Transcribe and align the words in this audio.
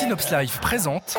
Synops 0.00 0.30
Live 0.30 0.58
présente 0.60 1.16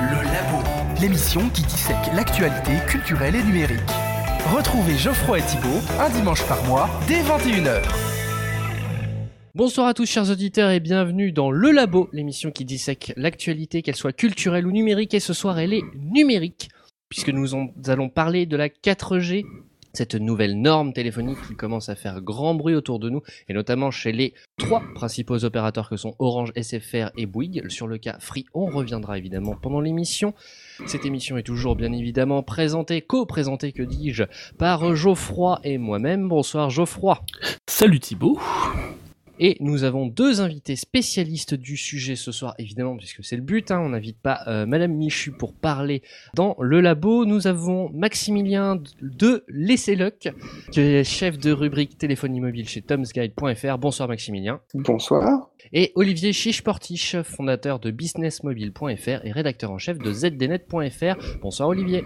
Le 0.00 0.22
Labo, 0.24 0.62
l'émission 1.00 1.48
qui 1.50 1.62
dissèque 1.62 1.96
l'actualité 2.14 2.72
culturelle 2.86 3.34
et 3.36 3.42
numérique. 3.42 3.78
Retrouvez 4.54 4.96
Geoffroy 4.96 5.38
et 5.38 5.42
Thibault 5.42 5.80
un 6.00 6.10
dimanche 6.10 6.42
par 6.46 6.62
mois 6.64 6.88
dès 7.08 7.22
21h. 7.22 7.82
Bonsoir 9.54 9.86
à 9.88 9.94
tous 9.94 10.06
chers 10.06 10.30
auditeurs 10.30 10.70
et 10.70 10.80
bienvenue 10.80 11.32
dans 11.32 11.50
Le 11.50 11.70
Labo, 11.70 12.08
l'émission 12.12 12.50
qui 12.50 12.64
dissèque 12.64 13.12
l'actualité, 13.16 13.82
qu'elle 13.82 13.96
soit 13.96 14.12
culturelle 14.12 14.66
ou 14.66 14.72
numérique, 14.72 15.14
et 15.14 15.20
ce 15.20 15.32
soir 15.32 15.58
elle 15.58 15.72
est 15.72 15.82
numérique, 15.98 16.68
puisque 17.08 17.30
nous 17.30 17.54
en- 17.54 17.68
allons 17.86 18.08
parler 18.10 18.44
de 18.46 18.56
la 18.56 18.68
4G, 18.68 19.44
cette 19.96 20.14
nouvelle 20.14 20.60
norme 20.60 20.92
téléphonique 20.92 21.38
qui 21.48 21.56
commence 21.56 21.88
à 21.88 21.96
faire 21.96 22.20
grand 22.20 22.54
bruit 22.54 22.74
autour 22.74 22.98
de 22.98 23.10
nous, 23.10 23.22
et 23.48 23.54
notamment 23.54 23.90
chez 23.90 24.12
les 24.12 24.34
trois 24.58 24.82
principaux 24.94 25.44
opérateurs 25.44 25.88
que 25.88 25.96
sont 25.96 26.14
Orange, 26.18 26.52
SFR 26.60 27.10
et 27.16 27.26
Bouygues. 27.26 27.68
Sur 27.68 27.86
le 27.86 27.98
cas 27.98 28.16
Free, 28.20 28.46
on 28.54 28.66
reviendra 28.66 29.18
évidemment 29.18 29.56
pendant 29.60 29.80
l'émission. 29.80 30.34
Cette 30.86 31.06
émission 31.06 31.36
est 31.38 31.42
toujours 31.42 31.76
bien 31.76 31.92
évidemment 31.92 32.42
présentée, 32.42 33.00
co-présentée 33.00 33.72
que 33.72 33.82
dis-je, 33.82 34.24
par 34.58 34.94
Geoffroy 34.94 35.60
et 35.64 35.78
moi-même. 35.78 36.28
Bonsoir 36.28 36.70
Geoffroy. 36.70 37.24
Salut 37.66 38.00
Thibaut. 38.00 38.38
Et 39.38 39.56
nous 39.60 39.84
avons 39.84 40.06
deux 40.06 40.40
invités 40.40 40.76
spécialistes 40.76 41.54
du 41.54 41.76
sujet 41.76 42.16
ce 42.16 42.32
soir, 42.32 42.54
évidemment, 42.58 42.96
puisque 42.96 43.22
c'est 43.22 43.36
le 43.36 43.42
but. 43.42 43.70
Hein, 43.70 43.80
on 43.80 43.90
n'invite 43.90 44.18
pas 44.18 44.40
euh, 44.46 44.64
Madame 44.66 44.92
Michu 44.92 45.32
pour 45.32 45.54
parler 45.54 46.02
dans 46.34 46.56
le 46.58 46.80
labo. 46.80 47.26
Nous 47.26 47.46
avons 47.46 47.90
Maximilien 47.90 48.80
de 49.02 49.44
Lesseluc, 49.48 50.30
qui 50.72 50.80
est 50.80 51.04
chef 51.04 51.38
de 51.38 51.52
rubrique 51.52 51.98
téléphonie 51.98 52.40
mobile 52.40 52.68
chez 52.68 52.80
tomsguide.fr. 52.80 53.78
Bonsoir 53.78 54.08
Maximilien. 54.08 54.60
Bonsoir. 54.74 55.50
Et 55.72 55.92
Olivier 55.96 56.32
Chiche-Portiche, 56.32 57.20
fondateur 57.22 57.78
de 57.78 57.90
businessmobile.fr 57.90 59.24
et 59.24 59.32
rédacteur 59.32 59.70
en 59.70 59.78
chef 59.78 59.98
de 59.98 60.12
zdnet.fr. 60.12 61.40
Bonsoir 61.42 61.68
Olivier. 61.68 62.04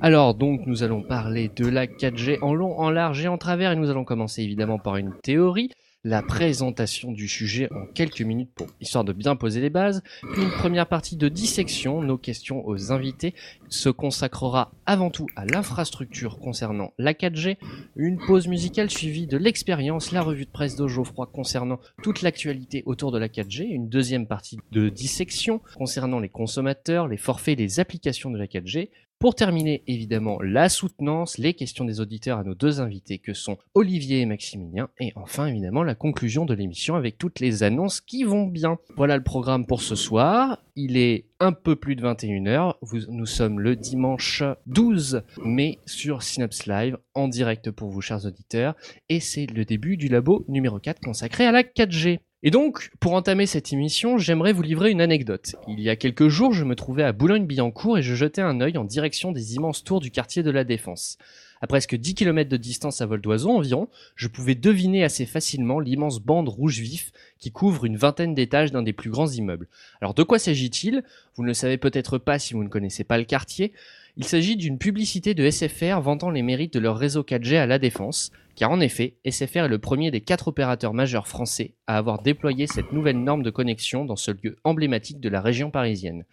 Alors 0.00 0.34
donc 0.34 0.62
nous 0.66 0.82
allons 0.82 1.02
parler 1.02 1.50
de 1.54 1.66
la 1.66 1.86
4G 1.86 2.38
en 2.42 2.54
long, 2.54 2.78
en 2.78 2.90
large 2.90 3.24
et 3.24 3.28
en 3.28 3.38
travers 3.38 3.72
et 3.72 3.76
nous 3.76 3.90
allons 3.90 4.04
commencer 4.04 4.42
évidemment 4.42 4.78
par 4.78 4.96
une 4.96 5.12
théorie, 5.22 5.70
la 6.06 6.22
présentation 6.22 7.10
du 7.10 7.26
sujet 7.26 7.68
en 7.72 7.84
quelques 7.84 8.20
minutes 8.20 8.50
pour 8.54 8.68
histoire 8.80 9.02
de 9.02 9.12
bien 9.12 9.34
poser 9.34 9.60
les 9.60 9.70
bases, 9.70 10.04
une 10.36 10.50
première 10.50 10.86
partie 10.86 11.16
de 11.16 11.28
dissection, 11.28 12.00
nos 12.00 12.16
questions 12.16 12.64
aux 12.64 12.92
invités 12.92 13.34
se 13.68 13.88
consacrera 13.88 14.70
avant 14.86 15.10
tout 15.10 15.26
à 15.34 15.44
l'infrastructure 15.44 16.38
concernant 16.38 16.92
la 16.96 17.12
4G, 17.12 17.56
une 17.96 18.18
pause 18.18 18.46
musicale 18.46 18.88
suivie 18.88 19.26
de 19.26 19.36
l'expérience, 19.36 20.12
la 20.12 20.22
revue 20.22 20.44
de 20.44 20.50
presse 20.50 20.76
de 20.76 20.86
Geoffroy 20.86 21.26
concernant 21.26 21.80
toute 22.04 22.22
l'actualité 22.22 22.84
autour 22.86 23.10
de 23.10 23.18
la 23.18 23.26
4G, 23.26 23.64
une 23.64 23.88
deuxième 23.88 24.28
partie 24.28 24.60
de 24.70 24.88
dissection 24.88 25.60
concernant 25.74 26.20
les 26.20 26.28
consommateurs, 26.28 27.08
les 27.08 27.16
forfaits, 27.16 27.58
les 27.58 27.80
applications 27.80 28.30
de 28.30 28.38
la 28.38 28.46
4G, 28.46 28.90
pour 29.18 29.34
terminer, 29.34 29.82
évidemment, 29.86 30.40
la 30.42 30.68
soutenance, 30.68 31.38
les 31.38 31.54
questions 31.54 31.84
des 31.84 32.00
auditeurs 32.00 32.38
à 32.38 32.44
nos 32.44 32.54
deux 32.54 32.80
invités 32.80 33.18
que 33.18 33.32
sont 33.32 33.56
Olivier 33.74 34.20
et 34.20 34.26
Maximilien, 34.26 34.90
et 35.00 35.12
enfin, 35.16 35.46
évidemment, 35.46 35.82
la 35.82 35.94
conclusion 35.94 36.44
de 36.44 36.52
l'émission 36.54 36.96
avec 36.96 37.16
toutes 37.16 37.40
les 37.40 37.62
annonces 37.62 38.00
qui 38.00 38.24
vont 38.24 38.46
bien. 38.46 38.78
Voilà 38.96 39.16
le 39.16 39.22
programme 39.22 39.66
pour 39.66 39.80
ce 39.80 39.94
soir. 39.94 40.62
Il 40.76 40.98
est 40.98 41.24
un 41.40 41.52
peu 41.52 41.76
plus 41.76 41.96
de 41.96 42.02
21h. 42.02 42.74
Vous, 42.82 42.98
nous 43.08 43.26
sommes 43.26 43.60
le 43.60 43.74
dimanche 43.74 44.42
12 44.66 45.22
mai 45.42 45.78
sur 45.86 46.22
Synops 46.22 46.66
Live, 46.66 46.98
en 47.14 47.28
direct 47.28 47.70
pour 47.70 47.88
vous, 47.88 48.02
chers 48.02 48.26
auditeurs, 48.26 48.74
et 49.08 49.20
c'est 49.20 49.46
le 49.46 49.64
début 49.64 49.96
du 49.96 50.08
labo 50.08 50.44
numéro 50.48 50.78
4 50.78 51.00
consacré 51.00 51.46
à 51.46 51.52
la 51.52 51.62
4G. 51.62 52.20
Et 52.46 52.50
donc, 52.52 52.92
pour 53.00 53.14
entamer 53.14 53.44
cette 53.46 53.72
émission, 53.72 54.18
j'aimerais 54.18 54.52
vous 54.52 54.62
livrer 54.62 54.92
une 54.92 55.00
anecdote. 55.00 55.56
Il 55.66 55.80
y 55.80 55.90
a 55.90 55.96
quelques 55.96 56.28
jours, 56.28 56.52
je 56.52 56.62
me 56.62 56.76
trouvais 56.76 57.02
à 57.02 57.10
Boulogne-Billancourt 57.10 57.98
et 57.98 58.02
je 58.02 58.14
jetais 58.14 58.40
un 58.40 58.60
œil 58.60 58.78
en 58.78 58.84
direction 58.84 59.32
des 59.32 59.56
immenses 59.56 59.82
tours 59.82 59.98
du 59.98 60.12
quartier 60.12 60.44
de 60.44 60.52
la 60.52 60.62
Défense. 60.62 61.18
À 61.60 61.66
presque 61.66 61.96
10 61.96 62.14
km 62.14 62.48
de 62.48 62.56
distance 62.56 63.00
à 63.00 63.06
vol 63.06 63.20
d'oiseau 63.20 63.50
environ, 63.50 63.88
je 64.14 64.28
pouvais 64.28 64.54
deviner 64.54 65.02
assez 65.02 65.26
facilement 65.26 65.80
l'immense 65.80 66.20
bande 66.20 66.48
rouge 66.48 66.78
vif 66.78 67.10
qui 67.40 67.50
couvre 67.50 67.84
une 67.84 67.96
vingtaine 67.96 68.32
d'étages 68.32 68.70
d'un 68.70 68.84
des 68.84 68.92
plus 68.92 69.10
grands 69.10 69.26
immeubles. 69.26 69.66
Alors 70.00 70.14
de 70.14 70.22
quoi 70.22 70.38
s'agit-il? 70.38 71.02
Vous 71.34 71.42
ne 71.42 71.48
le 71.48 71.54
savez 71.54 71.78
peut-être 71.78 72.16
pas 72.16 72.38
si 72.38 72.54
vous 72.54 72.62
ne 72.62 72.68
connaissez 72.68 73.02
pas 73.02 73.18
le 73.18 73.24
quartier. 73.24 73.72
Il 74.18 74.24
s'agit 74.24 74.56
d'une 74.56 74.78
publicité 74.78 75.34
de 75.34 75.50
SFR 75.50 76.00
vantant 76.00 76.30
les 76.30 76.40
mérites 76.40 76.72
de 76.72 76.78
leur 76.78 76.96
réseau 76.96 77.22
4G 77.22 77.58
à 77.58 77.66
la 77.66 77.78
Défense, 77.78 78.30
car 78.54 78.70
en 78.70 78.80
effet, 78.80 79.16
SFR 79.28 79.64
est 79.64 79.68
le 79.68 79.78
premier 79.78 80.10
des 80.10 80.22
quatre 80.22 80.48
opérateurs 80.48 80.94
majeurs 80.94 81.28
français 81.28 81.74
à 81.86 81.98
avoir 81.98 82.22
déployé 82.22 82.66
cette 82.66 82.92
nouvelle 82.92 83.22
norme 83.22 83.42
de 83.42 83.50
connexion 83.50 84.06
dans 84.06 84.16
ce 84.16 84.30
lieu 84.30 84.56
emblématique 84.64 85.20
de 85.20 85.28
la 85.28 85.42
région 85.42 85.70
parisienne. 85.70 86.24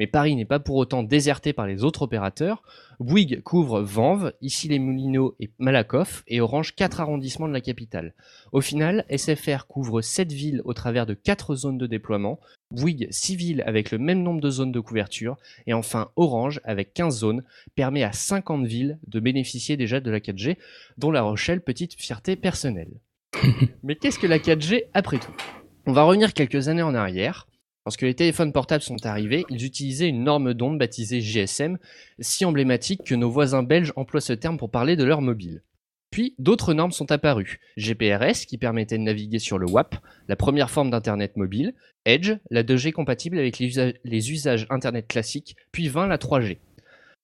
Mais 0.00 0.06
Paris 0.06 0.34
n'est 0.34 0.46
pas 0.46 0.60
pour 0.60 0.76
autant 0.76 1.02
déserté 1.02 1.52
par 1.52 1.66
les 1.66 1.84
autres 1.84 2.00
opérateurs. 2.00 2.62
Bouygues 3.00 3.42
couvre 3.42 3.82
Vanves, 3.82 4.32
Issy-les-Moulineaux 4.40 5.36
et 5.40 5.50
Malakoff, 5.58 6.24
et 6.26 6.40
Orange 6.40 6.74
quatre 6.74 7.02
arrondissements 7.02 7.48
de 7.48 7.52
la 7.52 7.60
capitale. 7.60 8.14
Au 8.52 8.62
final, 8.62 9.04
SFR 9.14 9.66
couvre 9.68 10.00
sept 10.00 10.32
villes 10.32 10.62
au 10.64 10.72
travers 10.72 11.04
de 11.04 11.12
quatre 11.12 11.54
zones 11.54 11.76
de 11.76 11.86
déploiement, 11.86 12.40
Bouygues 12.70 13.08
6 13.10 13.36
villes 13.36 13.62
avec 13.66 13.90
le 13.90 13.98
même 13.98 14.22
nombre 14.22 14.40
de 14.40 14.48
zones 14.48 14.72
de 14.72 14.80
couverture, 14.80 15.36
et 15.66 15.74
enfin 15.74 16.10
Orange 16.16 16.62
avec 16.64 16.94
15 16.94 17.18
zones 17.18 17.44
permet 17.74 18.02
à 18.02 18.12
50 18.12 18.64
villes 18.64 18.98
de 19.06 19.20
bénéficier 19.20 19.76
déjà 19.76 20.00
de 20.00 20.10
la 20.10 20.20
4G, 20.20 20.56
dont 20.96 21.10
La 21.10 21.20
Rochelle, 21.20 21.60
petite 21.60 21.92
fierté 21.92 22.36
personnelle. 22.36 23.00
Mais 23.82 23.96
qu'est-ce 23.96 24.18
que 24.18 24.26
la 24.26 24.38
4G 24.38 24.84
après 24.94 25.18
tout? 25.18 25.36
On 25.84 25.92
va 25.92 26.04
revenir 26.04 26.32
quelques 26.32 26.68
années 26.68 26.80
en 26.80 26.94
arrière. 26.94 27.46
Lorsque 27.90 28.02
les 28.02 28.14
téléphones 28.14 28.52
portables 28.52 28.84
sont 28.84 29.04
arrivés, 29.04 29.44
ils 29.50 29.64
utilisaient 29.64 30.08
une 30.08 30.22
norme 30.22 30.54
d'onde 30.54 30.78
baptisée 30.78 31.20
GSM, 31.20 31.76
si 32.20 32.44
emblématique 32.44 33.02
que 33.02 33.16
nos 33.16 33.32
voisins 33.32 33.64
belges 33.64 33.92
emploient 33.96 34.20
ce 34.20 34.32
terme 34.32 34.58
pour 34.58 34.70
parler 34.70 34.94
de 34.94 35.02
leur 35.02 35.22
mobile. 35.22 35.64
Puis 36.12 36.36
d'autres 36.38 36.72
normes 36.72 36.92
sont 36.92 37.10
apparues. 37.10 37.58
GPRS 37.76 38.46
qui 38.46 38.58
permettait 38.58 38.96
de 38.96 39.02
naviguer 39.02 39.40
sur 39.40 39.58
le 39.58 39.68
WAP, 39.68 39.96
la 40.28 40.36
première 40.36 40.70
forme 40.70 40.90
d'internet 40.90 41.36
mobile, 41.36 41.74
Edge, 42.04 42.34
la 42.52 42.62
2G 42.62 42.92
compatible 42.92 43.40
avec 43.40 43.58
les 43.58 44.30
usages, 44.30 44.68
internet 44.70 45.08
classiques, 45.08 45.56
puis 45.72 45.88
20 45.88 46.06
la 46.06 46.18
3G. 46.18 46.58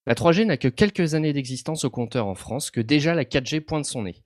La 0.05 0.15
3G 0.15 0.43
n'a 0.43 0.57
que 0.57 0.67
quelques 0.67 1.13
années 1.13 1.31
d'existence 1.31 1.85
au 1.85 1.89
compteur 1.89 2.27
en 2.27 2.35
France 2.35 2.71
que 2.71 2.81
déjà 2.81 3.15
la 3.15 3.23
4G 3.23 3.61
pointe 3.61 3.85
son 3.85 4.01
nez. 4.01 4.21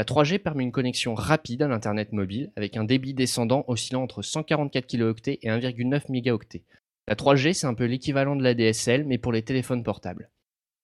La 0.00 0.06
3G 0.06 0.38
permet 0.38 0.62
une 0.62 0.72
connexion 0.72 1.14
rapide 1.14 1.60
à 1.60 1.68
l'internet 1.68 2.10
mobile 2.12 2.52
avec 2.56 2.78
un 2.78 2.84
débit 2.84 3.12
descendant 3.12 3.66
oscillant 3.68 4.02
entre 4.02 4.22
144 4.22 4.86
kHz 4.86 5.20
et 5.26 5.48
1,9 5.50 6.04
MHz. 6.08 6.62
La 7.06 7.14
3G 7.14 7.52
c'est 7.52 7.66
un 7.66 7.74
peu 7.74 7.84
l'équivalent 7.84 8.34
de 8.34 8.42
la 8.42 8.54
DSL 8.54 9.04
mais 9.04 9.18
pour 9.18 9.30
les 9.30 9.42
téléphones 9.42 9.82
portables. 9.82 10.30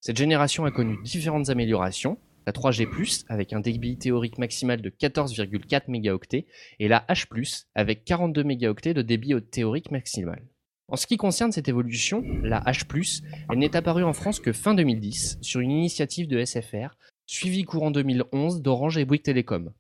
Cette 0.03 0.19
génération 0.19 0.67
a 0.67 0.71
connu 0.71 0.99
différentes 1.03 1.49
améliorations, 1.49 2.19
la 2.47 2.53
3G+, 2.53 3.25
avec 3.31 3.55
un 3.55 3.61
débit 3.61 3.97
théorique 3.97 4.37
maximal 4.37 4.83
de 4.83 4.91
14,4 4.91 5.85
MHz, 5.89 6.45
et 6.79 6.87
la 6.87 7.07
H+, 7.09 7.65
avec 7.75 8.05
42 8.05 8.45
MHz 8.45 8.93
de 8.93 9.01
débit 9.01 9.33
théorique 9.51 9.93
maximal. 9.93 10.43
En 10.89 10.97
ce 10.97 11.07
qui 11.07 11.17
concerne 11.17 11.53
cette 11.53 11.71
évolution, 11.71 12.23
la 12.43 12.61
H+, 12.65 13.23
elle 13.51 13.59
n'est 13.59 13.77
apparue 13.77 14.05
en 14.05 14.13
France 14.13 14.41
que 14.41 14.53
fin 14.53 14.75
2010, 14.75 15.39
sur 15.41 15.61
une 15.61 15.71
initiative 15.71 16.29
de 16.29 16.45
SFR, 16.45 16.99
suivie 17.27 17.65
courant 17.65 17.91
2011 17.91 18.63
d'Orange 18.63 18.99
et 18.99 19.05
Bouygues 19.05 19.23
Télécom. 19.23 19.73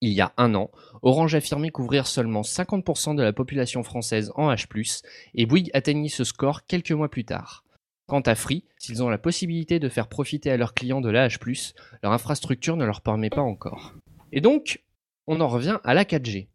Il 0.00 0.12
y 0.12 0.20
a 0.20 0.32
un 0.36 0.54
an, 0.54 0.70
Orange 1.02 1.34
affirmait 1.34 1.70
couvrir 1.70 2.06
seulement 2.06 2.42
50% 2.42 3.14
de 3.14 3.22
la 3.22 3.32
population 3.32 3.82
française 3.82 4.32
en 4.36 4.52
H+, 4.52 5.02
et 5.34 5.46
Bouygues 5.46 5.70
atteignit 5.74 6.10
ce 6.10 6.24
score 6.24 6.66
quelques 6.66 6.92
mois 6.92 7.08
plus 7.08 7.24
tard. 7.24 7.64
Quant 8.08 8.20
à 8.20 8.34
Free, 8.34 8.64
s'ils 8.78 9.02
ont 9.02 9.08
la 9.08 9.18
possibilité 9.18 9.78
de 9.78 9.88
faire 9.88 10.08
profiter 10.08 10.50
à 10.50 10.56
leurs 10.56 10.74
clients 10.74 11.00
de 11.00 11.10
la 11.10 11.28
H+, 11.28 11.74
leur 12.02 12.12
infrastructure 12.12 12.76
ne 12.76 12.84
leur 12.84 13.00
permet 13.00 13.30
pas 13.30 13.42
encore. 13.42 13.94
Et 14.32 14.40
donc, 14.40 14.82
on 15.26 15.40
en 15.40 15.48
revient 15.48 15.78
à 15.84 15.94
la 15.94 16.04
4G. 16.04 16.48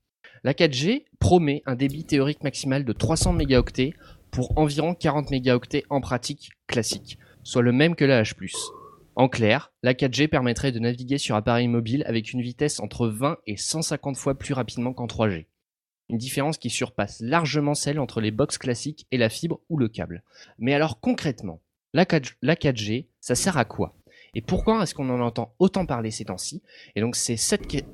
La 0.44 0.54
4G 0.54 1.06
promet 1.20 1.64
un 1.66 1.76
débit 1.76 2.04
théorique 2.04 2.44
maximal 2.44 2.84
de 2.84 2.94
300 2.94 3.34
mégaoctets 3.34 3.94
pour 4.30 4.58
environ 4.58 4.94
40 4.94 5.32
mégaoctets 5.32 5.86
en 5.90 6.02
pratique 6.02 6.52
classique, 6.68 7.18
soit 7.44 7.62
le 7.62 7.72
même 7.72 7.96
que 7.96 8.06
la 8.06 8.24
H+. 8.24 8.36
En 9.20 9.30
clair, 9.30 9.74
la 9.82 9.96
4G 9.96 10.28
permettrait 10.28 10.72
de 10.72 10.78
naviguer 10.78 11.18
sur 11.18 11.36
appareil 11.36 11.68
mobile 11.68 12.04
avec 12.06 12.34
une 12.34 12.42
vitesse 12.44 12.80
entre 12.80 13.08
20 13.08 13.40
et 13.48 13.58
150 13.58 14.16
fois 14.16 14.38
plus 14.38 14.54
rapidement 14.54 14.94
qu'en 14.94 15.08
3G. 15.08 15.48
Une 16.10 16.20
différence 16.20 16.60
qui 16.60 16.70
surpasse 16.70 17.20
largement 17.20 17.74
celle 17.74 18.00
entre 18.00 18.22
les 18.22 18.30
box 18.30 18.60
classiques 18.60 19.08
et 19.10 19.18
la 19.18 19.30
fibre 19.30 19.60
ou 19.70 19.80
le 19.80 19.88
câble. 19.88 20.22
Mais 20.60 20.76
alors 20.76 21.00
concrètement, 21.00 21.62
la 21.96 22.06
4G, 22.06 23.08
ça 23.20 23.34
sert 23.34 23.58
à 23.58 23.66
quoi? 23.66 23.96
Et 24.36 24.42
pourquoi 24.44 24.84
est-ce 24.84 24.94
qu'on 24.94 25.10
en 25.10 25.20
entend 25.20 25.56
autant 25.58 25.88
parler 25.88 26.12
ces 26.12 26.26
temps-ci? 26.26 26.62
Et 26.96 27.02
donc 27.02 27.16
c'est 27.16 27.38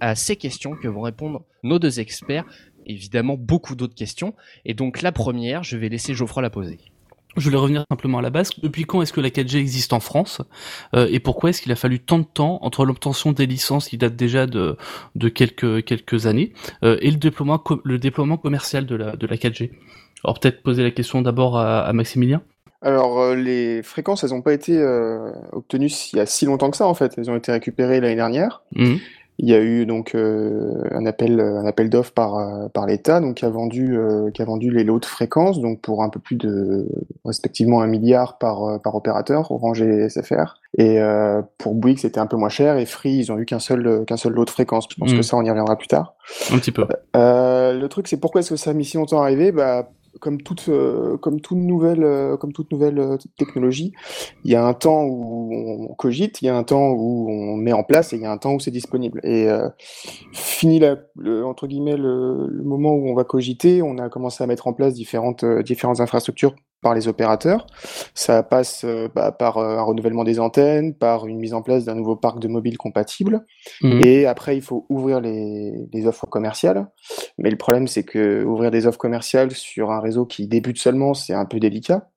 à 0.02 0.16
ces 0.16 0.36
questions 0.36 0.76
que 0.76 0.90
vont 0.90 1.04
répondre 1.04 1.46
nos 1.64 1.80
deux 1.80 2.02
experts, 2.02 2.44
évidemment 2.86 3.38
beaucoup 3.38 3.76
d'autres 3.76 3.96
questions. 3.96 4.36
Et 4.66 4.74
donc 4.74 5.02
la 5.02 5.14
première, 5.14 5.64
je 5.64 5.78
vais 5.78 5.88
laisser 5.88 6.14
Geoffroy 6.14 6.42
la 6.42 6.50
poser. 6.50 6.80
Je 7.38 7.46
voulais 7.46 7.58
revenir 7.58 7.86
simplement 7.90 8.20
à 8.20 8.22
la 8.22 8.30
base. 8.30 8.52
Depuis 8.62 8.84
quand 8.86 9.02
est-ce 9.02 9.14
que 9.14 9.22
la 9.22 9.30
4G 9.30 9.58
existe 9.58 9.94
en 9.94 10.00
France? 10.00 10.42
Euh, 10.96 11.08
et 11.12 11.20
pourquoi 11.20 11.50
est-ce 11.50 11.62
qu'il 11.62 11.72
a 11.72 11.76
fallu 11.76 12.00
tant 12.00 12.20
de 12.20 12.26
temps 12.26 12.60
entre 12.62 12.86
l'obtention 12.86 13.32
des 13.32 13.46
licences 13.46 13.90
qui 13.90 13.98
datent 13.98 14.16
déjà 14.16 14.46
de, 14.46 14.78
de 15.16 15.30
quelques 15.30 15.84
quelques 15.86 16.28
années 16.28 16.54
euh, 16.84 16.98
et 17.02 17.12
le 17.12 17.18
déploiement 17.18 17.64
le 17.84 17.98
déploiement 17.98 18.38
commercial 18.38 18.86
de 18.86 18.96
la 18.96 19.16
de 19.16 19.28
la 19.28 19.36
4G 19.36 19.72
Alors 20.24 20.40
peut-être 20.40 20.62
poser 20.62 20.84
la 20.84 20.92
question 20.92 21.22
d'abord 21.22 21.58
à, 21.58 21.92
Maximilien. 21.94 22.42
Alors 22.82 23.20
euh, 23.20 23.36
les 23.36 23.82
fréquences, 23.82 24.24
elles 24.24 24.32
n'ont 24.32 24.42
pas 24.42 24.54
été 24.54 24.82
obtenues 25.52 25.92
il 26.14 26.18
y 26.18 26.20
a 26.20 26.26
si 26.26 26.46
longtemps 26.46 26.72
que 26.72 26.78
ça 26.78 26.88
en 26.88 26.94
fait. 26.94 27.14
Elles 27.18 27.32
ont 27.32 27.36
été 27.36 27.52
récupérées 27.52 28.00
l'année 28.00 28.16
dernière. 28.16 28.62
Mmh. 28.76 28.96
Il 29.40 29.50
y 29.50 29.54
a 29.54 29.62
eu 29.62 29.86
donc 29.86 30.14
euh, 30.14 30.84
un 30.92 31.06
appel, 31.06 31.40
un 31.40 31.66
appel 31.66 31.90
d'offres 31.90 32.14
par, 32.14 32.38
euh, 32.38 32.68
par 32.70 32.86
l'État, 32.86 33.20
donc 33.20 33.36
qui 33.36 33.46
a 33.46 33.50
vendu, 33.50 33.98
euh, 33.98 34.30
qui 34.32 34.42
a 34.42 34.46
vendu 34.46 34.70
les 34.70 34.84
lots 34.84 35.00
de 35.00 35.06
fréquences, 35.06 35.60
donc 35.60 35.82
pour 35.82 36.04
un 36.04 36.10
peu 36.10 36.20
plus 36.20 36.36
de, 36.36 36.88
respectivement 37.26 37.82
un 37.82 37.88
milliard 37.88 38.38
par, 38.38 38.80
par 38.82 38.94
opérateur, 38.96 39.52
Orange 39.52 39.82
et 39.82 40.08
SFR. 40.08 40.56
Et 40.78 41.00
pour 41.58 41.76
Bouygues, 41.76 42.00
c'était 42.00 42.20
un 42.20 42.26
peu 42.26 42.38
moins 42.38 42.50
cher, 42.50 42.78
et 42.78 42.86
Free, 42.86 43.16
ils 43.18 43.32
ont 43.32 43.38
eu 43.38 43.46
qu'un 43.46 43.60
seul, 43.60 44.06
qu'un 44.06 44.18
seul 44.18 44.34
lot 44.34 44.46
de 44.46 44.50
fréquences. 44.50 44.88
Je 44.90 44.96
pense 44.96 45.12
que 45.12 45.20
hmm. 45.20 45.24
ça, 45.24 45.38
on 45.38 45.44
y 45.44 45.50
reviendra 45.50 45.78
plus 45.78 45.88
tard. 45.88 46.16
Un 46.52 46.58
petit 46.58 46.72
peu. 46.72 46.86
le 47.16 47.88
truc, 47.88 48.08
c'est 48.08 48.18
pourquoi 48.18 48.42
est-ce 48.42 48.52
que 48.52 48.56
ça 48.56 48.72
a 48.72 48.74
mis 48.74 48.86
si 48.86 48.98
longtemps 48.98 49.22
à 49.22 49.26
arriver? 49.26 49.52
Bah 49.52 49.90
comme 50.20 50.42
toute, 50.42 50.70
euh, 50.70 51.18
comme 51.18 51.42
toute 51.42 51.58
nouvelle, 51.58 52.04
euh, 52.04 52.38
comme 52.38 52.54
toute 52.54 52.72
nouvelle 52.72 53.00
euh, 53.00 53.18
technologie, 53.38 53.94
il 54.44 54.52
y 54.52 54.56
a 54.56 54.66
un 54.66 54.74
temps 54.74 55.04
où 55.04 55.88
on 55.90 55.94
cogite, 55.96 56.42
il 56.42 56.46
y 56.46 56.50
a 56.50 56.56
un 56.56 56.64
temps 56.64 56.92
où 56.92 57.30
on 57.30 57.56
met 57.56 57.74
en 57.74 57.84
place 57.84 58.14
et 58.14 58.18
il 58.18 58.22
y 58.22 58.26
a 58.26 58.32
un 58.32 58.38
temps 58.38 58.54
où 58.54 58.60
c'est 58.60 58.72
disponible. 58.72 59.20
Et 59.24 59.48
fini 60.34 60.80
la, 60.80 60.98
le, 61.18 61.46
entre 61.46 61.68
guillemets 61.68 61.98
le, 61.98 62.48
le, 62.48 62.64
moment 62.64 62.94
où 62.94 63.08
on 63.10 63.14
va 63.14 63.24
cogiter, 63.24 63.82
on 63.82 63.98
a 63.98 64.10
commencé 64.10 64.44
à 64.44 64.48
mettre 64.48 64.68
en 64.68 64.74
place 64.74 64.94
différentes, 64.94 65.46
différentes 65.46 66.00
infrastructures 66.00 66.56
par 66.84 66.94
les 66.94 67.08
opérateurs. 67.08 67.66
Ça 68.14 68.44
passe 68.44 68.84
euh, 68.84 69.08
bah, 69.16 69.32
par 69.32 69.58
euh, 69.58 69.78
un 69.78 69.82
renouvellement 69.82 70.24
des 70.24 70.40
antennes, 70.40 70.94
par 70.94 71.26
une 71.26 71.40
mise 71.40 71.56
en 71.56 71.64
place 71.64 71.86
d'un 71.86 71.96
nouveau 71.96 72.16
parc 72.16 72.40
de 72.40 72.48
mobiles 72.48 72.78
compatible. 72.78 73.46
Mhm. 73.82 74.02
Et 74.06 74.26
après, 74.28 74.56
il 74.56 74.62
faut 74.62 74.86
ouvrir 74.90 75.20
les, 75.20 75.74
les, 75.92 76.06
offres 76.06 76.28
commerciales. 76.28 76.88
Mais 77.40 77.50
le 77.50 77.58
problème, 77.58 77.88
c'est 77.88 78.04
que 78.04 78.44
ouvrir 78.44 78.70
des 78.70 78.86
offres 78.86 79.00
commerciales 79.00 79.52
sur 79.52 79.90
un 79.90 80.00
réseau 80.00 80.26
qui 80.26 80.48
débute 80.48 80.78
seulement, 80.78 81.16
c'est 81.16 81.34
un 81.34 81.46
peu 81.46 81.60
délicat. 81.60 82.10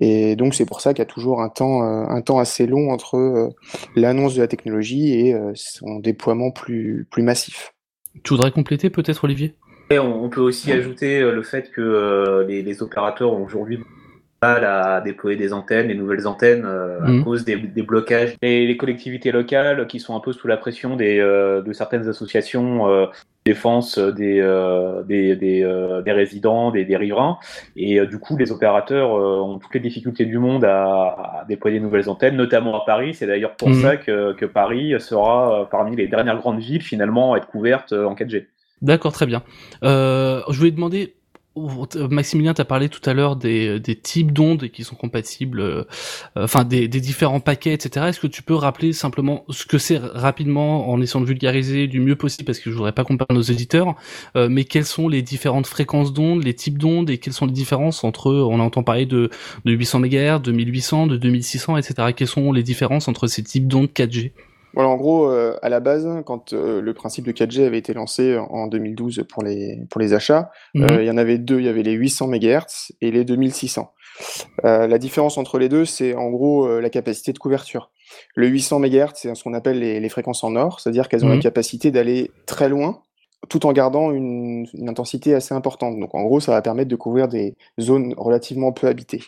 Et 0.00 0.34
donc, 0.34 0.54
c'est 0.54 0.66
pour 0.66 0.80
ça 0.80 0.94
qu'il 0.94 1.00
y 1.00 1.02
a 1.02 1.12
toujours 1.12 1.42
un 1.42 1.48
temps, 1.50 1.82
euh, 1.82 2.06
un 2.08 2.22
temps 2.22 2.38
assez 2.38 2.66
long 2.66 2.90
entre 2.90 3.50
l'annonce 3.94 4.34
de 4.34 4.40
la 4.40 4.48
technologie 4.48 5.12
et 5.12 5.36
son 5.54 5.98
déploiement 5.98 6.50
plus, 6.50 7.06
plus 7.10 7.22
massif. 7.22 7.74
Tu 8.22 8.32
voudrais 8.32 8.50
compléter 8.50 8.90
peut-être, 8.90 9.24
Olivier? 9.24 9.54
On, 9.90 10.28
peut 10.28 10.40
aussi 10.40 10.72
ajouter 10.72 11.20
le 11.20 11.42
fait 11.44 11.70
que 11.70 12.44
les, 12.48 12.62
les 12.62 12.82
opérateurs 12.82 13.32
ont 13.32 13.44
aujourd'hui 13.44 13.78
à 14.44 15.00
déployer 15.00 15.36
des 15.36 15.52
antennes, 15.52 15.88
des 15.88 15.94
nouvelles 15.94 16.26
antennes 16.26 16.64
euh, 16.64 17.00
à 17.02 17.08
mhm. 17.08 17.24
cause 17.24 17.44
des, 17.44 17.56
blocages. 17.56 18.34
Et 18.42 18.66
les 18.66 18.76
collectivités 18.76 19.32
locales 19.32 19.86
qui 19.86 20.00
sont 20.00 20.16
un 20.16 20.20
peu 20.20 20.32
sous 20.32 20.46
la 20.46 20.56
pression 20.56 20.96
des, 20.96 21.18
euh, 21.18 21.62
de 21.62 21.72
certaines 21.72 22.08
associations 22.08 22.88
euh, 22.88 23.06
défense 23.44 23.98
des, 23.98 24.40
des, 25.06 25.36
des, 25.36 26.12
résidents, 26.12 26.70
des, 26.70 26.84
des 26.84 26.96
riverains. 26.96 27.38
Et 27.76 28.04
du 28.06 28.18
coup, 28.18 28.38
les 28.38 28.52
opérateurs 28.52 29.10
ont 29.10 29.58
toutes 29.58 29.74
les 29.74 29.80
difficultés 29.80 30.24
du 30.24 30.38
monde 30.38 30.64
à, 30.64 31.44
déployer 31.46 31.78
de 31.78 31.84
nouvelles 31.84 32.08
antennes, 32.08 32.36
notamment 32.36 32.80
à 32.80 32.86
Paris. 32.86 33.12
C'est 33.12 33.26
d'ailleurs 33.26 33.54
pour 33.56 33.68
mhm. 33.68 33.82
ça 33.82 33.96
que, 33.98 34.32
que, 34.32 34.46
Paris 34.46 34.94
sera 34.98 35.68
parmi 35.70 35.94
les 35.94 36.08
dernières 36.08 36.38
grandes 36.38 36.60
villes 36.60 36.80
finalement 36.80 37.34
à 37.34 37.36
être 37.36 37.46
couvertes 37.46 37.92
en 37.92 38.14
4G. 38.14 38.46
D'accord, 38.80 39.12
très 39.12 39.26
bien. 39.26 39.42
je 39.82 40.56
voulais 40.56 40.70
demander 40.70 41.14
Maximilien, 41.56 42.52
tu 42.52 42.60
as 42.60 42.64
parlé 42.64 42.88
tout 42.88 43.08
à 43.08 43.14
l'heure 43.14 43.36
des, 43.36 43.78
des 43.78 43.94
types 43.94 44.32
d'ondes 44.32 44.68
qui 44.68 44.82
sont 44.82 44.96
compatibles, 44.96 45.60
euh, 45.60 45.84
enfin 46.34 46.64
des, 46.64 46.88
des, 46.88 47.00
différents 47.00 47.38
paquets, 47.38 47.72
etc. 47.72 48.06
Est-ce 48.08 48.18
que 48.18 48.26
tu 48.26 48.42
peux 48.42 48.54
rappeler 48.54 48.92
simplement 48.92 49.44
ce 49.48 49.64
que 49.64 49.78
c'est 49.78 49.98
rapidement 49.98 50.90
en 50.90 51.00
essayant 51.00 51.20
de 51.20 51.26
vulgariser 51.26 51.86
du 51.86 52.00
mieux 52.00 52.16
possible, 52.16 52.44
parce 52.44 52.58
que 52.58 52.70
je 52.70 52.76
voudrais 52.76 52.92
pas 52.92 53.04
qu'on 53.04 53.16
parle 53.16 53.36
nos 53.36 53.42
éditeurs, 53.42 53.94
euh, 54.36 54.48
mais 54.50 54.64
quelles 54.64 54.84
sont 54.84 55.08
les 55.08 55.22
différentes 55.22 55.66
fréquences 55.66 56.12
d'ondes, 56.12 56.42
les 56.42 56.54
types 56.54 56.78
d'ondes, 56.78 57.08
et 57.08 57.18
quelles 57.18 57.34
sont 57.34 57.46
les 57.46 57.52
différences 57.52 58.02
entre, 58.02 58.32
on 58.32 58.58
entend 58.58 58.82
parler 58.82 59.06
de, 59.06 59.30
de 59.64 59.72
800 59.72 60.00
MHz, 60.00 60.42
de 60.42 60.52
1800, 60.52 61.06
de 61.06 61.16
2600, 61.16 61.76
etc. 61.76 62.08
Quelles 62.16 62.28
sont 62.28 62.52
les 62.52 62.64
différences 62.64 63.06
entre 63.06 63.28
ces 63.28 63.44
types 63.44 63.68
d'ondes 63.68 63.90
4G 63.94 64.32
voilà, 64.74 64.90
en 64.90 64.96
gros, 64.96 65.30
euh, 65.30 65.56
à 65.62 65.68
la 65.68 65.80
base, 65.80 66.08
quand 66.26 66.52
euh, 66.52 66.80
le 66.80 66.94
principe 66.94 67.26
de 67.26 67.32
4G 67.32 67.64
avait 67.64 67.78
été 67.78 67.94
lancé 67.94 68.36
en 68.36 68.66
2012 68.66 69.24
pour 69.28 69.42
les, 69.42 69.78
pour 69.90 70.00
les 70.00 70.14
achats, 70.14 70.50
mhm. 70.74 70.90
euh, 70.90 71.02
il 71.02 71.06
y 71.06 71.10
en 71.10 71.16
avait 71.16 71.38
deux. 71.38 71.60
Il 71.60 71.66
y 71.66 71.68
avait 71.68 71.82
les 71.82 71.92
800 71.92 72.28
MHz 72.28 72.92
et 73.00 73.10
les 73.10 73.24
2600. 73.24 73.92
la 74.62 74.98
différence 74.98 75.38
entre 75.38 75.58
les 75.58 75.68
deux, 75.68 75.84
c'est 75.84 76.14
en 76.14 76.30
gros 76.30 76.80
la 76.80 76.90
capacité 76.90 77.32
de 77.32 77.38
couverture. 77.38 77.90
Le 78.34 78.46
800 78.46 78.80
MHz, 78.80 79.10
c'est 79.14 79.34
ce 79.34 79.42
qu'on 79.42 79.54
appelle 79.54 79.78
les, 79.78 80.00
les, 80.00 80.08
fréquences 80.08 80.44
en 80.44 80.54
or, 80.56 80.80
c'est-à-dire 80.80 81.08
qu'elles 81.08 81.24
ont 81.24 81.28
la 81.28 81.36
mhm. 81.36 81.42
capacité 81.42 81.90
d'aller 81.90 82.30
très 82.46 82.68
loin 82.68 83.00
tout 83.48 83.66
en 83.66 83.72
gardant 83.72 84.10
une, 84.10 84.66
une, 84.72 84.88
intensité 84.88 85.34
assez 85.34 85.54
importante. 85.54 85.98
Donc 86.00 86.14
en 86.14 86.22
gros, 86.22 86.40
ça 86.40 86.52
va 86.52 86.62
permettre 86.62 86.88
de 86.88 86.96
couvrir 86.96 87.28
des 87.28 87.54
zones 87.78 88.14
relativement 88.16 88.72
peu 88.72 88.86
habitées. 88.86 89.20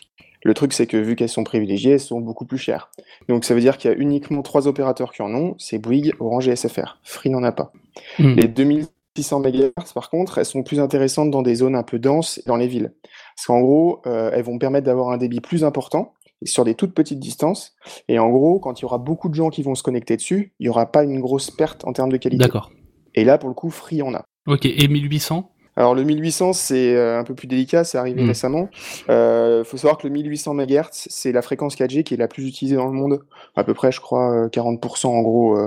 Le 0.47 0.53
truc, 0.53 0.71
c'est 0.71 0.87
que 0.87 0.95
vu 0.95 1.17
qu'elles 1.17 1.27
sont 1.27 1.43
privilégiées, 1.43 1.91
elles 1.91 1.99
sont 1.99 2.21
beaucoup 2.21 2.45
plus 2.45 2.57
chères. 2.57 2.89
Donc 3.27 3.43
ça 3.43 3.53
veut 3.53 3.59
dire 3.59 3.77
qu'il 3.77 3.91
y 3.91 3.93
a 3.93 3.97
uniquement 3.97 4.41
trois 4.43 4.65
opérateurs 4.65 5.11
qui 5.11 5.21
en 5.21 5.35
ont, 5.35 5.55
c'est 5.57 5.77
Bouygues, 5.77 6.13
Orange 6.21 6.47
et 6.47 6.55
SFR. 6.55 6.99
Free 7.03 7.29
n'en 7.29 7.43
a 7.43 7.51
pas. 7.51 7.73
Hmm. 8.17 8.35
Les 8.35 8.47
2600 8.47 9.41
MHz, 9.41 9.91
par 9.93 10.09
contre, 10.09 10.37
elles 10.37 10.45
sont 10.45 10.63
plus 10.63 10.79
intéressantes 10.79 11.31
dans 11.31 11.41
des 11.41 11.55
zones 11.55 11.75
un 11.75 11.83
peu 11.83 11.99
denses 11.99 12.41
dans 12.45 12.55
les 12.55 12.67
villes. 12.67 12.93
Parce 13.35 13.47
qu'en 13.47 13.59
gros, 13.59 14.01
euh, 14.07 14.31
elles 14.33 14.45
vont 14.45 14.57
permettre 14.57 14.85
d'avoir 14.85 15.09
un 15.09 15.17
débit 15.17 15.41
plus 15.41 15.65
important 15.65 16.13
sur 16.45 16.63
des 16.63 16.75
toutes 16.75 16.93
petites 16.93 17.19
distances. 17.19 17.75
Et 18.07 18.17
en 18.17 18.29
gros, 18.29 18.57
quand 18.59 18.79
il 18.79 18.83
y 18.83 18.85
aura 18.85 18.99
beaucoup 18.99 19.27
de 19.27 19.35
gens 19.35 19.49
qui 19.49 19.63
vont 19.63 19.75
se 19.75 19.83
connecter 19.83 20.15
dessus, 20.15 20.53
il 20.61 20.63
n'y 20.63 20.69
aura 20.69 20.89
pas 20.89 21.03
une 21.03 21.19
grosse 21.19 21.51
perte 21.51 21.83
en 21.83 21.91
termes 21.91 22.13
de 22.13 22.17
qualité. 22.17 22.45
D'accord. 22.45 22.71
Et 23.15 23.25
là, 23.25 23.37
pour 23.37 23.49
le 23.49 23.53
coup, 23.53 23.69
Free 23.69 24.01
en 24.01 24.13
a. 24.13 24.23
Ok, 24.45 24.65
et 24.65 24.87
1800 24.87 25.51
alors 25.77 25.93
le 25.93 26.03
1800 26.03 26.53
c'est 26.53 26.95
euh, 26.95 27.19
un 27.19 27.23
peu 27.23 27.35
plus 27.35 27.47
délicat, 27.47 27.83
c'est 27.83 27.99
arrivé 27.99 28.23
mm. 28.23 28.27
récemment. 28.27 28.69
Il 29.07 29.11
euh, 29.11 29.63
faut 29.63 29.77
savoir 29.77 29.99
que 29.99 30.07
le 30.07 30.13
1800 30.13 30.55
MHz 30.55 30.89
c'est 30.91 31.31
la 31.31 31.43
fréquence 31.43 31.77
4G 31.77 32.03
qui 32.03 32.15
est 32.15 32.17
la 32.17 32.27
plus 32.27 32.47
utilisée 32.47 32.75
dans 32.75 32.87
le 32.87 32.93
monde. 32.93 33.19
À 33.55 33.63
peu 33.63 33.75
près, 33.75 33.91
je 33.91 34.01
crois, 34.01 34.47
40% 34.47 35.05
euh, 35.05 35.09
en 35.09 35.21
gros 35.21 35.57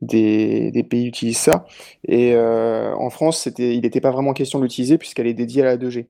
des, 0.00 0.70
des, 0.70 0.82
pays 0.82 1.06
utilisent 1.06 1.38
ça. 1.38 1.66
Et 2.06 2.34
en 2.36 3.10
France, 3.10 3.42
c'était, 3.42 3.74
il 3.74 3.82
n'était 3.82 4.00
pas 4.00 4.10
vraiment 4.10 4.32
question 4.32 4.58
de 4.58 4.64
l'utiliser 4.64 4.96
puisqu'elle 4.96 5.26
est 5.26 5.34
dédiée 5.34 5.62
à 5.62 5.66
la 5.66 5.76
2G. 5.76 6.06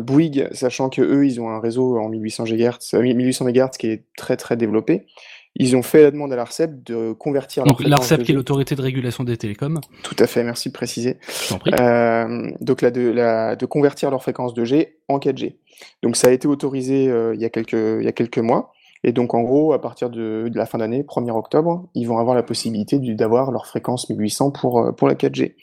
Bouygues, 0.00 0.48
sachant 0.52 0.90
que 0.90 1.00
eux, 1.00 1.26
ils 1.26 1.40
ont 1.40 1.48
un 1.48 1.60
réseau 1.60 1.96
en 1.98 2.08
1800 2.10 2.44
MHz, 2.44 3.00
1800 3.00 3.46
MHz 3.46 3.70
qui 3.78 3.86
est 3.86 4.04
très 4.16 4.36
très 4.36 4.56
développé, 4.56 5.06
ils 5.54 5.76
ont 5.76 5.82
fait 5.82 6.02
la 6.02 6.10
demande 6.10 6.32
à 6.32 6.36
l'ARCEP 6.36 6.82
de 6.84 7.12
convertir. 7.12 7.64
Donc 7.64 7.82
l'ARCEP 7.84 8.22
qui 8.22 8.32
est 8.32 8.34
l'autorité 8.34 8.74
de 8.74 8.82
régulation 8.82 9.24
des 9.24 9.36
télécoms. 9.36 9.80
Tout 10.02 10.16
à 10.18 10.26
fait, 10.26 10.42
merci 10.44 10.70
de 10.70 10.74
préciser. 10.74 11.18
Euh, 11.78 12.50
donc 12.60 12.80
là, 12.80 12.90
de, 12.90 13.02
la, 13.02 13.56
de 13.56 13.66
convertir 13.66 14.10
leur 14.10 14.22
fréquence 14.22 14.54
2G 14.54 14.88
en 15.08 15.18
4G. 15.18 15.56
Donc 16.02 16.16
ça 16.16 16.28
a 16.28 16.30
été 16.30 16.48
autorisé 16.48 17.08
euh, 17.08 17.34
il, 17.34 17.40
y 17.40 17.44
a 17.44 17.50
quelques, 17.50 17.72
il 17.72 18.04
y 18.04 18.08
a 18.08 18.12
quelques 18.12 18.38
mois. 18.38 18.72
Et 19.04 19.12
donc 19.12 19.34
en 19.34 19.42
gros, 19.42 19.72
à 19.72 19.80
partir 19.80 20.10
de, 20.10 20.48
de 20.48 20.56
la 20.56 20.66
fin 20.66 20.78
d'année, 20.78 21.02
1er 21.02 21.36
octobre, 21.36 21.88
ils 21.94 22.04
vont 22.04 22.18
avoir 22.18 22.34
la 22.34 22.42
possibilité 22.42 22.98
d'avoir 22.98 23.50
leur 23.50 23.66
fréquence 23.66 24.08
1800 24.08 24.52
pour, 24.52 24.78
euh, 24.78 24.92
pour 24.92 25.08
la 25.08 25.14
4G. 25.14 25.54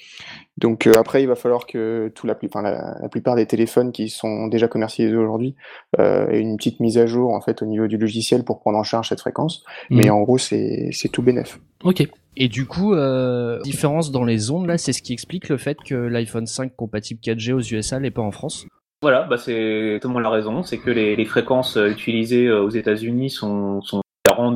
Donc 0.57 0.87
euh, 0.87 0.93
après, 0.97 1.23
il 1.23 1.27
va 1.27 1.35
falloir 1.35 1.65
que 1.65 2.11
tout 2.15 2.27
la, 2.27 2.37
la, 2.61 3.09
plupart 3.09 3.35
des 3.35 3.45
téléphones 3.45 3.93
qui 3.93 4.09
sont 4.09 4.47
déjà 4.47 4.67
commercialisés 4.67 5.15
aujourd'hui 5.15 5.55
euh, 5.99 6.27
aient 6.29 6.41
une 6.41 6.57
petite 6.57 6.81
mise 6.81 6.97
à 6.97 7.05
jour 7.05 7.33
en 7.33 7.39
fait 7.39 7.61
au 7.61 7.65
niveau 7.65 7.87
du 7.87 7.97
logiciel 7.97 8.43
pour 8.43 8.59
prendre 8.59 8.77
en 8.77 8.83
charge 8.83 9.09
cette 9.09 9.21
fréquence. 9.21 9.63
Mhm. 9.89 9.97
Mais 9.97 10.09
en 10.09 10.21
gros, 10.21 10.37
c'est 10.37 10.91
tout 11.11 11.21
bénef. 11.21 11.59
Ok. 11.83 12.05
Et 12.35 12.47
du 12.47 12.65
coup, 12.65 12.93
euh, 12.93 13.59
différence 13.61 14.11
dans 14.11 14.23
les 14.23 14.51
ondes 14.51 14.67
là, 14.67 14.77
c'est 14.77 14.93
ce 14.93 15.01
qui 15.01 15.13
explique 15.13 15.49
le 15.49 15.57
fait 15.57 15.77
que 15.85 15.95
l'iPhone 15.95 16.45
5 16.45 16.75
compatible 16.75 17.19
4G 17.21 17.53
aux 17.53 17.61
USA 17.61 17.99
n'est 17.99 18.11
pas 18.11 18.21
en 18.21 18.31
France? 18.31 18.65
Voilà, 19.01 19.23
bah 19.23 19.37
c'est 19.37 19.99
totalement 20.01 20.19
la 20.19 20.29
raison, 20.29 20.61
c'est 20.63 20.77
que 20.77 20.89
les, 20.89 21.25
fréquences 21.25 21.77
euh, 21.77 21.89
utilisées 21.89 22.51
aux 22.51 22.69
États-Unis 22.69 23.29
sont 23.29 23.81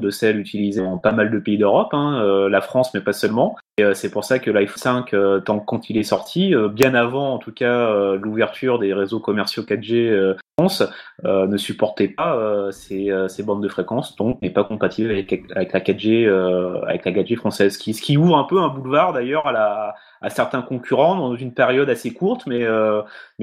de 0.01 0.09
celles 0.09 0.39
utilisées 0.39 0.81
en 0.81 0.97
pas 0.97 1.11
mal 1.11 1.31
de 1.31 1.39
pays 1.39 1.57
d'Europe, 1.57 1.93
hein, 1.93 2.21
euh, 2.23 2.49
la 2.49 2.61
France 2.61 2.93
mais 2.93 3.01
pas 3.01 3.13
seulement. 3.13 3.55
Euh, 3.79 3.93
c'est 3.93 4.11
pour 4.11 4.23
ça 4.23 4.37
que 4.37 4.51
l'iPhone 4.51 4.77
5, 4.77 5.13
euh, 5.13 5.39
tant 5.39 5.59
quand 5.59 5.89
il 5.89 5.97
est 5.97 6.03
sorti, 6.03 6.53
bien 6.71 6.93
avant 6.93 7.33
en 7.33 7.37
tout 7.39 7.51
cas 7.51 8.13
l'ouverture 8.15 8.79
des 8.79 8.93
réseaux 8.93 9.19
commerciaux 9.19 9.63
4G 9.63 10.35
France, 10.57 10.83
ne 11.23 11.57
supportait 11.57 12.07
pas 12.07 12.69
ces, 12.71 13.11
bandes 13.43 13.63
de 13.63 13.67
fréquences, 13.67 14.15
donc 14.15 14.41
n'est 14.41 14.51
pas 14.51 14.63
compatible 14.63 15.11
avec, 15.11 15.43
la 15.55 15.65
4G, 15.65 16.27
avec 16.87 17.05
la 17.05 17.11
4G 17.11 17.35
française, 17.35 17.77
ce 17.77 18.01
qui 18.01 18.17
ouvre 18.17 18.37
un 18.37 18.43
peu 18.43 18.59
un 18.61 18.69
boulevard 18.69 19.13
d'ailleurs 19.13 19.47
à 19.47 20.29
certains 20.29 20.61
concurrents 20.61 21.15
dans 21.15 21.35
une 21.35 21.53
période 21.53 21.89
assez 21.89 22.13
courte, 22.13 22.45
mais, 22.45 22.65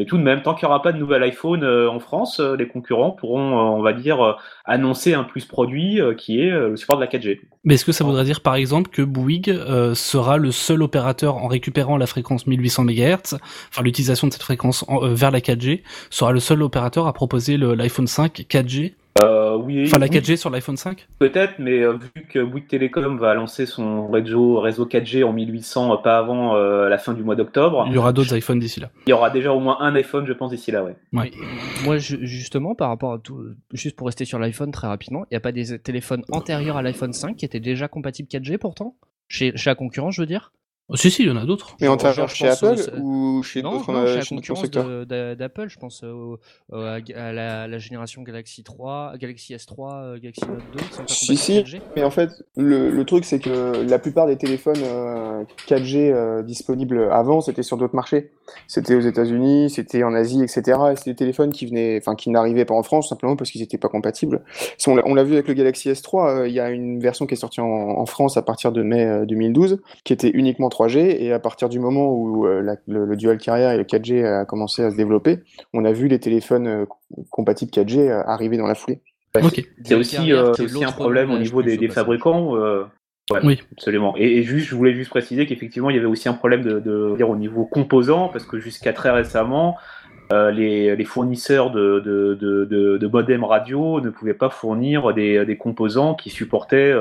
tout 0.06 0.16
de 0.16 0.22
même, 0.22 0.42
tant 0.42 0.54
qu'il 0.54 0.66
n'y 0.66 0.72
aura 0.72 0.82
pas 0.82 0.92
de 0.92 0.98
nouvel 0.98 1.22
iPhone 1.24 1.64
en 1.64 1.98
France, 1.98 2.38
les 2.40 2.68
concurrents 2.68 3.10
pourront, 3.10 3.58
on 3.58 3.82
va 3.82 3.92
dire, 3.92 4.38
annoncer 4.64 5.14
un 5.14 5.24
plus 5.24 5.44
produit 5.44 6.00
qui 6.20 6.40
est 6.40 6.50
le 6.50 6.76
support 6.76 6.96
de 6.96 7.02
la 7.02 7.08
4G. 7.08 7.40
Mais 7.64 7.74
est-ce 7.74 7.84
que 7.84 7.92
ça 7.92 8.04
voudrait 8.04 8.24
dire 8.24 8.40
par 8.42 8.54
exemple 8.54 8.90
que 8.90 9.02
Bouygues 9.02 9.58
sera 9.94 10.36
le 10.36 10.52
seul 10.52 10.82
opérateur 10.82 11.36
en 11.36 11.48
récupérant 11.48 11.96
la 11.96 12.06
fréquence 12.06 12.46
1800 12.46 12.84
MHz, 12.84 13.38
enfin 13.70 13.82
l'utilisation 13.82 14.28
de 14.28 14.32
cette 14.32 14.42
fréquence 14.42 14.84
vers 15.02 15.30
la 15.30 15.40
4G, 15.40 15.82
sera 16.10 16.32
le 16.32 16.40
seul 16.40 16.62
opérateur 16.62 17.06
à 17.06 17.12
proposer 17.12 17.56
l'iPhone 17.56 18.06
5 18.06 18.46
4G 18.48 18.92
euh, 19.22 19.56
oui, 19.56 19.84
enfin, 19.86 19.98
la 19.98 20.06
4G 20.06 20.36
sur 20.36 20.50
l'iPhone 20.50 20.76
5 20.76 21.08
Peut-être, 21.18 21.54
mais 21.58 21.82
euh, 21.82 21.98
vu 22.14 22.22
que 22.28 22.38
Bouygues 22.38 22.68
Telecom 22.68 23.18
va 23.18 23.34
lancer 23.34 23.66
son 23.66 24.08
réseau, 24.08 24.60
réseau 24.60 24.86
4G 24.86 25.24
en 25.24 25.32
1800 25.32 25.92
euh, 25.92 25.96
pas 25.96 26.18
avant 26.18 26.54
la 26.54 26.98
fin 26.98 27.12
du 27.12 27.22
mois 27.22 27.36
d'octobre. 27.36 27.84
Il 27.88 27.94
y 27.94 27.98
aura 27.98 28.12
d'autres 28.12 28.36
iPhones 28.36 28.60
d'ici 28.60 28.80
là. 28.80 28.90
Il 29.06 29.10
y 29.10 29.12
aura 29.12 29.30
déjà 29.30 29.52
au 29.52 29.60
moins 29.60 29.78
un 29.80 29.94
iPhone, 29.94 30.26
je 30.26 30.32
pense, 30.32 30.50
d'ici 30.50 30.70
là, 30.70 30.84
ouais. 30.84 30.96
Moi, 31.84 31.98
justement, 31.98 32.74
par 32.74 32.88
rapport 32.88 33.12
à 33.12 33.18
tout, 33.18 33.40
juste 33.72 33.96
pour 33.96 34.06
rester 34.06 34.24
sur 34.24 34.38
l'iPhone 34.38 34.70
très 34.70 34.86
rapidement, 34.86 35.24
il 35.24 35.34
n'y 35.34 35.36
a 35.36 35.40
pas 35.40 35.52
des 35.52 35.78
téléphones 35.78 36.22
antérieurs 36.30 36.76
à 36.76 36.82
l'iPhone 36.82 37.12
5 37.12 37.36
qui 37.36 37.44
étaient 37.44 37.60
déjà 37.60 37.88
compatibles 37.88 38.28
4G 38.28 38.58
pourtant? 38.58 38.96
Chez, 39.28 39.56
chez 39.56 39.70
la 39.70 39.76
concurrence, 39.76 40.14
je 40.14 40.22
veux 40.22 40.26
dire? 40.26 40.52
Oh, 40.90 40.96
si, 40.96 41.10
si, 41.10 41.22
il 41.22 41.28
y 41.28 41.30
en 41.30 41.36
a 41.36 41.44
d'autres. 41.44 41.76
Mais 41.80 41.88
antérieur 41.88 42.28
chez 42.28 42.48
Apple 42.48 42.76
ou 43.00 43.42
chez 43.42 43.62
d'autres 43.62 43.92
non, 43.92 44.06
chez 44.06 44.16
la 44.16 44.24
concurrence 44.24 44.70
d'Apple, 44.70 45.68
je 45.68 45.78
pense 45.78 46.04
à, 46.72 47.32
la, 47.32 47.78
génération 47.78 48.22
Galaxy 48.22 48.62
3, 48.62 49.14
Galaxy 49.18 49.54
S3, 49.54 50.18
Galaxy 50.18 50.42
Note 50.48 50.62
2. 50.72 51.04
Si, 51.06 51.36
si, 51.36 51.64
mais 51.94 52.02
en 52.02 52.10
fait, 52.10 52.30
le, 52.56 52.90
le 52.90 53.04
truc, 53.04 53.24
c'est 53.24 53.38
que 53.38 53.84
la 53.88 53.98
plupart 53.98 54.26
des 54.26 54.36
téléphones 54.36 54.82
4G 55.68 56.10
euh, 56.12 56.42
disponibles 56.42 57.08
avant, 57.12 57.40
c'était 57.40 57.62
sur 57.62 57.76
d'autres 57.76 57.94
marchés. 57.94 58.30
C'était 58.66 58.94
aux 58.94 59.00
États-Unis, 59.00 59.70
c'était 59.70 60.02
en 60.02 60.14
Asie, 60.14 60.42
etc. 60.42 60.78
Et 60.92 60.96
c'était 60.96 61.10
des 61.10 61.16
téléphones 61.16 61.52
qui 61.52 61.66
venaient, 61.66 61.98
enfin, 61.98 62.16
qui 62.16 62.30
n'arrivaient 62.30 62.64
pas 62.64 62.74
en 62.74 62.82
France 62.82 63.08
simplement 63.08 63.36
parce 63.36 63.50
qu'ils 63.50 63.60
n'étaient 63.60 63.78
pas 63.78 63.88
compatibles. 63.88 64.42
On 64.86 65.14
l'a 65.14 65.24
vu 65.24 65.34
avec 65.34 65.48
le 65.48 65.54
Galaxy 65.54 65.90
S3, 65.90 66.28
euh, 66.28 66.48
il 66.48 66.54
y 66.54 66.60
a 66.60 66.70
une 66.70 67.00
version 67.00 67.26
qui 67.26 67.34
est 67.34 67.36
sortie 67.36 67.60
en, 67.60 67.66
en 67.66 68.06
France 68.06 68.36
à 68.36 68.42
partir 68.42 68.72
de 68.72 68.82
mai 68.82 69.24
2012, 69.26 69.72
euh, 69.72 69.76
qui 70.04 70.12
était 70.12 70.30
uniquement 70.30 70.68
3 70.68 70.79
3G, 70.80 70.98
et 70.98 71.32
à 71.32 71.38
partir 71.38 71.68
du 71.68 71.78
moment 71.78 72.12
où 72.12 72.46
euh, 72.46 72.76
le, 72.86 73.16
dual 73.16 73.38
carrière 73.38 73.72
et 73.72 73.76
le 73.76 73.84
4G 73.84 74.24
a 74.24 74.44
commencé 74.44 74.82
à 74.82 74.90
se 74.90 74.96
développer, 74.96 75.40
on 75.72 75.84
a 75.84 75.92
vu 75.92 76.08
les 76.08 76.18
téléphones 76.18 76.66
euh, 76.66 76.84
compatibles 77.30 77.70
4G 77.70 77.98
euh, 77.98 78.22
arriver 78.24 78.56
dans 78.56 78.66
la 78.66 78.74
foulée. 78.74 79.00
C'est 79.84 79.94
aussi, 79.94 80.32
aussi 80.32 80.84
un 80.84 80.92
problème 80.92 81.30
au 81.30 81.38
niveau 81.38 81.62
des, 81.62 81.88
fabricants. 81.88 82.54
oui, 83.44 83.60
absolument. 83.72 84.14
Et, 84.16 84.42
juste, 84.42 84.68
je 84.68 84.74
voulais 84.74 84.92
juste 84.92 85.10
préciser 85.10 85.46
qu'effectivement, 85.46 85.88
il 85.90 85.96
y 85.96 85.98
avait 85.98 86.08
aussi 86.08 86.28
un 86.28 86.34
problème 86.34 86.62
de, 86.62 87.14
dire 87.16 87.30
au 87.30 87.36
niveau 87.36 87.64
composant, 87.64 88.28
parce 88.28 88.44
que 88.44 88.58
jusqu'à 88.58 88.92
très 88.92 89.10
récemment, 89.10 89.76
les, 90.32 91.04
fournisseurs 91.04 91.70
de, 91.70 92.00
de, 92.00 93.06
modem 93.06 93.44
radio 93.44 94.00
ne 94.00 94.10
pouvaient 94.10 94.34
pas 94.34 94.50
fournir 94.50 95.14
des, 95.14 95.44
des 95.44 95.56
composants 95.56 96.16
qui 96.16 96.30
supportaient 96.30 96.92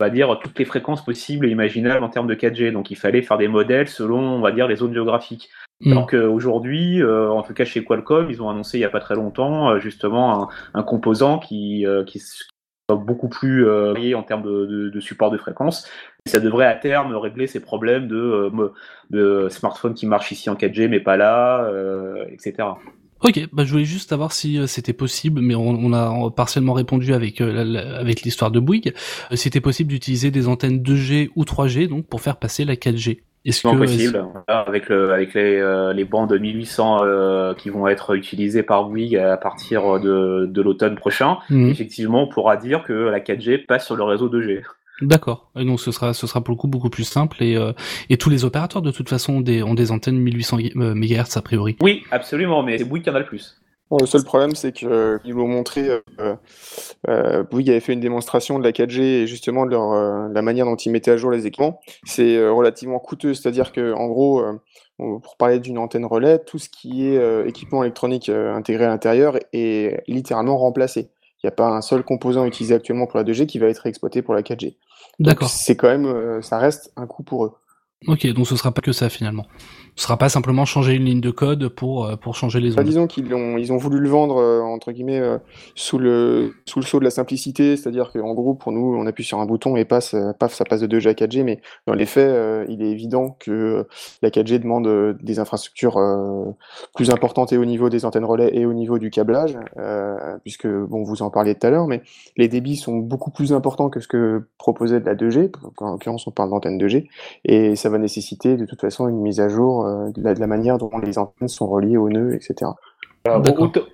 on 0.00 0.04
va 0.04 0.10
dire, 0.10 0.38
toutes 0.42 0.58
les 0.58 0.64
fréquences 0.64 1.04
possibles 1.04 1.46
et 1.46 1.50
imaginables 1.50 2.04
en 2.04 2.08
termes 2.08 2.28
de 2.28 2.34
4G. 2.34 2.72
Donc 2.72 2.90
il 2.90 2.96
fallait 2.96 3.22
faire 3.22 3.38
des 3.38 3.48
modèles 3.48 3.88
selon, 3.88 4.20
on 4.20 4.40
va 4.40 4.52
dire, 4.52 4.68
les 4.68 4.76
zones 4.76 4.94
géographiques. 4.94 5.50
Mm. 5.80 5.94
Donc 5.94 6.14
aujourd'hui, 6.14 7.02
euh, 7.02 7.30
en 7.30 7.42
tout 7.42 7.54
cas 7.54 7.64
chez 7.64 7.84
Qualcomm, 7.84 8.30
ils 8.30 8.42
ont 8.42 8.50
annoncé 8.50 8.78
il 8.78 8.80
n'y 8.80 8.86
a 8.86 8.90
pas 8.90 9.00
très 9.00 9.14
longtemps 9.14 9.70
euh, 9.70 9.78
justement 9.78 10.50
un, 10.74 10.82
composant 10.82 11.38
qui, 11.38 11.86
euh, 11.86 12.04
qui 12.04 12.18
est 12.18 12.44
beaucoup 12.88 13.28
plus 13.28 13.64
varié 13.64 14.14
en 14.14 14.22
termes 14.22 14.42
de, 14.42 14.88
de, 14.88 15.00
support 15.00 15.30
de 15.30 15.36
fréquence. 15.36 15.86
Et 16.24 16.30
ça 16.30 16.40
devrait 16.40 16.66
à 16.66 16.74
terme 16.74 17.14
régler 17.14 17.46
ces 17.46 17.60
problèmes 17.60 18.08
de, 18.08 18.50
de 19.10 19.48
smartphones 19.50 19.94
qui 19.94 20.06
marchent 20.06 20.32
ici 20.32 20.48
en 20.48 20.54
4G 20.54 20.88
mais 20.88 21.00
pas 21.00 21.18
là, 21.18 21.70
etc. 22.30 22.68
Ok, 23.24 23.48
bah 23.52 23.64
je 23.64 23.72
voulais 23.72 23.84
juste 23.84 24.10
savoir 24.10 24.32
si 24.32 24.58
euh, 24.58 24.66
c'était 24.66 24.92
possible, 24.92 25.40
mais 25.40 25.54
on, 25.56 25.92
a 25.92 26.30
partiellement 26.30 26.72
répondu 26.72 27.12
avec 27.12 27.40
euh, 27.40 27.98
avec 27.98 28.22
l'histoire 28.22 28.50
de 28.50 28.60
Bouygues. 28.60 28.92
Euh, 29.32 29.36
c'était 29.36 29.60
possible 29.60 29.90
d'utiliser 29.90 30.30
des 30.30 30.46
antennes 30.46 30.78
2G 30.78 31.30
ou 31.34 31.44
3G 31.44 31.88
donc 31.88 32.06
pour 32.06 32.20
faire 32.20 32.36
passer 32.36 32.64
la 32.64 32.74
4G. 32.74 33.20
Est-ce 33.44 33.62
que 33.62 33.76
possible 33.76 34.24
avec 34.46 34.88
le 34.88 35.12
avec 35.12 35.34
les 35.34 35.92
les 35.94 36.04
bandes 36.04 36.38
1800 36.38 37.54
qui 37.56 37.70
vont 37.70 37.88
être 37.88 38.14
utilisées 38.14 38.62
par 38.62 38.84
Bouygues 38.84 39.16
à 39.16 39.36
partir 39.36 40.00
de 40.00 40.46
de 40.46 40.62
l'automne 40.62 40.96
prochain, 40.96 41.38
mhm. 41.48 41.68
effectivement, 41.68 42.24
on 42.24 42.28
pourra 42.28 42.56
dire 42.56 42.82
que 42.82 42.92
la 42.92 43.20
4G 43.20 43.64
passe 43.64 43.86
sur 43.86 43.96
le 43.96 44.04
réseau 44.04 44.28
2G. 44.28 44.62
D'accord. 45.00 45.50
Et 45.56 45.64
donc 45.64 45.80
ce 45.80 45.92
sera 45.92 46.12
ce 46.12 46.26
sera 46.26 46.42
pour 46.42 46.52
le 46.52 46.58
coup 46.58 46.66
beaucoup 46.66 46.90
plus 46.90 47.04
simple 47.04 47.42
et 47.42 47.56
euh, 47.56 47.72
et 48.10 48.16
tous 48.16 48.30
les 48.30 48.44
opérateurs 48.44 48.82
de 48.82 48.90
toute 48.90 49.08
façon 49.08 49.34
ont 49.34 49.40
des 49.40 49.62
ont 49.62 49.74
des 49.74 49.92
antennes 49.92 50.18
1800 50.18 50.58
euh, 50.76 50.94
MHz 50.94 51.36
a 51.36 51.42
priori. 51.42 51.76
Oui, 51.80 52.02
absolument, 52.10 52.62
mais 52.62 52.78
c'est 52.78 52.84
Bouygues 52.84 53.04
qui 53.04 53.10
en 53.10 53.14
a 53.14 53.20
le 53.20 53.26
plus. 53.26 53.60
le 53.92 54.06
seul 54.06 54.24
problème, 54.24 54.56
c'est 54.56 54.72
qu'ils 54.72 54.88
euh, 54.88 55.18
l'ont 55.24 55.46
montré. 55.46 55.88
Euh, 57.08 57.44
Bouygues 57.44 57.70
avait 57.70 57.80
fait 57.80 57.92
une 57.92 58.00
démonstration 58.00 58.58
de 58.58 58.64
la 58.64 58.72
4G 58.72 59.00
et 59.00 59.26
justement 59.28 59.66
de 59.66 59.70
leur, 59.70 60.30
la 60.30 60.42
manière 60.42 60.66
dont 60.66 60.76
ils 60.76 60.90
mettaient 60.90 61.12
à 61.12 61.16
jour 61.16 61.30
les 61.30 61.46
équipements. 61.46 61.78
C'est 62.04 62.48
relativement 62.48 62.98
coûteux, 62.98 63.34
c'est-à-dire 63.34 63.70
que 63.70 63.92
en 63.92 64.08
gros, 64.08 64.42
pour 64.98 65.36
parler 65.38 65.60
d'une 65.60 65.78
antenne 65.78 66.06
relais, 66.06 66.40
tout 66.40 66.58
ce 66.58 66.68
qui 66.68 67.06
est 67.06 67.48
équipement 67.48 67.84
électronique 67.84 68.28
intégré 68.28 68.84
à 68.84 68.88
l'intérieur 68.88 69.38
est 69.52 70.02
littéralement 70.08 70.58
remplacé. 70.58 71.10
Il 71.42 71.46
n'y 71.46 71.48
a 71.48 71.52
pas 71.52 71.68
un 71.68 71.82
seul 71.82 72.02
composant 72.02 72.44
utilisé 72.44 72.74
actuellement 72.74 73.06
pour 73.06 73.18
la 73.18 73.24
2G 73.24 73.46
qui 73.46 73.60
va 73.60 73.68
être 73.68 73.86
exploité 73.86 74.22
pour 74.22 74.34
la 74.34 74.42
4G. 74.42 74.74
D'accord. 75.18 75.48
C'est 75.50 75.76
quand 75.76 75.88
même, 75.88 76.06
euh, 76.06 76.42
ça 76.42 76.58
reste 76.58 76.92
un 76.96 77.06
coût 77.06 77.22
pour 77.24 77.44
eux. 77.44 77.52
Ok, 78.06 78.26
donc 78.32 78.46
ce 78.46 78.54
sera 78.54 78.70
pas 78.70 78.80
que 78.80 78.92
ça 78.92 79.08
finalement. 79.08 79.46
Ce 79.96 80.04
sera 80.04 80.16
pas 80.16 80.28
simplement 80.28 80.64
changer 80.64 80.94
une 80.94 81.06
ligne 81.06 81.20
de 81.20 81.32
code 81.32 81.66
pour 81.66 82.06
euh, 82.06 82.14
pour 82.14 82.36
changer 82.36 82.60
les 82.60 82.70
bah, 82.70 82.82
ondes. 82.82 82.86
disons 82.86 83.06
qu'ils 83.08 83.34
ont 83.34 83.58
ils 83.58 83.72
ont 83.72 83.76
voulu 83.76 83.98
le 83.98 84.08
vendre 84.08 84.36
euh, 84.36 84.60
entre 84.60 84.92
guillemets 84.92 85.18
euh, 85.18 85.38
sous 85.74 85.98
le 85.98 86.54
sous 86.66 86.78
le 86.78 86.84
sceau 86.84 87.00
de 87.00 87.04
la 87.04 87.10
simplicité, 87.10 87.76
c'est-à-dire 87.76 88.12
qu'en 88.12 88.32
gros 88.34 88.54
pour 88.54 88.70
nous 88.70 88.96
on 88.96 89.04
appuie 89.06 89.24
sur 89.24 89.40
un 89.40 89.46
bouton 89.46 89.74
et 89.74 89.84
passe 89.84 90.14
paf 90.38 90.54
ça 90.54 90.64
passe 90.64 90.80
de 90.82 90.86
2G 90.86 91.08
à 91.08 91.12
4G, 91.14 91.42
mais 91.42 91.60
dans 91.88 91.94
les 91.94 92.06
faits 92.06 92.66
il 92.68 92.80
est 92.80 92.90
évident 92.90 93.36
que 93.40 93.88
la 94.22 94.30
4G 94.30 94.60
demande 94.60 95.18
des 95.20 95.40
infrastructures 95.40 95.98
plus 96.94 97.10
importantes 97.10 97.52
et 97.52 97.58
au 97.58 97.64
niveau 97.64 97.88
des 97.88 98.04
antennes 98.04 98.24
relais 98.24 98.50
et 98.52 98.66
au 98.66 98.74
niveau 98.74 99.00
du 99.00 99.10
câblage, 99.10 99.58
puisque 100.44 100.68
bon 100.68 101.02
vous 101.02 101.22
en 101.22 101.30
parliez 101.30 101.56
tout 101.56 101.66
à 101.66 101.70
l'heure, 101.70 101.88
mais 101.88 102.02
les 102.36 102.46
débits 102.46 102.76
sont 102.76 102.98
beaucoup 102.98 103.32
plus 103.32 103.52
importants 103.52 103.90
que 103.90 103.98
ce 103.98 104.06
que 104.06 104.46
proposait 104.58 105.00
de 105.00 105.06
la 105.06 105.16
2G. 105.16 105.50
En 105.78 105.90
l'occurrence 105.90 106.28
on 106.28 106.30
parle 106.30 106.50
d'antenne 106.50 106.78
2G 106.78 107.08
et 107.44 107.74
ça 107.74 107.87
va 107.88 107.98
nécessiter 107.98 108.56
de 108.56 108.66
toute 108.66 108.80
façon 108.80 109.08
une 109.08 109.20
mise 109.20 109.40
à 109.40 109.48
jour 109.48 109.86
euh, 109.86 110.10
de, 110.14 110.22
la, 110.22 110.46
manière 110.46 110.78
dont 110.78 110.90
les 111.02 111.18
antennes 111.18 111.48
sont 111.48 111.66
reliées 111.66 111.96
aux 111.96 112.08
nœuds, 112.08 112.34
etc. 112.34 112.70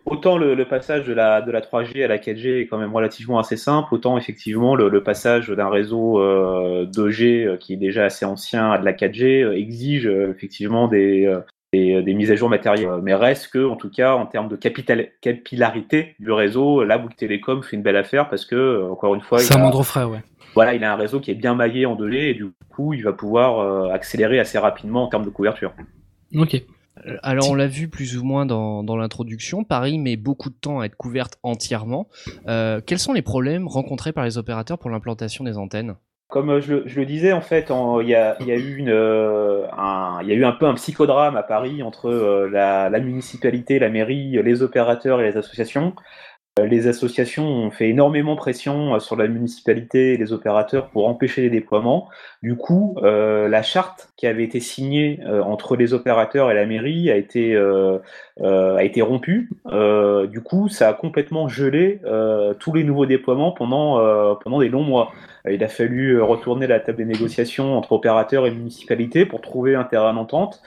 autant, 0.06 0.38
le, 0.38 0.64
passage 0.64 1.04
de 1.04 1.12
la, 1.12 1.42
de 1.42 1.50
la 1.50 1.60
3G 1.60 2.04
à 2.04 2.08
la 2.08 2.18
4G 2.18 2.60
est 2.60 2.66
quand 2.66 2.78
même 2.78 2.94
relativement 2.94 3.38
assez 3.38 3.56
simple, 3.56 3.94
autant 3.94 4.16
effectivement 4.16 4.74
le, 4.74 5.02
passage 5.02 5.48
d'un 5.48 5.68
réseau 5.68 6.18
2G 6.20 7.46
euh, 7.46 7.56
qui 7.56 7.74
est 7.74 7.76
déjà 7.76 8.04
assez 8.04 8.24
ancien 8.24 8.70
à 8.70 8.78
de 8.78 8.84
la 8.84 8.92
4G 8.92 9.42
euh, 9.42 9.56
exige 9.56 10.06
effectivement 10.06 10.88
des, 10.88 11.32
des, 11.72 12.14
mises 12.14 12.30
à 12.30 12.36
jour 12.36 12.48
matérielles. 12.48 13.00
Mais 13.02 13.14
reste 13.14 13.48
que, 13.48 13.66
en 13.66 13.76
tout 13.76 13.90
cas, 13.90 14.14
en 14.14 14.26
termes 14.26 14.48
de 14.48 14.56
capital, 14.56 15.08
capillarité 15.20 16.14
du 16.20 16.30
réseau, 16.32 16.84
là, 16.84 16.98
Bouygues 16.98 17.16
Télécom 17.16 17.62
fait 17.62 17.76
une 17.76 17.82
belle 17.82 17.96
affaire 17.96 18.28
parce 18.28 18.46
que, 18.46 18.88
encore 18.90 19.14
une 19.14 19.20
fois, 19.20 19.38
c'est 19.38 19.54
un 19.54 19.58
moindre 19.58 19.82
frais, 19.82 20.04
ouais 20.04 20.20
voilà, 20.54 20.75
il 20.75 20.84
a 20.84 20.92
un 20.92 20.96
réseau 20.96 21.20
qui 21.20 21.30
est 21.30 21.34
bien 21.34 21.54
maillé 21.54 21.87
en 21.87 21.96
2G 21.96 22.14
et 22.14 22.34
du 22.34 22.46
coup, 22.70 22.94
il 22.94 23.02
va 23.02 23.12
pouvoir 23.12 23.58
euh, 23.58 23.92
accélérer 23.92 24.38
assez 24.38 24.58
rapidement 24.58 25.04
en 25.04 25.08
termes 25.08 25.25
de 25.25 25.30
couverture. 25.30 25.73
Ok. 26.34 26.54
Euh, 27.06 27.16
alors 27.23 27.50
on 27.50 27.54
l'a 27.54 27.66
vu 27.66 27.88
plus 27.88 28.16
ou 28.16 28.25
moins 28.25 28.46
dans, 28.46 28.96
l'introduction, 28.96 29.64
Paris 29.64 29.99
met 29.99 30.16
beaucoup 30.16 30.49
de 30.49 30.54
temps 30.54 30.80
à 30.80 30.87
être 30.87 30.96
couverte 30.96 31.38
entièrement. 31.42 32.08
Euh, 32.46 32.80
quels 32.84 33.00
sont 33.00 33.12
les 33.12 33.23
problèmes 33.23 33.66
rencontrés 33.66 34.12
par 34.12 34.25
les 34.25 34.38
opérateurs 34.38 34.78
pour 34.78 34.90
l'implantation 34.90 35.44
des 35.44 35.58
antennes? 35.58 35.96
Comme 36.28 36.58
je, 36.61 36.75
le 36.75 37.06
disais, 37.06 37.32
en 37.32 37.42
fait, 37.42 37.70
il 37.70 38.08
y, 38.08 38.14
a, 38.14 38.37
eu 38.40 38.90
un, 38.90 40.23
y 40.23 40.32
a 40.32 40.34
eu 40.34 40.44
un 40.44 40.52
peu 40.52 40.66
un 40.66 40.75
psychodrame 40.75 41.37
à 41.37 41.44
Paris 41.44 41.82
entre 41.82 42.49
la, 42.50 42.88
la, 42.88 43.00
municipalité, 43.00 43.78
la 43.78 43.88
mairie, 43.88 44.42
les 44.42 44.62
opérateurs 44.62 45.20
et 45.20 45.25
les 45.25 45.37
associations. 45.37 45.94
Euh, 46.61 46.66
les 46.66 46.87
associations 46.87 47.44
ont 47.44 47.70
fait 47.73 47.88
énormément 47.88 48.37
pression 48.37 48.94
euh, 48.94 49.00
sur 49.00 49.16
la 49.16 49.26
municipalité 49.26 50.12
et 50.14 50.16
les 50.16 50.32
opérateurs 50.32 50.88
pour 50.90 51.08
empêcher 51.08 51.42
les 51.42 51.50
déploiements. 51.50 52.08
Du 52.44 52.54
coup, 52.54 52.96
euh, 53.02 53.49
la 53.49 53.62
charte 53.62 54.12
qui 54.16 54.28
avait 54.28 54.44
été 54.44 54.61
signée 54.61 55.18
entre 55.26 55.75
les 55.75 55.94
opérateurs 55.94 56.52
et 56.52 56.54
la 56.54 56.64
mairie 56.64 57.11
a 57.11 57.16
été, 57.16 57.56
a 57.56 58.84
été 58.84 59.02
rompue. 59.02 59.50
du 60.30 60.40
coup, 60.40 60.68
ça 60.68 60.88
a 60.88 60.92
complètement 60.92 61.49
gelé 61.49 62.00
tous 62.61 62.73
les 62.73 62.84
nouveaux 62.84 63.06
déploiements 63.06 63.52
pendant, 63.52 64.37
pendant 64.37 64.61
des 64.61 64.68
longs 64.68 64.84
mois. 64.84 65.12
Il 65.50 65.62
a 65.64 65.68
fallu 65.68 66.23
retourner 66.23 66.66
la 66.66 66.80
table 66.80 66.99
des 66.99 67.04
négociations 67.04 67.76
entre 67.76 67.92
opérateurs 67.92 68.46
et 68.46 68.50
municipalités 68.50 69.26
pour 69.26 69.40
trouver 69.40 69.75
un 69.75 69.84
terrain 69.84 70.14
d'entente. 70.14 70.62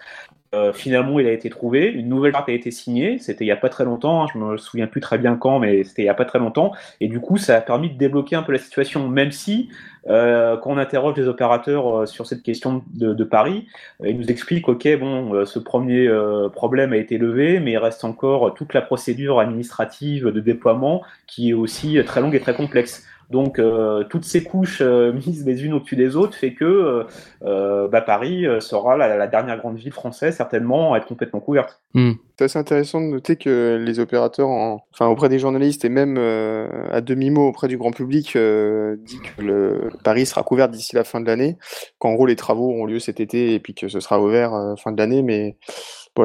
Euh, 0.56 0.72
finalement, 0.72 1.20
il 1.20 1.28
a 1.28 1.32
été 1.32 1.50
trouvé. 1.50 1.88
Une 1.88 2.08
nouvelle 2.08 2.32
charte 2.32 2.48
a 2.48 2.54
été 2.54 2.72
signée. 2.72 3.20
C'était 3.20 3.44
il 3.44 3.48
n'y 3.48 3.52
a 3.52 3.58
pas 3.58 3.70
très 3.70 3.84
longtemps. 3.84 4.24
Hein, 4.24 4.28
je 4.34 4.40
me 4.40 4.58
souviens 4.58 4.88
plus 4.88 5.02
très 5.02 5.18
bien 5.18 5.36
quand, 5.36 5.60
mais 5.60 5.84
c'était 5.84 6.04
il 6.04 6.06
n'y 6.06 6.10
a 6.10 6.14
pas 6.14 6.26
très 6.26 6.40
longtemps. 6.40 6.72
Et 7.02 7.08
du 7.10 7.20
coup, 7.20 7.38
ça 7.38 7.58
a 7.58 7.62
permis 7.62 7.90
de 7.90 7.98
débloquer 7.98 8.38
un 8.38 8.44
peu 8.44 8.54
la 8.54 8.60
situation, 8.60 9.08
même 9.10 9.32
si, 9.32 9.70
euh, 10.08 10.56
quand 10.58 10.72
on 10.72 10.78
interroge 10.78 11.18
les 11.18 11.28
opérateurs 11.28 12.02
euh, 12.02 12.06
sur 12.06 12.26
cette 12.26 12.44
question 12.44 12.82
de, 12.94 13.24
Paris, 13.26 13.68
ils 14.06 14.18
nous 14.18 14.32
expliquent, 14.32 14.70
OK, 14.70 14.88
bon, 15.00 15.46
ce 15.46 15.60
premier 15.60 16.10
problème 16.54 16.94
a 16.94 16.98
été 16.98 17.18
levé, 17.18 17.60
mais 17.60 17.74
il 17.74 17.78
reste 17.78 18.06
encore 18.06 18.54
toute 18.54 18.74
la 18.74 18.82
procédure 18.82 19.42
administrative 19.42 20.28
de 20.28 20.40
déploiement 20.40 21.04
qui 21.28 21.50
est 21.50 21.54
aussi 21.54 22.00
très 22.06 22.22
longue 22.22 22.36
et 22.36 22.40
très 22.40 22.56
complexe. 22.56 23.06
Donc 23.30 23.62
toutes 24.10 24.24
ces 24.24 24.44
couches 24.44 24.82
mises 25.26 25.46
les 25.46 25.66
unes 25.66 25.74
au-dessus 25.74 25.96
des 25.96 26.16
autres 26.16 26.36
fait 26.36 26.54
que 26.54 27.06
bah, 27.42 28.02
Paris 28.02 28.46
sera 28.60 28.96
la, 28.98 29.28
dernière 29.28 29.58
grande 29.58 29.78
ville 29.78 29.92
française 29.92 30.36
certainement 30.36 30.94
à 30.94 30.98
être 30.98 31.08
complètement 31.08 31.40
couverte. 31.40 31.82
Hmm. 31.94 32.14
C'est 32.38 32.46
assez 32.46 32.60
intéressant 32.60 33.02
de 33.02 33.08
noter 33.08 33.36
que 33.36 33.82
les 33.84 34.00
opérateurs, 34.00 34.48
enfin 34.48 35.08
auprès 35.08 35.28
des 35.28 35.40
journalistes 35.40 35.84
et 35.84 35.90
même 35.90 36.18
à 36.18 37.02
demi-mot 37.02 37.48
auprès 37.48 37.68
du 37.68 37.78
grand 37.78 37.92
public, 37.92 38.28
dit 38.28 39.20
que 39.20 39.42
le... 39.42 39.90
Paris 40.04 40.26
sera 40.26 40.44
couvert 40.44 40.70
d'ici 40.70 40.96
la 40.96 41.04
fin 41.04 41.20
de 41.20 41.26
l'année, 41.26 41.58
qu'en 42.00 42.14
gros 42.14 42.26
les 42.26 42.36
travaux 42.36 42.70
auront 42.70 42.86
lieu 42.86 43.00
cet 43.00 43.20
été 43.20 43.54
et 43.54 43.60
puis 43.60 43.74
que 43.74 43.88
ce 43.88 44.00
sera 44.00 44.22
ouvert 44.22 44.76
fin 44.78 44.92
de 44.92 44.98
l'année, 44.98 45.22
mais 45.22 45.58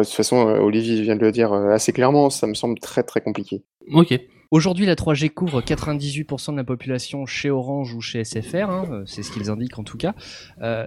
de 0.00 0.04
toute 0.04 0.14
façon, 0.14 0.49
euh, 0.49 0.59
Olivier 0.59 1.00
vient 1.02 1.16
de 1.16 1.21
le 1.21 1.32
dire 1.32 1.52
euh, 1.52 1.71
assez 1.71 1.92
clairement, 1.92 2.30
ça 2.30 2.47
me 2.47 2.54
semble 2.54 2.78
très 2.78 3.02
très 3.02 3.21
compliqué. 3.21 3.62
Ok. 3.92 4.18
Aujourd'hui, 4.52 4.87
la 4.87 4.94
3G 4.94 5.30
couvre 5.30 5.62
98% 5.62 6.52
de 6.52 6.56
la 6.59 6.64
population 6.64 7.26
chez 7.26 7.50
Orange 7.50 7.94
ou 7.94 8.00
chez 8.00 8.23
SFR, 8.23 8.71
hein, 8.71 8.85
euh, 8.90 9.02
c'est 9.06 9.23
ce 9.23 9.32
qu'ils 9.32 9.50
indiquent 9.50 9.78
en 9.78 9.82
tout 9.82 9.97
cas. 9.97 10.14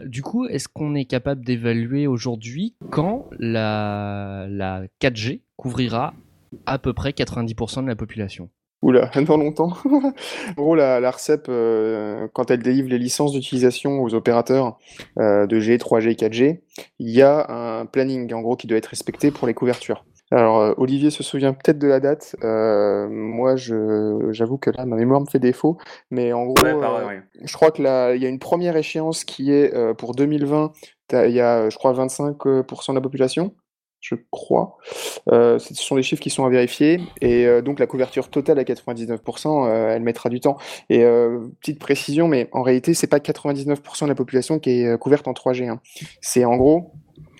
du 0.06 0.22
coup, 0.22 0.46
est-ce 0.46 0.68
qu'on 0.68 0.96
est 0.96 1.06
capable 1.06 1.44
d'évaluer 1.44 2.08
aujourd'hui 2.08 2.76
quand 2.92 3.28
la, 3.40 4.46
la 4.50 4.84
4G 5.02 5.42
couvrira 5.58 6.14
à 6.66 6.78
peu 6.78 6.94
près 6.94 7.10
90% 7.10 7.84
de 7.84 7.88
la 7.88 7.96
population? 7.96 8.50
Oula, 8.86 9.10
dans 9.28 9.38
longtemps. 9.38 9.74
en 9.86 10.62
gros, 10.62 10.76
la, 10.76 11.00
RCEP, 11.00 11.48
euh, 11.50 12.28
quand 12.34 12.52
elle 12.52 12.62
délivre 12.62 12.88
les 12.88 13.00
licences 13.00 13.32
d'utilisation 13.32 14.04
aux 14.04 14.14
opérateurs 14.14 14.78
euh, 15.18 15.48
de 15.48 15.60
G, 15.60 15.78
3G, 15.78 16.16
4G, 16.16 16.60
il 17.00 17.10
y 17.10 17.24
a 17.24 17.50
un 17.50 17.88
planning, 17.88 18.32
en 18.34 18.42
gros, 18.42 18.56
qui 18.56 18.68
doit 18.68 18.78
être 18.78 18.86
respecté 18.88 19.32
pour 19.32 19.48
les 19.48 19.56
couvertures. 19.56 20.06
Alors, 20.32 20.60
euh, 20.60 20.74
Olivier 20.78 21.12
se 21.12 21.24
souvient 21.24 21.54
peut-être 21.54 21.80
de 21.80 21.88
la 21.88 22.00
date. 22.00 22.36
moi, 22.42 23.56
j'avoue 23.56 24.58
que 24.58 24.72
là, 24.72 24.86
ma 24.86 24.96
mémoire 24.96 25.22
me 25.22 25.28
fait 25.28 25.40
défaut. 25.40 25.78
Mais 26.12 26.34
en 26.34 26.46
gros, 26.46 26.56
je 27.44 27.54
crois 27.54 27.72
qu'il 27.72 27.86
y 27.86 27.88
a 27.88 28.30
une 28.30 28.40
première 28.40 28.78
échéance 28.78 29.24
qui 29.24 29.52
est 29.52 29.74
pour 29.96 30.16
2020. 30.16 30.72
Il 31.14 31.32
y 31.32 31.42
a, 31.42 31.70
je 31.70 31.78
crois, 31.78 31.94
25% 31.94 32.90
de 32.90 32.96
la 32.96 33.02
population 33.02 33.54
je 34.06 34.16
crois. 34.30 34.78
Euh, 35.32 35.58
ce 35.58 35.74
sont 35.74 35.96
des 35.96 36.04
chiffres 36.04 36.22
qui 36.22 36.30
sont 36.30 36.46
à 36.46 36.50
vérifier. 36.50 37.00
Et 37.22 37.46
euh, 37.46 37.62
donc 37.62 37.80
la 37.80 37.88
couverture 37.88 38.30
totale 38.30 38.60
à 38.60 38.64
99%, 38.64 39.68
euh, 39.68 39.96
elle 39.96 40.04
mettra 40.04 40.30
du 40.30 40.40
temps. 40.40 40.58
Et 40.90 41.04
petite 41.62 41.80
précision, 41.80 42.28
mais 42.28 42.50
en 42.52 42.62
réalité, 42.62 42.94
c'est 42.94 43.08
pas 43.08 43.18
99% 43.18 44.04
de 44.04 44.10
la 44.10 44.16
population 44.16 44.60
qui 44.60 44.82
est 44.82 44.98
couverte 45.00 45.28
en 45.28 45.34
3G. 45.34 45.68
Hein. 45.70 45.80
C'est 46.22 46.46
en 46.46 46.56
gros, 46.58 46.94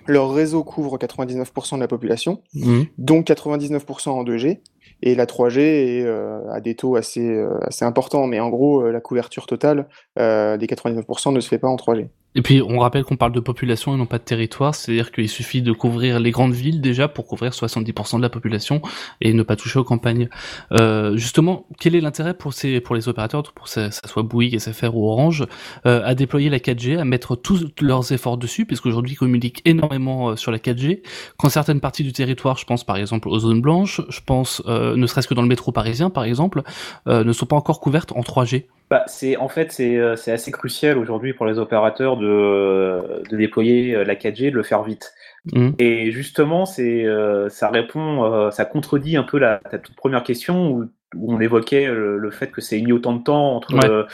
leur 0.06 0.32
réseau 0.32 0.64
couvre 0.64 0.98
99% 0.98 1.76
de 1.76 1.80
la 1.80 1.88
population, 1.88 2.42
mmh. 2.54 2.82
donc 2.98 3.26
99% 3.26 4.10
en 4.10 4.24
2G. 4.24 4.60
Et 5.02 5.14
la 5.14 5.26
3G 5.26 5.58
est 5.60 6.06
à 6.50 6.60
des 6.60 6.74
taux 6.74 6.96
assez, 6.96 7.38
assez 7.60 7.84
importants, 7.84 8.26
mais 8.26 8.40
en 8.40 8.48
gros, 8.48 8.90
la 8.90 9.00
couverture 9.00 9.46
totale 9.46 9.88
des 10.16 10.22
99% 10.22 11.34
ne 11.34 11.40
se 11.40 11.48
fait 11.48 11.58
pas 11.58 11.68
en 11.68 11.76
3G. 11.76 12.08
Et 12.36 12.42
puis 12.42 12.60
on 12.60 12.78
rappelle 12.78 13.02
qu'on 13.02 13.16
parle 13.16 13.32
de 13.32 13.40
population 13.40 13.94
et 13.94 13.98
non 13.98 14.04
pas 14.04 14.18
de 14.18 14.24
territoire, 14.24 14.74
c'est-à-dire 14.74 15.10
qu'il 15.10 15.28
suffit 15.28 15.62
de 15.62 15.72
couvrir 15.72 16.20
les 16.20 16.30
grandes 16.30 16.52
villes 16.52 16.82
déjà 16.82 17.08
pour 17.08 17.26
couvrir 17.26 17.52
70% 17.52 18.18
de 18.18 18.22
la 18.22 18.28
population 18.28 18.82
et 19.22 19.32
ne 19.32 19.42
pas 19.42 19.56
toucher 19.56 19.78
aux 19.78 19.84
campagnes. 19.84 20.28
Euh, 20.72 21.16
justement, 21.16 21.66
quel 21.80 21.96
est 21.96 22.00
l'intérêt 22.02 22.34
pour 22.34 22.52
ces 22.52 22.80
pour 22.80 22.94
les 22.94 23.08
opérateurs, 23.08 23.42
pour 23.54 23.64
que 23.64 23.70
ça, 23.70 23.90
soit 23.90 24.22
Bouygues, 24.22 24.58
SFR 24.58 24.94
ou 24.94 25.08
Orange, 25.08 25.46
euh, 25.86 26.02
à 26.04 26.14
déployer 26.14 26.50
la 26.50 26.58
4G, 26.58 26.98
à 26.98 27.06
mettre 27.06 27.36
tous 27.36 27.64
leurs 27.80 28.12
efforts 28.12 28.36
dessus, 28.36 28.66
puisqu'aujourd'hui 28.66 29.14
ils 29.14 29.18
communiquent 29.18 29.62
énormément 29.64 30.30
euh, 30.30 30.36
sur 30.36 30.52
la 30.52 30.58
4G, 30.58 31.00
quand 31.38 31.48
certaines 31.48 31.80
parties 31.80 32.04
du 32.04 32.12
territoire, 32.12 32.58
je 32.58 32.66
pense 32.66 32.84
par 32.84 32.98
exemple 32.98 33.28
aux 33.28 33.38
zones 33.38 33.62
blanches, 33.62 34.02
je 34.10 34.20
pense 34.24 34.62
euh, 34.66 34.94
ne 34.94 35.06
serait-ce 35.06 35.26
que 35.26 35.34
dans 35.34 35.42
le 35.42 35.48
métro 35.48 35.72
parisien 35.72 36.10
par 36.10 36.24
exemple, 36.24 36.62
euh, 37.08 37.24
ne 37.24 37.32
sont 37.32 37.46
pas 37.46 37.56
encore 37.56 37.80
couvertes 37.80 38.12
en 38.12 38.20
3G 38.20 38.66
bah, 38.88 39.04
c'est 39.08 39.36
en 39.36 39.48
fait 39.48 39.72
c'est 39.72 39.96
euh, 39.96 40.14
assez 40.14 40.52
crucial 40.52 40.96
aujourd'hui 40.96 41.32
pour 41.32 41.44
les 41.46 41.58
opérateurs 41.58 42.16
de, 42.16 43.22
de 43.28 43.36
déployer 43.36 43.96
euh, 43.96 44.04
la 44.04 44.14
4G, 44.14 44.50
de 44.50 44.56
le 44.56 44.62
faire 44.62 44.84
vite. 44.84 45.12
Mmh. 45.52 45.70
Et 45.78 46.12
justement, 46.12 46.66
c'est 46.66 47.04
euh, 47.04 47.48
ça 47.48 47.68
répond, 47.68 48.50
ça 48.50 48.64
contredit 48.64 49.16
un 49.16 49.24
peu 49.24 49.38
la, 49.38 49.60
ta 49.70 49.78
toute 49.78 49.96
première 49.96 50.22
question 50.22 50.70
où, 50.70 50.84
où 51.16 51.34
on 51.34 51.40
évoquait 51.40 51.86
le, 51.86 52.30
fait 52.30 52.50
que 52.50 52.60
c'est 52.60 52.80
mis 52.80 52.92
autant 52.92 53.14
de 53.14 53.22
temps 53.22 53.56
entre 53.56 54.06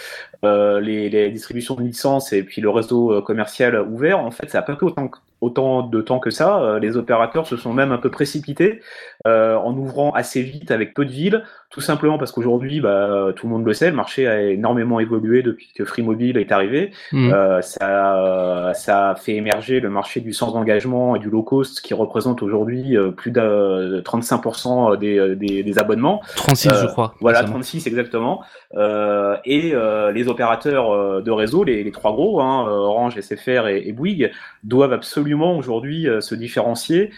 euh, 0.44 0.80
les, 0.80 1.08
les, 1.08 1.30
distributions 1.30 1.75
de 1.75 1.82
licences 1.82 2.32
et 2.32 2.42
puis 2.42 2.61
le 2.61 2.70
réseau 2.70 3.22
commercial 3.22 3.80
ouvert. 3.80 4.18
En 4.18 4.30
fait, 4.30 4.50
ça 4.50 4.58
n'a 4.58 4.62
pas 4.62 4.75
pris 4.75 4.87
autant, 4.87 5.11
autant 5.40 5.82
de 5.82 6.00
temps 6.00 6.18
que 6.18 6.30
ça. 6.30 6.78
les 6.80 6.96
opérateurs 6.96 7.46
se 7.46 7.56
sont 7.56 7.72
même 7.72 7.92
un 7.92 7.99
peu 7.99 8.11
précipités 8.11 8.80
en 9.25 9.75
ouvrant 9.76 10.12
assez 10.12 10.42
vite 10.42 10.70
avec 10.70 10.94
peu 10.94 11.04
de 11.04 11.11
villes 11.11 11.44
tout 11.72 11.80
simplement 11.80 12.18
parce 12.18 12.32
qu'aujourd'hui, 12.32 12.81
bah, 12.81 13.33
tout 13.35 13.46
le 13.46 13.52
monde 13.52 13.64
le 13.64 13.72
sait, 13.72 13.88
le 13.88 13.96
marché 13.96 14.28
a 14.28 14.42
énormément 14.42 15.00
évolué 15.00 15.42
depuis 15.42 15.70
que 15.74 15.87
Free 15.87 16.02
Mobile 16.02 16.37
est 16.37 16.52
arrivé. 16.52 16.92
Mmh. 17.12 17.33
Euh, 17.33 17.62
ça, 17.62 18.72
ça 18.74 19.11
a 19.11 19.14
fait 19.14 19.37
émerger 19.37 19.81
le 19.81 19.88
marché 19.88 20.20
du 20.20 20.35
sans 20.35 20.55
engagement 20.55 21.16
et 21.16 21.18
du 21.18 21.31
low 21.31 21.42
cost 21.42 21.81
qui 21.81 21.94
représente 21.94 22.42
aujourd'hui 22.42 22.94
euh, 22.94 23.11
plus 23.11 23.31
de 23.31 24.02
35% 24.05 24.98
des, 24.98 25.35
des, 25.35 25.62
des, 25.62 25.78
abonnements. 25.78 26.20
36, 26.37 26.68
je 26.68 26.74
euh, 26.74 26.88
crois. 26.88 27.14
Voilà, 27.20 27.42
36 27.42 27.87
exactement. 27.87 28.42
Euh, 28.74 29.38
et 29.46 29.72
les 30.12 30.28
opérateurs 30.33 31.23
de 31.23 31.31
réseau, 31.31 31.64
les, 31.64 31.90
trois 31.92 32.12
gros, 32.12 32.40
hein, 32.40 32.66
Orange, 32.68 33.21
SFR 33.21 33.68
et, 33.68 33.83
et, 33.87 33.92
Bouygues, 33.92 34.31
doivent 34.64 34.92
absolument 34.92 35.57
aujourd'hui 35.57 36.07
se 36.21 36.35
différencier 36.35 37.11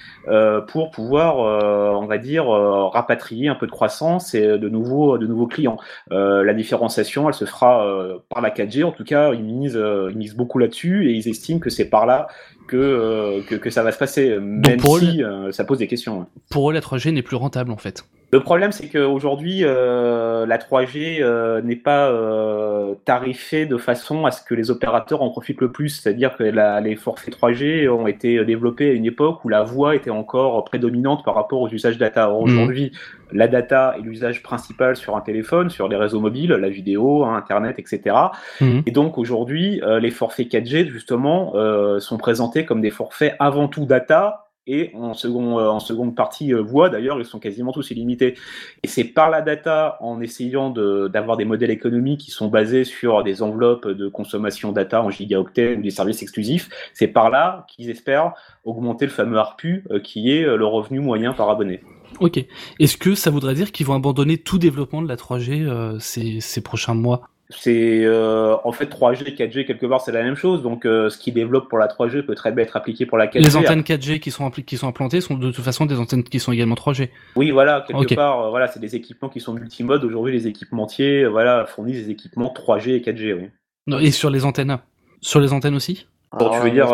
pour 0.69 0.91
pouvoir, 0.91 1.39
on 1.39 2.07
va 2.07 2.19
dire, 2.19 2.47
rapatrier 2.47 3.49
un 3.49 3.55
peu 3.55 3.67
de 3.67 3.73
croissance 3.73 4.35
et 4.35 4.47
de 4.59 4.69
nouveaux, 4.69 5.19
de 5.19 5.27
nouveaux 5.27 5.47
clients. 5.47 5.79
Euh, 6.13 6.45
la 6.45 6.55
différenciation, 6.55 7.29
elle 7.29 7.35
se 7.35 7.45
fera 7.45 7.87
euh, 7.87 8.19
par 8.29 8.43
la 8.43 8.51
4G. 8.51 8.85
En 8.85 8.93
tout 8.93 9.05
cas, 9.05 9.33
ils 9.33 9.43
misent, 9.43 9.77
euh, 9.77 10.09
ils 10.11 10.19
misent 10.19 10.37
beaucoup 10.37 10.59
là-dessus 10.59 11.09
et 11.09 11.13
ils 11.13 11.29
estiment 11.29 11.59
que 11.59 11.71
c'est 11.71 11.89
par 11.89 12.07
là 12.07 12.29
que, 12.67 13.43
que, 13.43 13.71
ça 13.71 13.83
va 13.83 13.93
se 13.93 13.99
passer, 13.99 14.39
même 14.41 14.81
si 14.81 15.23
ça 15.53 15.65
pose 15.65 15.79
des 15.79 15.87
questions. 15.87 16.27
Pour 16.51 16.71
eux, 16.71 16.75
la 16.75 16.81
3G 16.81 17.11
n'est 17.13 17.23
plus 17.23 17.37
rentable 17.37 17.71
en 17.71 17.77
fait. 17.77 18.05
Le 18.35 18.41
problème, 18.41 18.73
c'est 18.73 18.89
qu'aujourd'hui, 18.89 19.61
euh, 19.63 20.45
la 20.45 20.59
3G 20.59 21.19
euh, 21.21 21.63
n'est 21.63 21.77
pas 21.77 22.11
euh, 22.11 22.97
tarifée 23.05 23.65
de 23.65 23.77
façon 23.77 24.27
à 24.27 24.33
ce 24.33 24.43
que 24.43 24.57
les 24.57 24.73
opérateurs 24.73 25.23
en 25.23 25.31
profitent 25.31 25.61
le 25.61 25.71
plus. 25.71 25.91
C'est-à-dire 25.91 26.37
que 26.37 26.43
les 26.43 26.97
forfaits 26.97 27.33
3G 27.33 27.89
ont 27.89 28.09
été 28.09 28.45
développés 28.45 28.91
à 28.91 28.93
une 28.93 29.05
époque 29.05 29.45
où 29.45 29.49
la 29.49 29.63
voix 29.63 29.95
était 29.95 30.11
encore 30.11 30.65
prédominante 30.65 31.25
par 31.25 31.37
rapport 31.37 31.61
aux 31.61 31.69
usages 31.69 31.97
data. 31.97 32.29
Mmh. 32.29 32.91
La 33.35 33.49
data 33.49 33.97
est 33.99 34.03
l'usage 34.03 34.43
principal 34.43 34.97
sur 34.97 35.17
un 35.17 35.21
téléphone, 35.21 35.69
sur 35.69 35.89
les 35.89 35.97
réseaux 35.97 36.21
mobiles, 36.21 36.53
la 36.53 36.69
vidéo, 36.71 37.25
hein, 37.25 37.37
Internet, 37.37 37.79
etc. 37.79 38.17
Mmh. 38.61 38.81
Et 38.87 38.91
donc 38.91 39.19
aujourd'hui, 39.19 39.83
les 40.01 40.11
forfaits 40.11 40.51
4G, 40.51 40.89
justement, 40.89 41.53
sont 42.01 42.17
présentés 42.17 42.65
comme 42.65 42.81
des 42.81 42.91
forfaits 42.91 43.35
avant 43.39 43.69
tout 43.69 43.85
data 43.85 44.45
et 44.67 44.93
en, 44.95 45.15
second, 45.15 45.59
euh, 45.59 45.69
en 45.69 45.81
seconde 45.81 46.15
partie 46.15 46.55
euh, 46.55 46.63
voix. 46.63 46.89
D'ailleurs, 46.89 47.19
ils 47.19 47.25
sont 47.25 47.39
quasiment 47.39 47.73
tous 47.73 47.91
illimités. 47.91 48.35
Et 48.83 48.89
c'est 48.89 49.05
par 49.05 49.31
la 49.31 49.43
data, 49.43 49.97
en 50.01 50.21
essayant 50.21 50.71
d'avoir 50.71 51.37
des 51.37 51.45
modèles 51.45 51.71
économiques 51.71 52.21
qui 52.21 52.31
sont 52.31 52.49
basés 52.49 52.85
sur 52.85 53.23
des 53.23 53.43
enveloppes 53.43 53.89
de 53.89 54.09
consommation 54.09 54.73
data 54.73 55.03
en 55.03 55.11
gigaoctets 55.11 55.77
ou 55.77 55.83
des 55.83 55.91
services 55.91 56.23
exclusifs, 56.23 56.69
c'est 56.93 57.09
par 57.09 57.31
là 57.31 57.67
qu'ils 57.69 57.91
espèrent 57.91 58.33
augmenter 58.65 59.05
le 59.05 59.13
fameux 59.13 59.39
ARPU 59.39 59.85
euh, 59.91 60.01
qui 60.01 60.33
est 60.33 60.45
le 60.45 60.67
revenu 60.67 61.01
moyen 61.01 61.33
par 61.33 61.51
abonné. 61.51 61.83
Ok. 62.21 62.45
Est-ce 62.79 62.97
que 62.97 63.15
ça 63.15 63.31
voudrait 63.31 63.55
dire 63.55 63.73
qu'ils 63.73 63.87
vont 63.87 63.95
abandonner 63.95 64.39
tout 64.39 64.59
développement 64.59 65.03
de 65.03 65.09
la 65.09 65.17
3G 65.17 65.99
ces, 66.01 66.41
ces 66.41 66.61
prochains 66.61 66.95
mois? 66.95 67.29
C'est 67.51 68.05
euh, 68.05 68.57
en 68.65 68.73
fait 68.73 68.87
3G, 68.87 69.37
4G 69.37 69.67
quelque 69.67 69.85
part 69.85 70.01
c'est 70.01 70.13
la 70.13 70.23
même 70.23 70.35
chose. 70.35 70.63
Donc 70.63 70.87
euh, 70.87 71.11
ce 71.11 71.19
qui 71.19 71.31
développe 71.31 71.69
pour 71.69 71.79
la 71.79 71.89
3G 71.89 72.23
peut 72.23 72.35
très 72.35 72.53
bien 72.53 72.65
être 72.65 72.77
appliqué 72.77 73.05
pour 73.05 73.19
la 73.19 73.27
4G. 73.27 73.41
Les 73.41 73.57
antennes 73.57 73.83
4G 73.83 74.19
qui 74.19 74.31
sont 74.31 74.51
qui 74.51 74.77
sont 74.79 74.89
implantées 74.89 75.21
sont 75.21 75.35
de 75.35 75.51
toute 75.51 75.65
façon 75.65 75.85
des 75.85 75.99
antennes 75.99 76.25
qui 76.25 76.41
sont 76.41 76.53
également 76.53 76.75
3G. 76.75 77.11
Oui, 77.37 77.51
voilà, 77.51 77.85
quelque 77.87 78.15
part 78.15 78.47
euh, 78.47 78.51
voilà, 78.51 78.67
c'est 78.69 78.81
des 78.81 78.97
équipements 78.97 79.29
qui 79.29 79.41
sont 79.41 79.53
multimodes. 79.53 80.05
Aujourd'hui, 80.05 80.33
les 80.33 80.47
équipementiers 80.47 81.27
voilà 81.27 81.67
fournissent 81.67 82.07
des 82.07 82.11
équipements 82.11 82.53
3G 82.53 82.91
et 82.93 83.01
4G, 83.01 83.35
oui. 83.35 83.51
Non, 83.87 83.99
et 83.99 84.11
sur 84.11 84.31
les 84.31 84.47
antennes 84.47 84.79
Sur 85.21 85.41
les 85.41 85.53
antennes 85.53 85.75
aussi? 85.75 86.07
Bon, 86.33 86.49
tu 86.51 86.61
veux 86.61 86.71
dire 86.71 86.89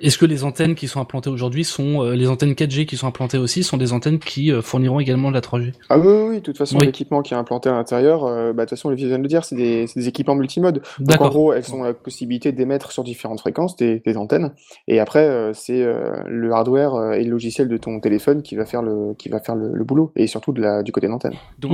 est-ce 0.00 0.18
que 0.18 0.26
les 0.26 0.44
antennes 0.44 0.74
qui 0.74 0.88
sont 0.88 1.00
implantées 1.00 1.30
aujourd'hui 1.30 1.64
sont 1.64 2.02
euh, 2.02 2.14
les 2.14 2.28
antennes 2.28 2.52
4G 2.52 2.86
qui 2.86 2.96
sont 2.96 3.06
implantées 3.06 3.38
aussi 3.38 3.62
sont 3.62 3.76
des 3.76 3.92
antennes 3.92 4.18
qui 4.18 4.50
euh, 4.50 4.62
fourniront 4.62 5.00
également 5.00 5.30
de 5.30 5.34
la 5.34 5.40
3G 5.40 5.72
Ah 5.88 5.98
oui, 5.98 6.06
oui, 6.28 6.34
de 6.36 6.40
toute 6.40 6.58
façon 6.58 6.78
l'équipement 6.78 7.22
qui 7.22 7.34
est 7.34 7.36
implanté 7.36 7.68
à 7.68 7.72
l'intérieur, 7.72 8.24
euh, 8.24 8.52
bah, 8.52 8.64
de 8.64 8.68
toute 8.68 8.78
façon 8.78 8.90
les 8.90 8.96
vient 8.96 9.18
de 9.18 9.22
le 9.22 9.28
dire, 9.28 9.44
c'est 9.44 9.56
des, 9.56 9.86
des, 9.94 10.08
équipements 10.08 10.34
multimodes. 10.34 10.82
Donc 10.98 11.20
en 11.20 11.28
gros, 11.28 11.52
elles 11.52 11.74
ont 11.74 11.82
la 11.82 11.94
possibilité 11.94 12.52
d'émettre 12.52 12.92
sur 12.92 13.04
différentes 13.04 13.40
fréquences 13.40 13.76
des, 13.76 14.00
des 14.00 14.16
antennes, 14.16 14.52
et 14.88 15.00
après 15.00 15.52
c'est 15.54 15.84
le 16.26 16.52
hardware 16.52 17.14
et 17.14 17.24
le 17.24 17.30
logiciel 17.30 17.68
de 17.68 17.76
ton 17.76 18.00
téléphone 18.00 18.42
qui 18.42 18.56
va 18.56 18.64
faire 18.64 18.82
le 18.82 19.14
qui 19.14 19.28
va 19.28 19.40
faire 19.40 19.54
le, 19.54 19.84
boulot, 19.84 20.12
et 20.16 20.26
surtout 20.26 20.52
de 20.52 20.60
la, 20.60 20.82
du 20.82 20.92
côté 20.92 21.08
d'antenne. 21.08 21.34
Donc, 21.58 21.72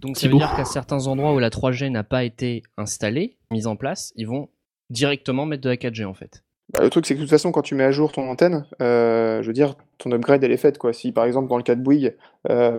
donc 0.00 0.16
ça 0.16 0.28
veut 0.28 0.36
dire 0.36 0.54
qu'à 0.56 0.64
certains 0.64 1.06
endroits 1.06 1.32
où 1.32 1.38
la 1.38 1.50
3G 1.50 1.90
n'a 1.90 2.04
pas 2.04 2.24
été 2.24 2.62
installée, 2.76 3.36
mise 3.50 3.66
en 3.66 3.76
place, 3.76 4.12
ils 4.16 4.26
vont 4.26 4.48
directement 4.90 5.46
mettre 5.46 5.62
de 5.62 5.68
la 5.68 5.76
4G 5.76 6.04
en 6.04 6.14
fait. 6.14 6.42
Bah, 6.72 6.80
le 6.82 6.90
truc, 6.90 7.06
c'est 7.06 7.14
que 7.14 7.20
de 7.20 7.24
toute 7.24 7.30
façon, 7.30 7.50
quand 7.50 7.62
tu 7.62 7.74
mets 7.74 7.84
à 7.84 7.90
jour 7.90 8.12
ton 8.12 8.28
antenne, 8.28 8.66
euh, 8.82 9.40
je 9.40 9.46
veux 9.46 9.54
dire, 9.54 9.74
ton 9.96 10.12
upgrade, 10.12 10.44
elle 10.44 10.52
est 10.52 10.58
faite. 10.58 10.76
Quoi. 10.76 10.92
Si 10.92 11.12
par 11.12 11.24
exemple, 11.24 11.48
dans 11.48 11.56
le 11.56 11.62
cas 11.62 11.74
de 11.74 11.80
Bouygues, 11.80 12.14
euh, 12.50 12.76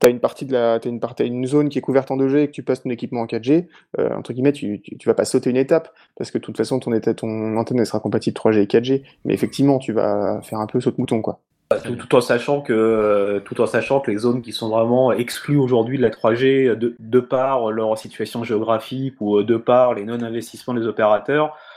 tu 0.00 0.06
as 0.06 0.10
une 0.10 0.20
partie 0.20 0.46
de 0.46 0.52
la, 0.52 0.78
une, 0.86 1.46
zone 1.46 1.68
qui 1.68 1.78
est 1.78 1.82
couverte 1.82 2.12
en 2.12 2.16
2G 2.16 2.36
et 2.36 2.46
que 2.46 2.52
tu 2.52 2.62
passes 2.62 2.84
ton 2.84 2.90
équipement 2.90 3.22
en 3.22 3.26
4G, 3.26 3.66
euh, 3.98 4.14
entre 4.14 4.32
guillemets, 4.32 4.52
tu, 4.52 4.80
tu, 4.80 5.08
vas 5.08 5.14
pas 5.14 5.24
sauter 5.24 5.50
une 5.50 5.56
étape 5.56 5.92
parce 6.16 6.30
que 6.30 6.38
de 6.38 6.42
toute 6.42 6.56
façon, 6.56 6.78
ton, 6.78 6.92
antenne 7.56 7.84
sera 7.84 7.98
compatible 7.98 8.36
3G 8.36 8.58
et 8.60 8.66
4G. 8.66 9.02
Mais 9.24 9.34
effectivement, 9.34 9.80
tu 9.80 9.92
vas 9.92 10.40
faire 10.42 10.60
un 10.60 10.68
peu 10.68 10.80
saute 10.80 10.98
mouton. 10.98 11.20
Quoi. 11.20 11.40
Tout, 11.82 12.14
en 12.14 12.20
sachant 12.20 12.60
que, 12.60 13.42
tout 13.44 13.60
en 13.60 13.66
sachant 13.66 13.98
que 13.98 14.10
les 14.12 14.18
zones 14.18 14.42
qui 14.42 14.52
sont 14.52 14.68
vraiment 14.68 15.10
exclues 15.10 15.56
aujourd'hui 15.56 15.96
de 15.96 16.02
la 16.02 16.10
3G, 16.10 16.76
de, 16.76 17.20
par 17.20 17.72
leur 17.72 17.98
situation 17.98 18.44
géographique 18.44 19.14
ou 19.20 19.42
de 19.42 19.56
par 19.56 19.94
les 19.94 20.04
non-investissements 20.04 20.74
des 20.74 20.86
opérateurs, 20.86 21.46
euh, 21.46 21.71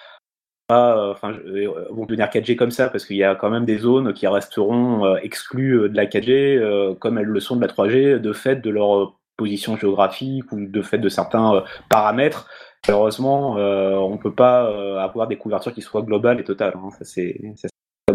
enfin, 0.70 1.34
euh, 1.46 1.86
vont 1.92 2.06
devenir 2.06 2.28
4G 2.28 2.56
comme 2.56 2.72
ça 2.72 2.90
parce 2.90 3.06
qu'il 3.06 3.18
y 3.18 3.24
a 3.24 3.36
quand 3.36 3.50
même 3.50 3.66
des 3.66 3.78
zones 3.78 4.14
qui 4.14 4.28
resteront 4.28 5.06
euh, 5.06 5.16
exclues 5.22 5.90
de 5.90 5.96
la 5.96 6.06
4G 6.06 6.98
comme 7.00 7.18
elles 7.18 7.26
le 7.26 7.40
sont 7.40 7.56
de 7.56 7.62
la 7.62 7.68
3G 7.68 8.20
de 8.20 8.34
fait 8.34 8.58
de 8.58 8.70
leur 8.70 9.16
position 9.38 9.78
géographique 9.78 10.52
ou 10.52 10.66
de 10.66 10.82
fait 10.82 10.98
de 10.98 11.10
certains 11.10 11.64
paramètres. 11.90 12.50
Malheureusement, 12.88 13.54
on 13.54 14.12
ne 14.12 14.18
peut 14.18 14.34
pas 14.34 15.02
avoir 15.02 15.28
des 15.28 15.38
couvertures 15.38 15.74
qui 15.74 15.82
soient 15.82 16.04
globales 16.04 16.40
et 16.40 16.44
totales. 16.44 16.74
Hein. 16.78 16.90
Ça, 16.92 17.04
c'est 17.04 17.40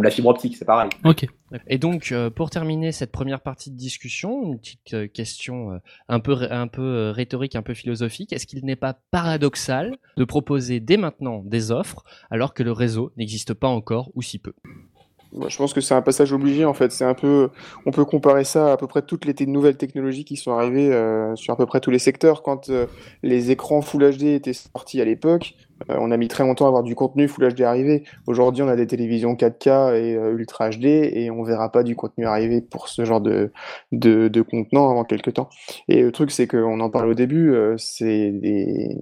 comme 0.01 0.05
la 0.05 0.11
fibre 0.11 0.31
optique, 0.31 0.57
c'est 0.57 0.65
pareil. 0.65 0.89
Ok. 1.05 1.27
Et 1.67 1.77
donc, 1.77 2.11
euh, 2.11 2.31
pour 2.31 2.49
terminer 2.49 2.91
cette 2.91 3.13
première 3.13 3.43
partie 3.43 3.71
de 3.71 3.77
discussion, 3.77 4.45
une 4.45 4.59
petite 4.59 4.95
euh, 4.95 5.07
question 5.09 5.73
euh, 5.73 5.79
un 6.09 6.21
peu, 6.21 6.39
un 6.51 6.69
peu 6.69 7.11
rhétorique, 7.11 7.55
un 7.55 7.61
peu 7.61 7.75
philosophique. 7.75 8.33
Est-ce 8.33 8.47
qu'il 8.47 8.65
n'est 8.65 8.77
pas 8.77 8.97
paradoxal 9.11 9.99
de 10.17 10.25
proposer 10.25 10.81
dès 10.81 10.97
maintenant 10.97 11.43
des 11.45 11.71
offres 11.71 12.03
alors 12.31 12.55
que 12.55 12.63
le 12.63 12.73
réseau 12.73 13.13
n'existe 13.19 13.53
pas 13.53 13.69
encore 13.69 14.11
ou 14.15 14.23
si 14.23 14.39
peu? 14.39 14.55
Je 15.49 15.57
pense 15.59 15.75
que 15.75 15.83
c'est 15.83 15.95
un 15.95 16.03
passage 16.03 16.33
obligé 16.33 16.65
en 16.65 16.73
fait. 16.73 16.91
C'est 16.93 17.05
un 17.05 17.15
peu, 17.15 17.51
on 17.85 17.91
peut 17.91 18.07
comparer 18.07 18.45
ça 18.45 18.73
à, 18.73 18.79
peu 18.79 18.87
près 18.87 19.03
toutes 19.03 19.27
les 19.27 19.35
nouvelles 19.47 19.77
technologies 19.77 20.25
qui 20.25 20.37
sont 20.37 20.53
arrivées 20.53 20.91
sur 21.37 21.55
à 21.55 21.57
peu 21.57 21.67
près 21.67 21.79
tous 21.79 21.93
les 21.93 22.01
secteurs. 22.01 22.43
Quand 22.43 22.69
les 23.23 23.53
écrans 23.53 23.81
Full 23.81 24.17
HD 24.17 24.23
étaient 24.25 24.55
sortis 24.55 25.01
à 25.01 25.05
l'époque, 25.05 25.55
euh, 25.89 25.97
on 25.99 26.11
a 26.11 26.17
mis 26.17 26.29
très 26.29 26.45
longtemps 26.45 26.67
à 26.67 26.69
avoir 26.69 26.83
du 26.83 26.95
contenu 26.95 27.29
Full 27.29 27.55
HD 27.55 27.63
arrivé. 27.63 28.05
Aujourd'hui, 28.27 28.63
on 28.63 28.69
a 28.69 28.77
des 28.77 28.87
télévisions 28.87 29.35
4K 29.35 29.95
et 29.95 30.17
euh, 30.17 30.33
Ultra 30.33 30.71
HD 30.71 30.85
et 30.85 31.31
on 31.31 31.43
verra 31.43 31.71
pas 31.73 31.83
du 31.83 31.97
contenu 31.97 32.27
arriver 32.27 32.61
pour 32.61 32.89
ce 32.89 33.05
genre 33.05 33.21
de, 33.21 33.53
de, 33.93 34.43
contenant 34.43 34.91
avant 34.91 35.05
quelques 35.05 35.35
temps. 35.35 35.49
Et 35.89 36.03
le 36.03 36.13
truc, 36.13 36.31
c'est 36.31 36.47
qu'on 36.47 36.81
en 36.81 36.91
parle 36.91 37.09
au 37.09 37.15
début, 37.15 37.53
euh, 37.53 37.77
c'est 37.79 38.33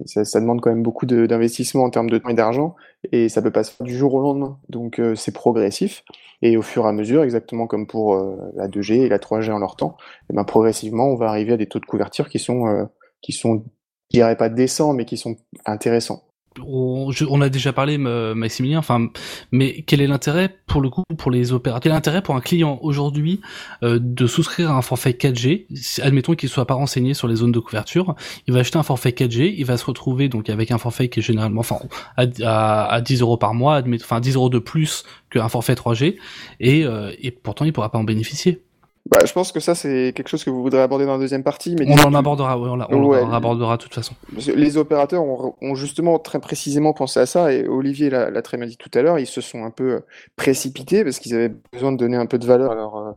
ça, 0.05 0.39
demande 0.39 0.61
quand 0.61 0.69
même 0.69 0.83
beaucoup 0.83 1.05
d'investissement 1.05 1.83
en 1.83 1.89
termes 1.89 2.09
de 2.09 2.17
temps 2.17 2.29
et 2.29 2.33
d'argent 2.33 2.75
et 3.11 3.29
ça 3.29 3.41
peut 3.41 3.51
pas 3.51 3.63
se 3.63 3.71
faire 3.71 3.85
du 3.85 3.95
jour 3.95 4.13
au 4.13 4.21
lendemain. 4.21 4.57
Donc 4.69 5.01
c'est 5.15 5.33
progressif 5.33 6.03
et 6.41 6.57
au 6.57 6.61
fur 6.61 6.85
et 6.85 6.89
à 6.89 6.91
mesure, 6.91 7.23
exactement 7.23 7.67
comme 7.67 7.87
pour 7.87 8.15
la 8.55 8.67
2G 8.67 9.01
et 9.01 9.09
la 9.09 9.17
3G 9.17 9.51
en 9.51 9.59
leur 9.59 9.75
temps, 9.75 9.97
eh 10.29 10.33
ben, 10.33 10.43
progressivement, 10.43 11.07
on 11.07 11.15
va 11.15 11.27
arriver 11.29 11.53
à 11.53 11.57
des 11.57 11.67
taux 11.67 11.79
de 11.79 11.85
couverture 11.85 12.29
qui 12.29 12.39
sont, 12.39 12.87
qui 13.21 13.31
sont, 13.31 13.63
je 14.11 14.17
dirais 14.17 14.35
pas 14.35 14.49
décents, 14.49 14.93
mais 14.93 15.05
qui 15.05 15.17
sont 15.17 15.37
intéressants 15.65 16.28
on, 16.61 17.41
a 17.41 17.49
déjà 17.49 17.73
parlé, 17.73 17.97
Maximilien. 17.97 18.79
Enfin, 18.79 19.07
mais 19.51 19.83
quel 19.83 20.01
est 20.01 20.07
l'intérêt 20.07 20.57
pour 20.65 20.81
le 20.81 20.89
coup 20.89 21.03
pour 21.17 21.31
les 21.31 21.53
opérateurs 21.53 21.81
Quel 21.81 21.91
est 21.91 21.95
l'intérêt 21.95 22.21
pour 22.21 22.35
un 22.35 22.41
client 22.41 22.79
aujourd'hui 22.81 23.41
euh, 23.83 23.99
de 24.01 24.27
souscrire 24.27 24.71
à 24.71 24.75
un 24.75 24.81
forfait 24.81 25.11
4G 25.11 25.65
Admettons 26.01 26.35
qu'il 26.35 26.49
soit 26.49 26.65
pas 26.65 26.73
renseigné 26.73 27.13
sur 27.13 27.27
les 27.27 27.35
zones 27.35 27.51
de 27.51 27.59
couverture, 27.59 28.15
il 28.47 28.53
va 28.53 28.61
acheter 28.61 28.77
un 28.77 28.83
forfait 28.83 29.11
4G, 29.11 29.53
il 29.57 29.65
va 29.65 29.77
se 29.77 29.85
retrouver 29.85 30.29
donc 30.29 30.49
avec 30.49 30.71
un 30.71 30.77
forfait 30.77 31.09
qui 31.09 31.19
est 31.19 31.23
généralement, 31.23 31.61
enfin, 31.61 31.79
à, 32.17 32.85
à, 32.93 33.01
10 33.01 33.21
euros 33.21 33.37
par 33.37 33.53
mois, 33.53 33.81
enfin 33.95 34.19
10 34.19 34.35
euros 34.35 34.49
de 34.49 34.59
plus 34.59 35.03
qu'un 35.29 35.49
forfait 35.49 35.73
3G, 35.73 36.17
et, 36.59 36.85
euh, 36.85 37.11
et 37.21 37.31
pourtant 37.31 37.65
il 37.65 37.73
pourra 37.73 37.91
pas 37.91 37.99
en 37.99 38.03
bénéficier. 38.03 38.61
Bah, 39.05 39.19
je 39.25 39.33
pense 39.33 39.51
que 39.51 39.59
ça, 39.59 39.75
c'est 39.75 40.13
quelque 40.15 40.27
chose 40.27 40.43
que 40.43 40.49
vous 40.49 40.61
voudrez 40.61 40.81
aborder 40.81 41.05
dans 41.05 41.13
la 41.13 41.19
deuxième 41.19 41.43
partie. 41.43 41.75
Mais 41.79 41.87
on 41.89 42.07
en 42.07 42.13
abordera, 42.13 42.59
oui, 42.59 42.69
on, 42.69 42.79
en 42.81 43.33
abordera 43.33 43.77
de 43.77 43.81
toute 43.81 43.93
façon. 43.93 44.13
Les 44.55 44.77
opérateurs 44.77 45.23
ont, 45.23 45.75
justement 45.75 46.19
très 46.19 46.39
précisément 46.39 46.93
pensé 46.93 47.19
à 47.19 47.25
ça, 47.25 47.51
et 47.51 47.67
Olivier 47.67 48.09
l'a 48.09 48.41
très 48.41 48.57
bien 48.57 48.67
dit 48.67 48.77
tout 48.77 48.91
à 48.93 49.01
l'heure, 49.01 49.17
ils 49.17 49.25
se 49.25 49.41
sont 49.41 49.63
un 49.63 49.71
peu 49.71 49.91
euh, 49.91 49.99
précipités 50.35 51.03
parce 51.03 51.19
qu'ils 51.19 51.33
avaient 51.33 51.53
besoin 51.73 51.91
de 51.91 51.97
donner 51.97 52.17
un 52.17 52.25
peu 52.25 52.37
de 52.37 52.45
valeur 52.45 52.71
à 52.71 52.75
leur, 52.75 52.95
euh, 52.97 53.11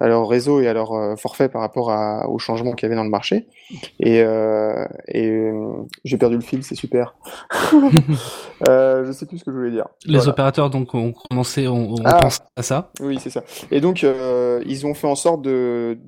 à 0.00 0.08
leur 0.08 0.28
réseau 0.28 0.60
et 0.60 0.68
à 0.68 0.72
leur 0.72 0.92
euh, 0.92 1.16
forfait 1.16 1.48
par 1.48 1.60
rapport 1.60 1.90
à, 1.90 2.28
au 2.28 2.38
changement 2.38 2.72
qu'il 2.72 2.84
y 2.84 2.86
avait 2.86 2.96
dans 2.96 3.04
le 3.04 3.10
marché. 3.10 3.46
Et, 3.98 4.22
euh, 4.22 4.86
et 5.08 5.50
j'ai 6.04 6.18
perdu 6.18 6.36
le 6.36 6.42
fil, 6.42 6.62
c'est 6.64 6.74
super. 6.74 7.14
euh, 8.68 9.04
je 9.06 9.12
sais 9.12 9.26
plus 9.26 9.38
ce 9.38 9.44
que 9.44 9.52
je 9.52 9.56
voulais 9.56 9.70
dire. 9.70 9.86
Les 10.04 10.28
opérateurs 10.28 10.70
donc 10.70 10.94
ont 10.94 11.12
commencé, 11.12 11.68
on, 11.68 11.94
on 11.94 12.04
ah. 12.04 12.14
pense 12.14 12.40
à 12.56 12.62
ça. 12.62 12.90
Oui, 13.00 13.18
c'est 13.20 13.30
ça. 13.30 13.42
Et 13.70 13.80
donc 13.80 14.04
ils 14.66 14.86
ont 14.86 14.94
fait 14.94 15.06
en 15.06 15.14
sorte 15.20 15.42
de 15.42 15.98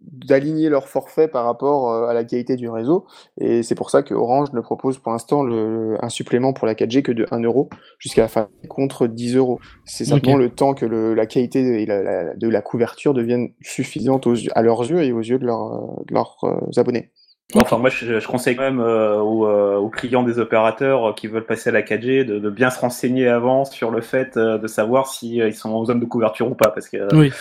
d'aligner 0.00 0.68
leur 0.68 0.88
forfait 0.88 1.28
par 1.28 1.44
rapport 1.44 1.90
euh, 1.90 2.06
à 2.06 2.14
la 2.14 2.24
qualité 2.24 2.56
du 2.56 2.68
réseau. 2.68 3.06
Et 3.40 3.62
c'est 3.62 3.74
pour 3.74 3.90
ça 3.90 4.02
que 4.02 4.14
Orange 4.14 4.52
ne 4.52 4.60
propose 4.60 4.98
pour 4.98 5.12
l'instant 5.12 5.44
un 5.46 6.08
supplément 6.08 6.52
pour 6.52 6.66
la 6.66 6.74
4G 6.74 7.02
que 7.02 7.12
de 7.12 7.26
1 7.30 7.40
euro 7.40 7.68
jusqu'à 7.98 8.22
la 8.22 8.28
fin 8.28 8.48
contre 8.68 9.06
10 9.06 9.36
euros. 9.36 9.58
C'est 9.84 10.04
simplement 10.04 10.36
le 10.36 10.50
temps 10.50 10.74
que 10.74 10.86
la 10.86 11.26
qualité 11.26 11.86
de 11.86 12.48
la 12.48 12.62
couverture 12.62 13.12
devienne 13.12 13.50
suffisante 13.60 14.28
à 14.54 14.62
leurs 14.62 14.88
yeux 14.88 15.02
et 15.02 15.12
aux 15.12 15.20
yeux 15.20 15.38
de, 15.38 15.46
leurs 15.46 16.36
euh, 16.44 16.80
abonnés. 16.80 17.10
Enfin, 17.54 17.78
moi, 17.78 17.88
je, 17.88 18.24
conseille 18.26 18.56
quand 18.56 18.62
même 18.62 18.80
euh, 18.80 19.18
aux, 19.18 19.88
clients 19.88 20.22
des 20.22 20.38
opérateurs 20.38 21.14
qui 21.14 21.28
veulent 21.28 21.46
passer 21.46 21.70
à 21.70 21.72
la 21.72 21.80
4G 21.80 22.24
de, 22.24 22.50
bien 22.50 22.68
se 22.68 22.78
renseigner 22.78 23.26
avant 23.26 23.64
sur 23.64 23.90
le 23.90 24.02
fait 24.02 24.38
de 24.38 24.66
savoir 24.66 25.08
s'ils 25.08 25.42
ils 25.42 25.54
sont 25.54 25.70
en 25.70 25.84
zone 25.86 25.98
de 25.98 26.04
couverture 26.04 26.50
ou 26.50 26.54
pas, 26.54 26.70
parce 26.70 26.88
que 26.88 27.14
oui 27.16 27.32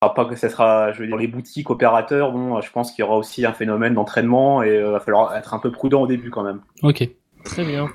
pas 0.00 0.24
que 0.24 0.36
ce 0.36 0.48
sera, 0.48 0.92
je 0.92 1.00
veux 1.00 1.06
dire, 1.06 1.16
les 1.16 1.26
boutiques 1.26 1.70
opérateurs, 1.70 2.32
bon, 2.32 2.60
je 2.60 2.70
pense 2.70 2.92
qu'il 2.92 3.04
y 3.04 3.08
aura 3.08 3.16
aussi 3.16 3.44
un 3.44 3.52
phénomène 3.52 3.94
d'entraînement 3.94 4.62
et 4.62 4.68
il 4.68 4.76
euh, 4.76 4.92
va 4.92 5.00
falloir 5.00 5.36
être 5.36 5.54
un 5.54 5.58
peu 5.58 5.72
prudent 5.72 6.02
au 6.02 6.06
début 6.06 6.30
quand 6.30 6.44
même. 6.44 6.60
Ok. 6.82 7.08
Très 7.44 7.64
bien. 7.64 7.88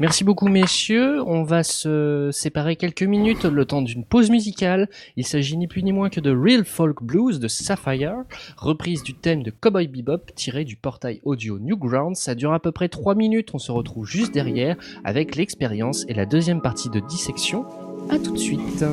Merci 0.00 0.24
beaucoup 0.24 0.48
messieurs. 0.48 1.22
On 1.24 1.42
va 1.42 1.62
se 1.62 2.30
séparer 2.32 2.76
quelques 2.76 3.04
minutes 3.04 3.44
le 3.44 3.64
temps 3.64 3.80
d'une 3.80 4.04
pause 4.04 4.28
musicale. 4.28 4.88
Il 5.16 5.24
s'agit 5.24 5.56
ni 5.56 5.66
plus 5.66 5.82
ni 5.82 5.92
moins 5.92 6.10
que 6.10 6.20
de 6.20 6.30
Real 6.30 6.64
Folk 6.64 7.02
Blues 7.02 7.38
de 7.38 7.48
Sapphire, 7.48 8.24
reprise 8.56 9.02
du 9.02 9.14
thème 9.14 9.42
de 9.42 9.50
Cowboy 9.50 9.86
Bebop 9.86 10.32
tiré 10.34 10.64
du 10.64 10.76
portail 10.76 11.20
audio 11.24 11.58
Newgrounds. 11.58 12.16
Ça 12.16 12.34
dure 12.34 12.52
à 12.52 12.60
peu 12.60 12.72
près 12.72 12.88
3 12.88 13.14
minutes. 13.14 13.50
On 13.54 13.58
se 13.58 13.72
retrouve 13.72 14.04
juste 14.04 14.34
derrière 14.34 14.76
avec 15.04 15.36
l'expérience 15.36 16.04
et 16.08 16.14
la 16.14 16.26
deuxième 16.26 16.60
partie 16.60 16.90
de 16.90 17.00
dissection. 17.00 17.64
À 18.10 18.18
tout 18.18 18.32
de 18.32 18.38
suite. 18.38 18.84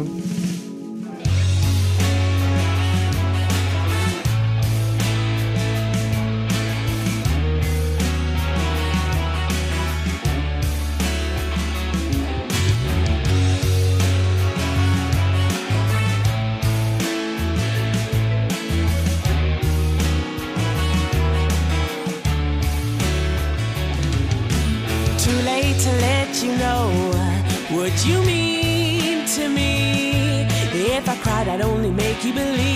Only 32.28 32.34
make 32.34 32.75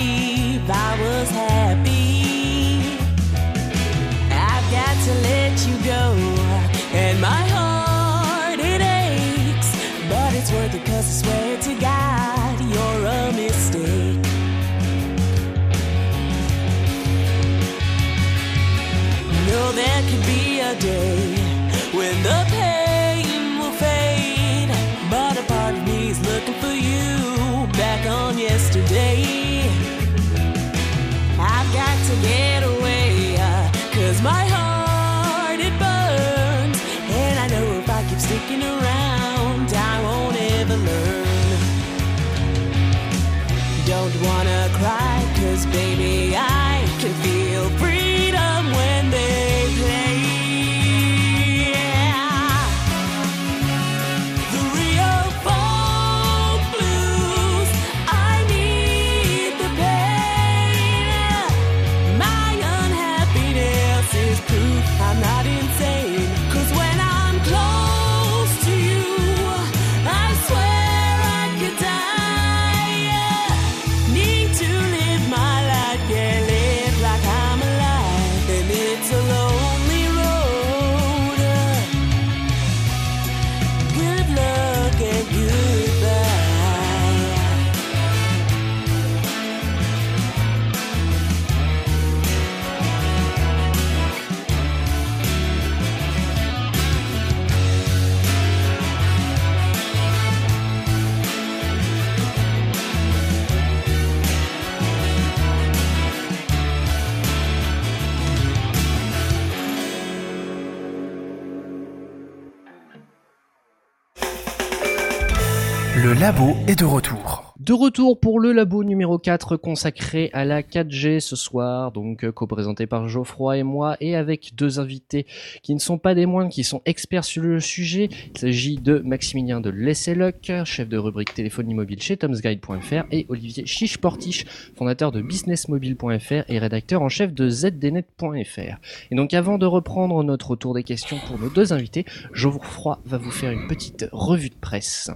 de 116.75 116.86
retour. 116.86 117.55
De 117.60 117.73
retour 117.73 118.19
pour 118.19 118.39
le 118.39 118.51
labo 118.51 118.84
numéro 118.84 119.17
4 119.17 119.58
consacré 119.58 120.29
à 120.34 120.45
la 120.45 120.62
4G 120.62 121.19
ce 121.19 121.36
soir, 121.36 121.91
donc 121.91 122.23
euh, 122.23 122.32
co-présenté 122.32 122.86
par 122.86 123.10
Geoffroy 123.10 123.58
et 123.58 123.63
moi, 123.63 123.97
et 124.01 124.15
avec 124.15 124.51
deux 124.55 124.79
invités 124.79 125.25
qui 125.63 125.73
ne 125.73 125.79
sont 125.79 125.97
pas 125.97 126.13
des 126.13 126.27
moindres, 126.27 126.51
qui 126.51 126.63
sont 126.63 126.84
experts 126.86 127.23
sur 127.23 127.41
le 127.41 127.60
sujet. 127.60 128.10
Il 128.36 128.38
s'agit 128.38 128.75
de 128.75 128.99
Maximilien 128.99 129.62
de 129.62 129.71
Lesseluck, 129.71 130.51
chef 130.63 130.88
de 130.88 130.97
rubrique 130.97 131.34
téléphonie 131.34 131.73
mobile 131.73 132.01
chez 132.01 132.17
tomsguide.fr, 132.17 133.05
et 133.12 133.25
Olivier 133.29 133.65
Chiche-Portiche, 133.65 134.45
fondateur 134.75 135.12
de 135.12 135.21
businessmobile.fr 135.21 136.43
et 136.49 136.60
rédacteur 136.60 137.01
en 137.01 137.10
chef 137.10 137.34
de 137.34 137.49
zdnet.fr. 137.49 138.77
Et 139.10 139.15
donc 139.15 139.34
avant 139.34 139.58
de 139.58 139.65
reprendre 139.65 140.23
notre 140.23 140.55
tour 140.55 140.75
des 140.75 140.84
questions 140.84 141.17
pour 141.27 141.39
nos 141.39 141.49
deux 141.49 141.73
invités, 141.73 142.05
Geoffroy 142.32 142.99
va 143.05 143.17
vous 143.17 143.32
faire 143.32 143.51
une 143.51 143.67
petite 143.67 144.05
revue 144.12 144.49
de 144.49 144.55
presse. 144.62 145.10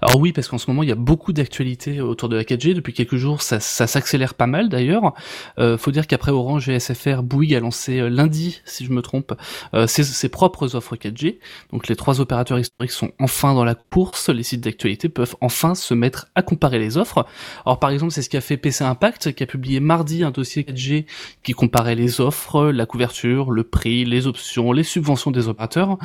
Alors 0.00 0.20
oui, 0.20 0.32
parce 0.32 0.48
qu'en 0.48 0.58
ce 0.58 0.70
moment, 0.70 0.82
il 0.82 0.88
y 0.88 0.92
a 0.92 0.96
beaucoup 0.96 1.32
d'actualités 1.32 2.00
autour 2.00 2.28
de 2.28 2.36
la 2.36 2.44
4G. 2.44 2.74
Depuis 2.74 2.92
quelques 2.92 3.16
jours, 3.16 3.42
ça, 3.42 3.60
s'accélère 3.60 4.34
pas 4.34 4.46
mal 4.46 4.68
d'ailleurs. 4.68 5.14
Euh, 5.58 5.78
faut 5.78 5.90
dire 5.90 6.06
qu'après 6.06 6.32
Orange 6.32 6.68
et 6.68 6.78
SFR, 6.78 7.22
Bouygues 7.22 7.54
a 7.54 7.60
lancé 7.60 8.00
euh, 8.00 8.08
lundi, 8.08 8.60
si 8.64 8.84
je 8.84 8.92
me 8.92 9.02
trompe, 9.02 9.34
euh, 9.74 9.86
ses, 9.86 10.04
ses, 10.04 10.28
propres 10.28 10.74
offres 10.74 10.96
4G. 10.96 11.38
Donc 11.72 11.88
les 11.88 11.96
trois 11.96 12.20
opérateurs 12.20 12.58
historiques 12.58 12.92
sont 12.92 13.12
enfin 13.20 13.54
dans 13.54 13.64
la 13.64 13.74
course. 13.74 14.28
Les 14.28 14.42
sites 14.42 14.62
d'actualité 14.62 15.08
peuvent 15.08 15.36
enfin 15.40 15.74
se 15.74 15.94
mettre 15.94 16.26
à 16.34 16.42
comparer 16.42 16.78
les 16.78 16.96
offres. 16.96 17.26
Alors 17.66 17.78
par 17.78 17.90
exemple, 17.90 18.12
c'est 18.12 18.22
ce 18.22 18.30
qu'a 18.30 18.40
fait 18.40 18.56
PC 18.56 18.84
Impact, 18.84 19.32
qui 19.34 19.42
a 19.42 19.46
publié 19.46 19.80
mardi 19.80 20.24
un 20.24 20.30
dossier 20.30 20.62
4G 20.62 21.06
qui 21.42 21.52
comparait 21.52 21.94
les 21.94 22.20
offres, 22.20 22.70
la 22.70 22.86
couverture, 22.86 23.50
le 23.50 23.64
prix, 23.64 24.04
les 24.04 24.26
options, 24.26 24.72
les 24.72 24.82
subventions 24.82 25.30
des 25.30 25.48
opérateurs. 25.48 25.98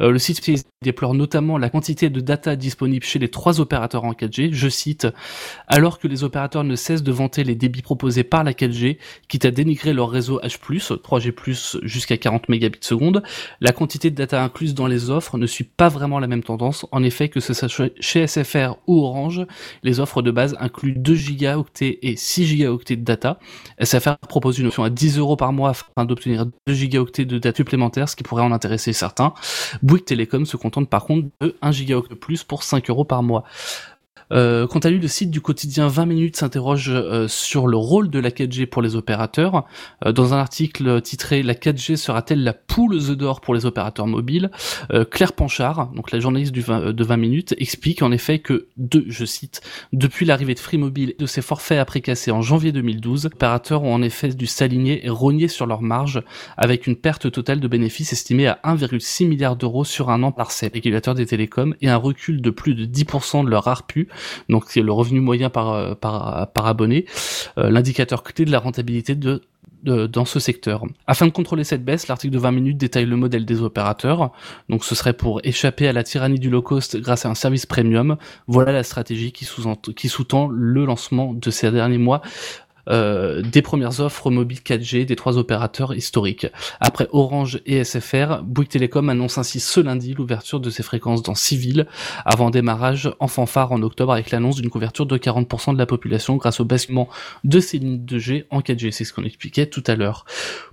Euh, 0.00 0.10
le 0.10 0.18
site 0.18 0.40
déplore 0.82 1.14
notamment 1.14 1.58
la 1.58 1.70
quantité 1.70 2.08
de 2.08 2.20
data 2.20 2.54
disponible 2.54 3.04
chez 3.04 3.18
les 3.18 3.28
trois 3.28 3.60
opérateurs 3.60 4.04
en 4.04 4.12
4G. 4.12 4.52
Je 4.52 4.68
cite, 4.68 5.08
alors 5.66 5.98
que 5.98 6.06
les 6.06 6.22
opérateurs 6.22 6.64
ne 6.64 6.76
cessent 6.76 7.02
de 7.02 7.12
vanter 7.12 7.42
les 7.42 7.56
débits 7.56 7.82
proposés 7.82 8.22
par 8.22 8.44
la 8.44 8.52
4G, 8.52 8.98
quitte 9.26 9.44
à 9.44 9.50
dénigrer 9.50 9.92
leur 9.92 10.10
réseau 10.10 10.40
H+, 10.40 10.58
3G+, 10.58 11.78
jusqu'à 11.82 12.16
40 12.16 12.48
mégabits 12.48 12.78
seconde, 12.80 13.22
la 13.60 13.72
quantité 13.72 14.10
de 14.10 14.14
data 14.14 14.42
incluse 14.42 14.74
dans 14.74 14.86
les 14.86 15.10
offres 15.10 15.36
ne 15.36 15.46
suit 15.46 15.64
pas 15.64 15.88
vraiment 15.88 16.20
la 16.20 16.28
même 16.28 16.42
tendance. 16.42 16.86
En 16.92 17.02
effet, 17.02 17.28
que 17.28 17.40
ce 17.40 17.54
soit 17.54 17.90
chez 18.00 18.26
SFR 18.26 18.76
ou 18.86 19.02
Orange, 19.02 19.46
les 19.82 20.00
offres 20.00 20.22
de 20.22 20.30
base 20.30 20.56
incluent 20.60 20.92
2 20.92 21.14
gigaoctets 21.14 21.98
et 22.02 22.16
6 22.16 22.46
gigaoctets 22.46 22.96
de 22.96 23.04
data. 23.04 23.38
SFR 23.82 24.16
propose 24.28 24.58
une 24.58 24.66
option 24.66 24.84
à 24.84 24.90
10 24.90 25.18
euros 25.18 25.36
par 25.36 25.52
mois 25.52 25.70
afin 25.70 26.04
d'obtenir 26.04 26.46
2 26.46 26.74
gigaoctets 26.74 27.24
de 27.24 27.38
data 27.38 27.56
supplémentaires, 27.56 28.08
ce 28.08 28.14
qui 28.14 28.22
pourrait 28.22 28.42
en 28.42 28.52
intéresser 28.52 28.92
certains. 28.92 29.34
Bouygues 29.82 30.04
Telecom 30.04 30.44
se 30.46 30.56
contente 30.56 30.88
par 30.88 31.04
contre 31.04 31.28
de 31.40 31.56
1 31.62 31.72
gigaoctet 31.72 32.14
plus 32.14 32.44
pour 32.44 32.62
5 32.62 32.88
euros 32.90 33.04
par 33.04 33.22
mois. 33.22 33.44
Euh, 34.32 34.66
quant 34.66 34.78
à 34.80 34.90
lui, 34.90 34.98
le 34.98 35.08
site 35.08 35.30
du 35.30 35.40
quotidien 35.40 35.88
20 35.88 36.06
minutes 36.06 36.36
s'interroge 36.36 36.90
euh, 36.90 37.28
sur 37.28 37.66
le 37.66 37.76
rôle 37.76 38.10
de 38.10 38.18
la 38.18 38.30
4G 38.30 38.66
pour 38.66 38.82
les 38.82 38.96
opérateurs. 38.96 39.64
Euh, 40.04 40.12
dans 40.12 40.34
un 40.34 40.38
article 40.38 41.00
titré 41.02 41.42
La 41.42 41.54
4G 41.54 41.96
sera-t-elle 41.96 42.42
la 42.42 42.52
poule 42.52 42.98
d'or 43.16 43.40
pour 43.40 43.54
les 43.54 43.66
opérateurs 43.66 44.06
mobiles? 44.06 44.50
Claire 45.10 45.32
Panchard, 45.32 45.88
donc 45.94 46.10
la 46.10 46.20
journaliste 46.20 46.52
du 46.52 46.60
20, 46.60 46.92
de 46.92 47.04
20 47.04 47.16
minutes, 47.16 47.54
explique 47.58 48.02
en 48.02 48.12
effet 48.12 48.38
que, 48.38 48.68
de, 48.76 49.04
je 49.08 49.24
cite, 49.24 49.60
depuis 49.92 50.26
l'arrivée 50.26 50.54
de 50.54 50.58
Free 50.58 50.78
Mobile 50.78 51.10
et 51.10 51.22
de 51.22 51.26
ses 51.26 51.42
forfaits 51.42 51.78
après 51.78 52.00
cassés 52.00 52.30
en 52.30 52.42
janvier 52.42 52.72
2012, 52.72 53.24
les 53.24 53.26
opérateurs 53.26 53.82
ont 53.82 53.94
en 53.94 54.02
effet 54.02 54.28
dû 54.28 54.46
s'aligner 54.46 55.04
et 55.04 55.10
rogner 55.10 55.48
sur 55.48 55.66
leur 55.66 55.82
marge 55.82 56.22
avec 56.56 56.86
une 56.86 56.96
perte 56.96 57.30
totale 57.30 57.60
de 57.60 57.68
bénéfices 57.68 58.12
estimée 58.12 58.46
à 58.46 58.60
1,6 58.64 59.26
milliard 59.26 59.56
d'euros 59.56 59.84
sur 59.84 60.10
un 60.10 60.22
an 60.22 60.32
par 60.32 60.50
régulateurs 60.60 61.14
des 61.14 61.26
télécoms 61.26 61.74
et 61.80 61.88
un 61.88 61.96
recul 61.96 62.40
de 62.40 62.50
plus 62.50 62.74
de 62.74 62.84
10% 62.84 63.44
de 63.44 63.50
leur 63.50 63.68
ARPU 63.68 64.08
donc 64.48 64.64
c'est 64.68 64.82
le 64.82 64.92
revenu 64.92 65.20
moyen 65.20 65.50
par, 65.50 65.72
euh, 65.74 65.94
abonné, 66.54 67.06
euh, 67.58 67.70
l'indicateur 67.70 68.22
clé 68.22 68.44
de 68.44 68.50
la 68.50 68.58
rentabilité 68.58 69.16
dans 69.84 70.24
ce 70.24 70.40
secteur. 70.40 70.84
Afin 71.06 71.26
de 71.26 71.30
contrôler 71.30 71.64
cette 71.64 71.84
baisse, 71.84 72.08
l'article 72.08 72.34
de 72.34 72.38
20 72.38 72.50
minutes 72.50 72.76
détaille 72.76 73.06
le 73.06 73.16
modèle 73.16 73.44
des 73.44 73.62
opérateurs. 73.62 74.32
Donc 74.68 74.84
ce 74.84 74.94
serait 74.94 75.12
pour 75.12 75.40
échapper 75.44 75.86
à 75.86 75.92
la 75.92 76.02
tyrannie 76.02 76.38
du 76.38 76.50
low 76.50 76.62
cost 76.62 76.96
grâce 76.96 77.26
à 77.26 77.28
un 77.28 77.34
service 77.34 77.64
premium. 77.64 78.16
Voilà 78.48 78.72
la 78.72 78.82
stratégie 78.82 79.32
qui 79.32 79.44
sous-tend 79.44 80.48
le 80.48 80.84
lancement 80.84 81.32
de 81.32 81.50
ces 81.50 81.70
derniers 81.70 81.98
mois 81.98 82.22
euh, 82.88 83.42
des 83.42 83.62
premières 83.62 84.00
offres 84.00 84.30
mobiles 84.30 84.60
4G 84.60 85.04
des 85.04 85.16
trois 85.16 85.38
opérateurs 85.38 85.94
historiques. 85.94 86.46
Après 86.80 87.08
Orange 87.12 87.60
et 87.66 87.84
SFR, 87.84 88.42
Bouygues 88.42 88.68
Telecom 88.68 89.08
annonce 89.08 89.38
ainsi 89.38 89.60
ce 89.60 89.80
lundi 89.80 90.14
l'ouverture 90.14 90.60
de 90.60 90.70
ses 90.70 90.82
fréquences 90.82 91.22
dans 91.22 91.34
6 91.34 91.56
villes, 91.56 91.86
avant 92.24 92.50
démarrage 92.50 93.10
en 93.20 93.28
fanfare 93.28 93.72
en 93.72 93.82
octobre 93.82 94.12
avec 94.12 94.30
l'annonce 94.30 94.56
d'une 94.56 94.70
couverture 94.70 95.06
de 95.06 95.18
40% 95.18 95.74
de 95.74 95.78
la 95.78 95.86
population 95.86 96.36
grâce 96.36 96.60
au 96.60 96.64
basculement 96.64 97.08
de 97.44 97.60
ces 97.60 97.78
lignes 97.78 98.04
2G 98.04 98.44
en 98.50 98.60
4G. 98.60 98.90
C'est 98.90 99.04
ce 99.04 99.12
qu'on 99.12 99.24
expliquait 99.24 99.66
tout 99.66 99.84
à 99.86 99.94
l'heure. 99.94 100.24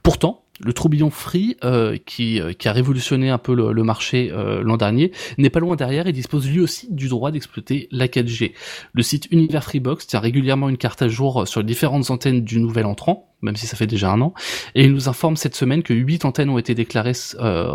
Pourtant, 0.04 0.45
le 0.62 0.74
tourbillon 0.74 1.10
Free, 1.10 1.58
euh, 1.64 1.98
qui, 2.06 2.40
euh, 2.40 2.54
qui, 2.54 2.68
a 2.68 2.72
révolutionné 2.72 3.30
un 3.30 3.38
peu 3.38 3.54
le, 3.54 3.84
marché 3.84 4.32
euh, 4.32 4.64
l'an 4.64 4.78
dernier, 4.78 5.12
n'est 5.38 5.50
pas 5.50 5.60
loin 5.60 5.76
derrière 5.76 6.08
et 6.08 6.14
dispose 6.14 6.50
lui 6.50 6.62
aussi 6.62 6.88
du 6.92 7.08
droit 7.08 7.32
d'exploiter 7.32 7.88
la 7.92 8.08
4G. 8.08 8.54
Le 8.94 9.04
site 9.04 9.28
Univers 9.32 9.64
Freebox 9.64 10.08
tient 10.08 10.20
régulièrement 10.20 10.70
une 10.70 10.78
carte 10.78 11.02
à 11.02 11.08
jour 11.08 11.48
sur 11.48 11.60
les 11.60 11.66
différentes 11.66 12.10
antennes 12.10 12.44
du 12.44 12.60
nouvel 12.60 12.86
entrant, 12.86 13.34
même 13.42 13.56
si 13.58 13.68
ça 13.68 13.76
fait 13.76 13.88
déjà 13.88 14.12
un 14.12 14.22
an, 14.22 14.34
et 14.76 14.86
il 14.86 14.94
nous 14.94 15.10
informe 15.10 15.36
cette 15.36 15.56
semaine 15.56 15.84
que 15.84 15.94
8 15.94 16.26
antennes 16.26 16.50
ont 16.50 16.58
été 16.58 16.74
déclarées 16.74 17.12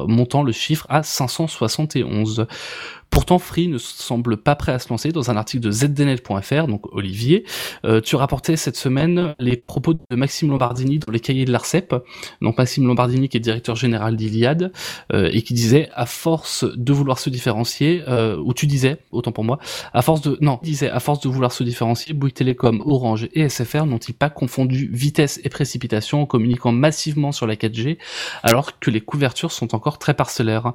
montant 0.09 0.43
le 0.43 0.53
chiffre 0.53 0.87
à 0.89 1.03
571. 1.03 2.47
Pourtant, 3.11 3.39
Free 3.39 3.69
ne 3.69 3.79
semble 3.79 4.37
pas 4.37 4.55
prêt 4.55 4.73
à 4.73 4.79
se 4.79 4.89
lancer. 4.89 5.11
Dans 5.11 5.31
un 5.31 5.37
article 5.37 5.65
de 5.65 5.71
zdnet.fr, 5.71 6.67
donc 6.67 6.87
Olivier, 6.95 7.45
euh, 7.85 8.01
tu 8.01 8.17
rapportais 8.17 8.57
cette 8.57 8.77
semaine 8.77 9.35
les 9.39 9.57
propos 9.57 9.95
de 9.95 10.17
Maxime 10.17 10.51
Lombardini 10.51 10.99
dans 10.99 11.13
les 11.13 11.21
cahiers 11.21 11.45
de 11.45 11.53
l'ARCEP. 11.53 11.95
Donc 12.41 12.59
Maxime 12.59 12.87
Lombardini 12.87 13.29
qui 13.29 13.37
est 13.37 13.41
directeur 13.41 13.77
général 13.77 14.17
d'Iliade 14.17 14.73
euh, 15.13 15.29
et 15.33 15.43
qui 15.43 15.55
disait 15.55 15.89
à 15.95 16.07
force 16.07 16.65
de 16.65 16.93
vouloir 16.93 17.19
se 17.19 17.31
différencier, 17.31 18.03
euh, 18.09 18.37
ou 18.37 18.55
tu 18.55 18.67
disais, 18.67 18.99
autant 19.11 19.33
pour 19.33 19.45
moi, 19.45 19.59
à 19.93 20.03
force 20.03 20.21
de 20.21 20.39
non, 20.41 20.59
disait 20.63 20.91
à 20.91 21.01
force 21.01 21.21
de 21.21 21.29
vouloir 21.29 21.53
se 21.53 21.65
différencier, 21.65 22.15
Bouygues 22.15 22.35
Télécom, 22.35 22.83
Orange 22.87 23.29
et 23.35 23.49
SFR 23.49 23.87
n'ont-ils 23.87 24.15
pas 24.15 24.31
confondu 24.31 24.89
vitesse 24.93 25.41
et 25.45 25.49
précipitation 25.49 26.23
en 26.23 26.27
communiquant 26.27 26.73
massivement 26.73 27.33
sur 27.33 27.47
la 27.47 27.57
4G 27.57 27.99
alors 28.43 28.79
que 28.79 28.91
les 28.91 29.01
couvertures 29.01 29.53
sont 29.53 29.75
encore 29.75 29.99
très 29.99 30.15
parcellaires? 30.15 30.73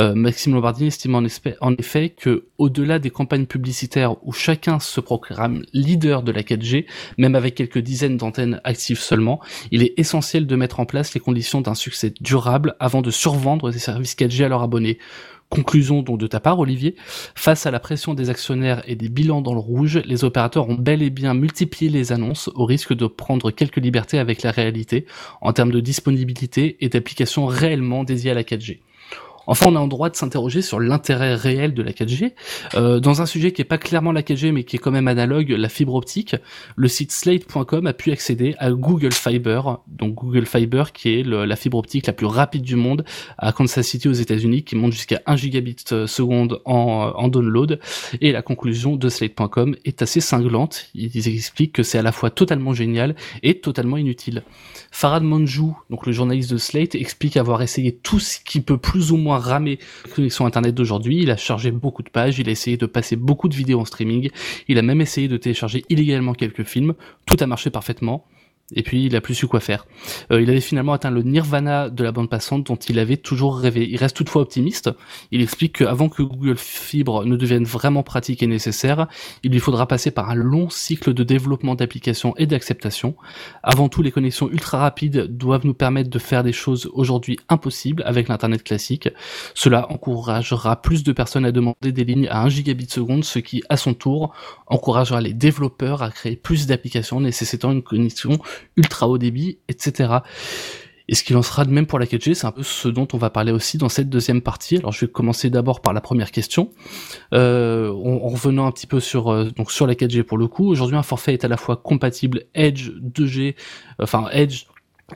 Euh, 0.00 0.14
Maxime 0.14 0.54
Lombardini 0.54 0.88
estime 0.88 1.14
en, 1.14 1.22
en 1.60 1.69
en 1.70 1.74
effet 1.78 2.10
que, 2.10 2.46
au-delà 2.58 2.98
des 2.98 3.10
campagnes 3.10 3.46
publicitaires 3.46 4.16
où 4.26 4.32
chacun 4.32 4.80
se 4.80 5.00
proclame 5.00 5.62
leader 5.72 6.22
de 6.22 6.32
la 6.32 6.42
4G, 6.42 6.86
même 7.16 7.34
avec 7.34 7.54
quelques 7.54 7.78
dizaines 7.78 8.16
d'antennes 8.16 8.60
actives 8.64 8.98
seulement, 8.98 9.40
il 9.70 9.82
est 9.82 9.94
essentiel 9.96 10.46
de 10.46 10.56
mettre 10.56 10.80
en 10.80 10.84
place 10.84 11.14
les 11.14 11.20
conditions 11.20 11.60
d'un 11.60 11.74
succès 11.74 12.12
durable 12.20 12.74
avant 12.80 13.02
de 13.02 13.10
survendre 13.10 13.70
des 13.70 13.78
services 13.78 14.16
4G 14.16 14.44
à 14.44 14.48
leurs 14.48 14.62
abonnés. 14.62 14.98
Conclusion 15.48 16.02
donc 16.02 16.18
de 16.18 16.26
ta 16.26 16.38
part, 16.38 16.58
Olivier. 16.60 16.94
Face 17.34 17.66
à 17.66 17.72
la 17.72 17.80
pression 17.80 18.14
des 18.14 18.30
actionnaires 18.30 18.82
et 18.86 18.94
des 18.94 19.08
bilans 19.08 19.42
dans 19.42 19.54
le 19.54 19.58
rouge, 19.60 20.00
les 20.04 20.24
opérateurs 20.24 20.68
ont 20.68 20.74
bel 20.74 21.02
et 21.02 21.10
bien 21.10 21.34
multiplié 21.34 21.90
les 21.90 22.12
annonces 22.12 22.50
au 22.54 22.64
risque 22.64 22.94
de 22.94 23.06
prendre 23.06 23.50
quelques 23.50 23.78
libertés 23.78 24.18
avec 24.18 24.42
la 24.42 24.52
réalité 24.52 25.06
en 25.40 25.52
termes 25.52 25.72
de 25.72 25.80
disponibilité 25.80 26.76
et 26.84 26.88
d'applications 26.88 27.46
réellement 27.46 28.04
dédiées 28.04 28.30
à 28.30 28.34
la 28.34 28.44
4G. 28.44 28.78
Enfin, 29.46 29.66
on 29.68 29.76
a 29.76 29.80
en 29.80 29.88
droit 29.88 30.10
de 30.10 30.16
s'interroger 30.16 30.62
sur 30.62 30.80
l'intérêt 30.80 31.34
réel 31.34 31.74
de 31.74 31.82
la 31.82 31.92
4G. 31.92 32.32
Euh, 32.74 33.00
dans 33.00 33.22
un 33.22 33.26
sujet 33.26 33.52
qui 33.52 33.62
est 33.62 33.64
pas 33.66 33.78
clairement 33.78 34.12
la 34.12 34.22
4G, 34.22 34.52
mais 34.52 34.64
qui 34.64 34.76
est 34.76 34.78
quand 34.78 34.90
même 34.90 35.08
analogue, 35.08 35.50
la 35.50 35.68
fibre 35.68 35.94
optique, 35.94 36.36
le 36.76 36.88
site 36.88 37.12
slate.com 37.12 37.86
a 37.86 37.92
pu 37.92 38.12
accéder 38.12 38.54
à 38.58 38.70
Google 38.70 39.12
Fiber, 39.12 39.78
donc 39.86 40.14
Google 40.14 40.46
Fiber 40.46 40.92
qui 40.92 41.20
est 41.20 41.22
la 41.24 41.56
fibre 41.56 41.78
optique 41.78 42.06
la 42.06 42.12
plus 42.12 42.26
rapide 42.26 42.62
du 42.62 42.76
monde 42.76 43.04
à 43.38 43.52
Kansas 43.52 43.86
City 43.86 44.08
aux 44.08 44.12
États-Unis, 44.12 44.64
qui 44.64 44.76
monte 44.76 44.92
jusqu'à 44.92 45.20
1 45.26 45.36
gigabit 45.36 45.76
euh, 45.92 46.06
seconde 46.06 46.60
en, 46.64 47.12
en 47.14 47.28
download. 47.28 47.80
Et 48.20 48.32
la 48.32 48.42
conclusion 48.42 48.96
de 48.96 49.08
slate.com 49.08 49.76
est 49.84 50.02
assez 50.02 50.20
cinglante. 50.20 50.86
Ils 50.94 51.28
expliquent 51.28 51.72
que 51.72 51.82
c'est 51.82 51.98
à 51.98 52.02
la 52.02 52.12
fois 52.12 52.30
totalement 52.30 52.74
génial 52.74 53.14
et 53.42 53.60
totalement 53.60 53.96
inutile. 53.96 54.42
Farad 54.90 55.22
Manjou, 55.22 55.76
donc 55.88 56.06
le 56.06 56.12
journaliste 56.12 56.50
de 56.52 56.58
Slate, 56.58 56.94
explique 56.94 57.36
avoir 57.36 57.62
essayé 57.62 57.94
tout 57.94 58.18
ce 58.18 58.38
qui 58.40 58.60
peut 58.60 58.76
plus 58.76 59.12
ou 59.12 59.16
moins 59.16 59.29
la 59.38 59.76
connexion 60.14 60.46
internet 60.46 60.74
d'aujourd'hui. 60.74 61.22
Il 61.22 61.30
a 61.30 61.36
chargé 61.36 61.70
beaucoup 61.70 62.02
de 62.02 62.10
pages, 62.10 62.38
il 62.38 62.48
a 62.48 62.52
essayé 62.52 62.76
de 62.76 62.86
passer 62.86 63.16
beaucoup 63.16 63.48
de 63.48 63.54
vidéos 63.54 63.80
en 63.80 63.84
streaming, 63.84 64.30
il 64.68 64.78
a 64.78 64.82
même 64.82 65.00
essayé 65.00 65.28
de 65.28 65.36
télécharger 65.36 65.84
illégalement 65.88 66.34
quelques 66.34 66.64
films. 66.64 66.94
Tout 67.26 67.36
a 67.40 67.46
marché 67.46 67.70
parfaitement. 67.70 68.26
Et 68.74 68.82
puis 68.82 69.06
il 69.06 69.16
a 69.16 69.20
plus 69.20 69.34
su 69.34 69.46
quoi 69.46 69.60
faire. 69.60 69.86
Euh, 70.30 70.40
il 70.40 70.50
avait 70.50 70.60
finalement 70.60 70.92
atteint 70.92 71.10
le 71.10 71.22
nirvana 71.22 71.90
de 71.90 72.04
la 72.04 72.12
bande 72.12 72.30
passante 72.30 72.66
dont 72.66 72.76
il 72.76 72.98
avait 72.98 73.16
toujours 73.16 73.58
rêvé. 73.58 73.88
Il 73.88 73.96
reste 73.96 74.16
toutefois 74.16 74.42
optimiste. 74.42 74.90
Il 75.30 75.42
explique 75.42 75.78
qu'avant 75.78 76.08
que 76.08 76.22
Google 76.22 76.56
Fibre 76.56 77.24
ne 77.24 77.36
devienne 77.36 77.64
vraiment 77.64 78.02
pratique 78.02 78.42
et 78.42 78.46
nécessaire, 78.46 79.08
il 79.42 79.52
lui 79.52 79.60
faudra 79.60 79.86
passer 79.86 80.10
par 80.10 80.30
un 80.30 80.34
long 80.34 80.68
cycle 80.70 81.14
de 81.14 81.22
développement 81.24 81.74
d'applications 81.74 82.34
et 82.36 82.46
d'acceptation. 82.46 83.16
Avant 83.62 83.88
tout, 83.88 84.02
les 84.02 84.10
connexions 84.10 84.50
ultra 84.50 84.78
rapides 84.78 85.36
doivent 85.36 85.66
nous 85.66 85.74
permettre 85.74 86.10
de 86.10 86.18
faire 86.18 86.42
des 86.42 86.52
choses 86.52 86.88
aujourd'hui 86.92 87.38
impossibles 87.48 88.02
avec 88.06 88.28
l'internet 88.28 88.62
classique. 88.62 89.08
Cela 89.54 89.90
encouragera 89.90 90.80
plus 90.80 91.02
de 91.02 91.12
personnes 91.12 91.44
à 91.44 91.52
demander 91.52 91.92
des 91.92 92.04
lignes 92.04 92.28
à 92.28 92.42
1 92.42 92.48
gigabit 92.48 92.88
seconde, 92.88 93.24
ce 93.24 93.38
qui 93.38 93.62
à 93.68 93.76
son 93.76 93.94
tour 93.94 94.32
encouragera 94.66 95.20
les 95.20 95.32
développeurs 95.32 96.02
à 96.02 96.10
créer 96.10 96.36
plus 96.36 96.66
d'applications 96.66 97.20
nécessitant 97.20 97.72
une 97.72 97.82
connexion 97.82 98.38
ultra 98.76 99.08
haut 99.08 99.18
débit, 99.18 99.58
etc. 99.68 100.18
Et 101.08 101.16
ce 101.16 101.24
qu'il 101.24 101.36
en 101.36 101.42
sera 101.42 101.64
de 101.64 101.70
même 101.70 101.86
pour 101.86 101.98
la 101.98 102.06
4G, 102.06 102.34
c'est 102.34 102.46
un 102.46 102.52
peu 102.52 102.62
ce 102.62 102.86
dont 102.86 103.08
on 103.12 103.18
va 103.18 103.30
parler 103.30 103.50
aussi 103.50 103.78
dans 103.78 103.88
cette 103.88 104.08
deuxième 104.08 104.42
partie. 104.42 104.76
Alors 104.76 104.92
je 104.92 105.04
vais 105.06 105.10
commencer 105.10 105.50
d'abord 105.50 105.82
par 105.82 105.92
la 105.92 106.00
première 106.00 106.30
question, 106.30 106.70
euh, 107.34 107.90
en, 107.90 108.28
revenant 108.28 108.66
un 108.66 108.70
petit 108.70 108.86
peu 108.86 109.00
sur 109.00 109.28
euh, 109.28 109.50
donc 109.50 109.72
sur 109.72 109.88
la 109.88 109.94
4G 109.94 110.22
pour 110.22 110.38
le 110.38 110.46
coup. 110.46 110.68
Aujourd'hui, 110.68 110.96
un 110.96 111.02
forfait 111.02 111.32
est 111.32 111.44
à 111.44 111.48
la 111.48 111.56
fois 111.56 111.76
compatible 111.76 112.44
Edge 112.54 112.90
2G, 113.00 113.56
enfin 113.98 114.28
Edge 114.30 114.66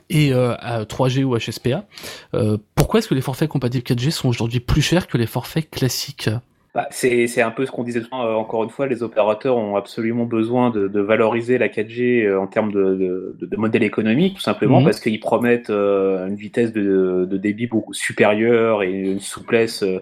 et 0.09 0.33
euh, 0.33 0.55
3G 0.83 1.23
ou 1.23 1.37
HSPA. 1.37 1.85
Euh, 2.33 2.57
pourquoi 2.75 2.99
est-ce 2.99 3.07
que 3.07 3.15
les 3.15 3.21
forfaits 3.21 3.49
compatibles 3.49 3.85
4G 3.85 4.11
sont 4.11 4.27
aujourd'hui 4.27 4.59
plus 4.59 4.81
chers 4.81 5.07
que 5.07 5.17
les 5.17 5.27
forfaits 5.27 5.69
classiques? 5.69 6.29
Bah, 6.75 6.89
c'est 6.91 7.41
un 7.41 7.51
peu 7.51 7.65
ce 7.65 7.71
qu'on 7.71 7.85
disait 7.85 8.01
euh, 8.01 8.33
encore 8.33 8.65
une 8.65 8.69
fois, 8.69 8.85
les 8.85 9.01
opérateurs 9.01 9.55
ont 9.55 9.77
absolument 9.77 10.25
besoin 10.25 10.71
de, 10.71 10.89
de 10.89 10.99
valoriser 10.99 11.57
la 11.57 11.69
4G 11.69 12.25
euh, 12.25 12.37
en 12.37 12.47
termes 12.47 12.73
de, 12.73 13.33
de, 13.39 13.45
de 13.45 13.55
modèle 13.55 13.83
économique, 13.83 14.35
tout 14.35 14.41
simplement 14.41 14.79
mhm. 14.79 14.85
parce 14.85 14.99
qu'ils 14.99 15.21
promettent 15.21 15.69
euh, 15.69 16.27
une 16.27 16.35
vitesse 16.35 16.73
de, 16.73 17.25
débit 17.31 17.67
beaucoup 17.67 17.93
supérieure 17.93 18.83
et 18.83 18.91
une 18.91 19.21
souplesse 19.21 19.83
euh, 19.83 20.01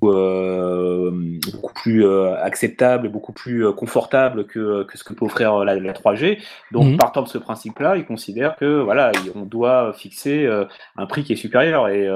beaucoup 0.00 1.74
plus 1.74 2.04
euh, 2.04 2.36
acceptable, 2.42 3.08
beaucoup 3.08 3.32
plus 3.32 3.66
euh, 3.66 3.72
confortable 3.72 4.46
que, 4.46 4.84
que 4.84 4.96
ce 4.96 5.04
que 5.04 5.12
peut 5.12 5.24
offrir 5.24 5.64
la, 5.64 5.74
la 5.74 5.92
3G. 5.92 6.38
Donc, 6.72 6.84
mhm. 6.84 6.96
partant 6.96 7.22
de 7.22 7.28
ce 7.28 7.38
principe-là, 7.38 7.96
ils 7.96 8.04
considèrent 8.04 8.56
que 8.56 8.80
voilà, 8.80 9.12
on 9.34 9.42
doit 9.42 9.92
fixer 9.92 10.48
un 10.96 11.06
prix 11.06 11.24
qui 11.24 11.32
est 11.32 11.36
supérieur 11.36 11.88
et, 11.88 12.08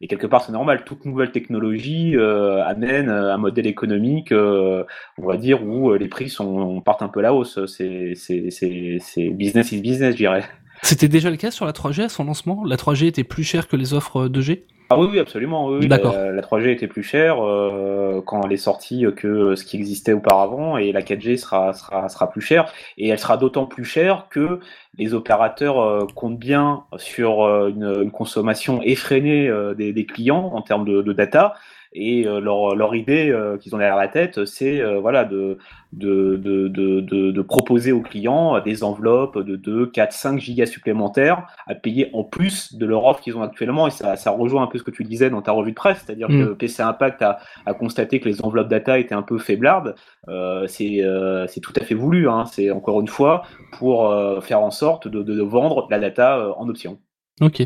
et 0.00 0.08
quelque 0.08 0.26
part 0.26 0.42
c'est 0.44 0.52
normal. 0.52 0.84
Toute 0.84 1.04
nouvelle 1.04 1.32
technologie 1.32 2.16
amène 2.16 3.08
un 3.08 3.36
modèle 3.36 3.66
économique, 3.66 4.32
on 4.32 5.26
va 5.26 5.36
dire, 5.36 5.64
où 5.64 5.92
les 5.94 6.08
prix 6.08 6.28
sont 6.28 6.80
partent 6.80 7.02
un 7.02 7.08
peu 7.08 7.20
à 7.20 7.24
la 7.24 7.34
hausse. 7.34 7.64
C'est 7.66 8.14
c'est 8.14 9.30
business 9.30 9.72
is 9.72 9.80
business, 9.80 10.12
je 10.12 10.16
dirais. 10.16 10.44
C'était 10.82 11.08
déjà 11.08 11.30
le 11.30 11.36
cas 11.36 11.50
sur 11.50 11.66
la 11.66 11.72
3G 11.72 12.04
à 12.04 12.08
son 12.08 12.24
lancement? 12.24 12.64
La 12.64 12.76
3G 12.76 13.06
était 13.06 13.24
plus 13.24 13.44
chère 13.44 13.68
que 13.68 13.76
les 13.76 13.92
offres 13.92 14.28
2G. 14.28 14.62
Ah 14.92 14.98
oui, 14.98 15.20
absolument. 15.20 15.68
Oui, 15.68 15.86
D'accord. 15.86 16.14
La, 16.14 16.42
3G 16.42 16.70
était 16.70 16.88
plus 16.88 17.04
chère 17.04 17.36
euh, 17.40 18.20
quand 18.26 18.42
elle 18.42 18.52
est 18.52 18.56
sortie 18.56 19.06
que 19.16 19.54
ce 19.54 19.64
qui 19.64 19.76
existait 19.76 20.12
auparavant, 20.12 20.78
et 20.78 20.90
la 20.90 21.00
4G 21.00 21.36
sera, 21.36 21.72
sera, 21.74 22.08
sera 22.08 22.28
plus 22.28 22.40
chère. 22.40 22.72
Et 22.98 23.06
elle 23.08 23.18
sera 23.20 23.36
d'autant 23.36 23.66
plus 23.66 23.84
chère 23.84 24.26
que 24.30 24.58
les 24.98 25.14
opérateurs 25.14 25.80
euh, 25.80 26.06
comptent 26.16 26.40
bien 26.40 26.82
sur 26.96 27.44
euh, 27.44 27.68
une, 27.68 28.02
une, 28.02 28.10
consommation 28.10 28.82
effrénée 28.82 29.48
des, 29.76 29.92
des, 29.92 30.06
clients 30.06 30.50
en 30.54 30.60
termes 30.60 30.84
de, 30.84 31.02
de 31.02 31.12
data. 31.12 31.54
Et 31.92 32.24
euh, 32.26 32.40
leur, 32.40 32.76
leur 32.76 32.94
idée 32.94 33.30
euh, 33.30 33.58
qu'ils 33.58 33.74
ont 33.74 33.78
derrière 33.78 33.96
la 33.96 34.06
tête, 34.06 34.44
c'est 34.44 34.80
euh, 34.80 35.00
voilà 35.00 35.24
de 35.24 35.58
de, 35.92 36.36
de, 36.36 36.68
de, 36.68 37.00
de, 37.00 37.42
proposer 37.42 37.90
aux 37.90 38.00
clients 38.00 38.60
des 38.60 38.84
enveloppes 38.84 39.38
de 39.38 39.56
2, 39.56 39.86
4, 39.86 40.12
5 40.12 40.38
gigas 40.38 40.66
supplémentaires 40.66 41.48
à 41.66 41.74
payer 41.74 42.10
en 42.12 42.22
plus 42.22 42.76
de 42.76 42.86
leur 42.86 43.04
offre 43.06 43.20
qu'ils 43.20 43.36
ont 43.36 43.42
actuellement. 43.42 43.88
Et 43.88 43.90
ça, 43.90 44.14
ça 44.14 44.30
rejoint 44.30 44.62
un 44.62 44.66
peu 44.68 44.78
ce 44.80 44.84
que 44.84 44.90
tu 44.90 45.04
disais 45.04 45.30
dans 45.30 45.42
ta 45.42 45.52
revue 45.52 45.70
de 45.70 45.76
presse, 45.76 46.02
c'est-à-dire 46.04 46.28
mm. 46.28 46.46
que 46.46 46.52
PC 46.54 46.82
Impact 46.82 47.22
a, 47.22 47.38
a, 47.66 47.74
constaté 47.74 48.18
que 48.18 48.28
les 48.28 48.42
enveloppes 48.44 48.68
data 48.68 48.98
étaient 48.98 49.14
un 49.14 49.22
peu 49.22 49.38
faiblardes. 49.38 49.94
Euh, 50.28 50.66
c'est 50.66 51.00
c'est 51.48 51.60
tout 51.60 51.72
à 51.80 51.84
fait 51.84 51.94
voulu. 51.94 52.28
Hein. 52.28 52.44
C'est 52.46 52.70
encore 52.70 53.00
une 53.00 53.08
fois 53.08 53.42
pour 53.78 54.12
faire 54.42 54.60
en 54.60 54.70
sorte 54.70 55.08
de, 55.08 55.22
de, 55.22 55.42
vendre 55.42 55.86
la 55.90 55.98
data 55.98 56.52
en 56.56 56.68
option. 56.68 56.98
Ok 57.40 57.62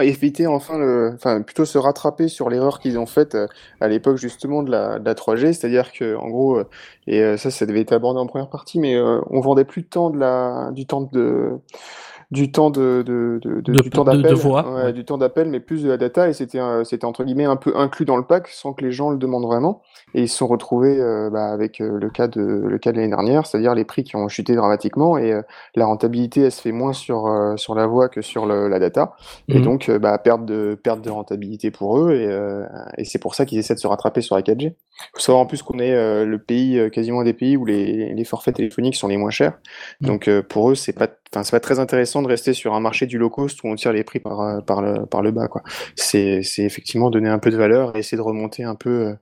éviter 0.00 0.46
enfin, 0.46 0.78
le, 0.78 1.12
enfin 1.14 1.42
plutôt 1.42 1.64
se 1.64 1.78
rattraper 1.78 2.28
sur 2.28 2.50
l'erreur 2.50 2.80
qu'ils 2.80 2.98
ont 2.98 3.06
faite 3.06 3.34
euh, 3.34 3.46
à 3.80 3.88
l'époque 3.88 4.16
justement 4.16 4.62
de 4.62 4.70
la, 4.70 4.98
de 4.98 5.04
la 5.04 5.14
3G, 5.14 5.52
c'est-à-dire 5.52 5.92
que 5.92 6.16
en 6.16 6.28
gros, 6.28 6.58
euh, 6.58 6.64
et 7.06 7.22
euh, 7.22 7.36
ça, 7.36 7.50
ça 7.50 7.66
devait 7.66 7.80
être 7.80 7.92
abordé 7.92 8.20
en 8.20 8.26
première 8.26 8.50
partie, 8.50 8.78
mais 8.78 8.98
on 8.98 9.40
vendait 9.40 9.64
plus 9.64 9.82
de 9.82 9.88
temps 9.88 10.10
de 10.10 10.18
la, 10.18 10.70
du 10.72 10.86
temps 10.86 11.02
de 11.02 11.58
du 12.30 12.52
temps 12.52 12.68
de, 12.68 13.02
de, 13.06 13.40
de, 13.42 13.60
de 13.62 13.72
du 13.72 13.88
temps 13.88 14.04
d'appel, 14.04 14.34
ouais, 14.34 14.92
du 14.92 15.04
temps 15.06 15.16
d'appel, 15.16 15.48
mais 15.48 15.60
plus 15.60 15.82
de 15.82 15.88
la 15.88 15.96
data, 15.96 16.28
et 16.28 16.34
c'était 16.34 16.60
c'était 16.84 17.06
entre 17.06 17.24
guillemets 17.24 17.46
un 17.46 17.56
peu 17.56 17.74
inclus 17.74 18.04
dans 18.04 18.18
le 18.18 18.24
pack 18.24 18.48
sans 18.48 18.74
que 18.74 18.84
les 18.84 18.92
gens 18.92 19.10
le 19.10 19.16
demandent 19.16 19.46
vraiment, 19.46 19.80
et 20.12 20.22
ils 20.22 20.28
se 20.28 20.36
sont 20.36 20.46
retrouvés 20.46 21.00
euh, 21.00 21.30
bah, 21.30 21.46
avec 21.46 21.80
euh, 21.80 21.98
le 21.98 22.10
cas 22.10 22.28
de 22.28 22.42
le 22.42 22.78
cas 22.78 22.92
de 22.92 22.98
l'année 22.98 23.08
dernière, 23.08 23.46
c'est-à-dire 23.46 23.74
les 23.74 23.86
prix 23.86 24.04
qui 24.04 24.16
ont 24.16 24.28
chuté 24.28 24.54
dramatiquement, 24.54 25.16
et 25.16 25.32
euh, 25.32 25.42
la 25.74 25.86
rentabilité 25.86 26.42
elle 26.42 26.52
se 26.52 26.60
fait 26.60 26.72
moins 26.72 26.92
sur 26.92 27.32
sur 27.56 27.74
la 27.74 27.86
voix 27.86 28.10
que 28.10 28.20
sur 28.20 28.44
le, 28.44 28.68
la 28.68 28.78
data, 28.78 29.14
et 29.48 29.58
mhm. 29.58 29.64
donc 29.64 29.90
bah, 29.90 30.18
perte 30.18 30.44
de 30.44 30.78
perte 30.82 31.00
de 31.00 31.10
rentabilité 31.10 31.70
pour 31.70 31.98
eux, 31.98 32.12
et, 32.12 32.28
et 33.00 33.04
c'est 33.04 33.18
pour 33.18 33.34
ça 33.34 33.46
qu'ils 33.46 33.58
essaient 33.58 33.74
de 33.74 33.80
se 33.80 33.86
rattraper 33.86 34.20
sur 34.20 34.36
la 34.36 34.42
4G. 34.42 34.74
Il 35.00 35.10
faut 35.14 35.20
savoir 35.20 35.42
en 35.42 35.46
plus 35.46 35.62
qu'on 35.62 35.78
est 35.78 35.94
le 36.24 36.38
pays 36.38 36.90
quasiment 36.90 37.20
un 37.20 37.24
des 37.24 37.32
pays 37.32 37.56
où 37.56 37.64
les, 37.64 38.14
les 38.14 38.24
forfaits 38.24 38.56
téléphoniques 38.56 38.96
sont 38.96 39.08
les 39.08 39.16
moins 39.16 39.30
chers, 39.30 39.58
mhm. 40.00 40.08
donc 40.08 40.30
pour 40.48 40.70
eux 40.70 40.74
c'est 40.74 40.92
pas 40.92 41.08
Enfin, 41.32 41.44
c'est 41.44 41.50
pas 41.50 41.60
très 41.60 41.78
intéressant 41.78 42.22
de 42.22 42.28
rester 42.28 42.54
sur 42.54 42.74
un 42.74 42.80
marché 42.80 43.06
du 43.06 43.18
low 43.18 43.28
cost 43.28 43.62
où 43.62 43.68
on 43.68 43.74
tire 43.74 43.92
les 43.92 44.02
prix 44.02 44.18
par, 44.18 44.40
euh, 44.40 44.60
par, 44.60 44.80
le, 44.80 45.04
par 45.04 45.22
le 45.22 45.30
bas. 45.30 45.46
Quoi. 45.46 45.62
C'est, 45.94 46.42
c'est 46.42 46.62
effectivement 46.62 47.10
donner 47.10 47.28
un 47.28 47.38
peu 47.38 47.50
de 47.50 47.56
valeur 47.56 47.94
et 47.94 48.00
essayer 48.00 48.16
de 48.16 48.22
remonter 48.22 48.64
un 48.64 48.74
peu 48.74 49.14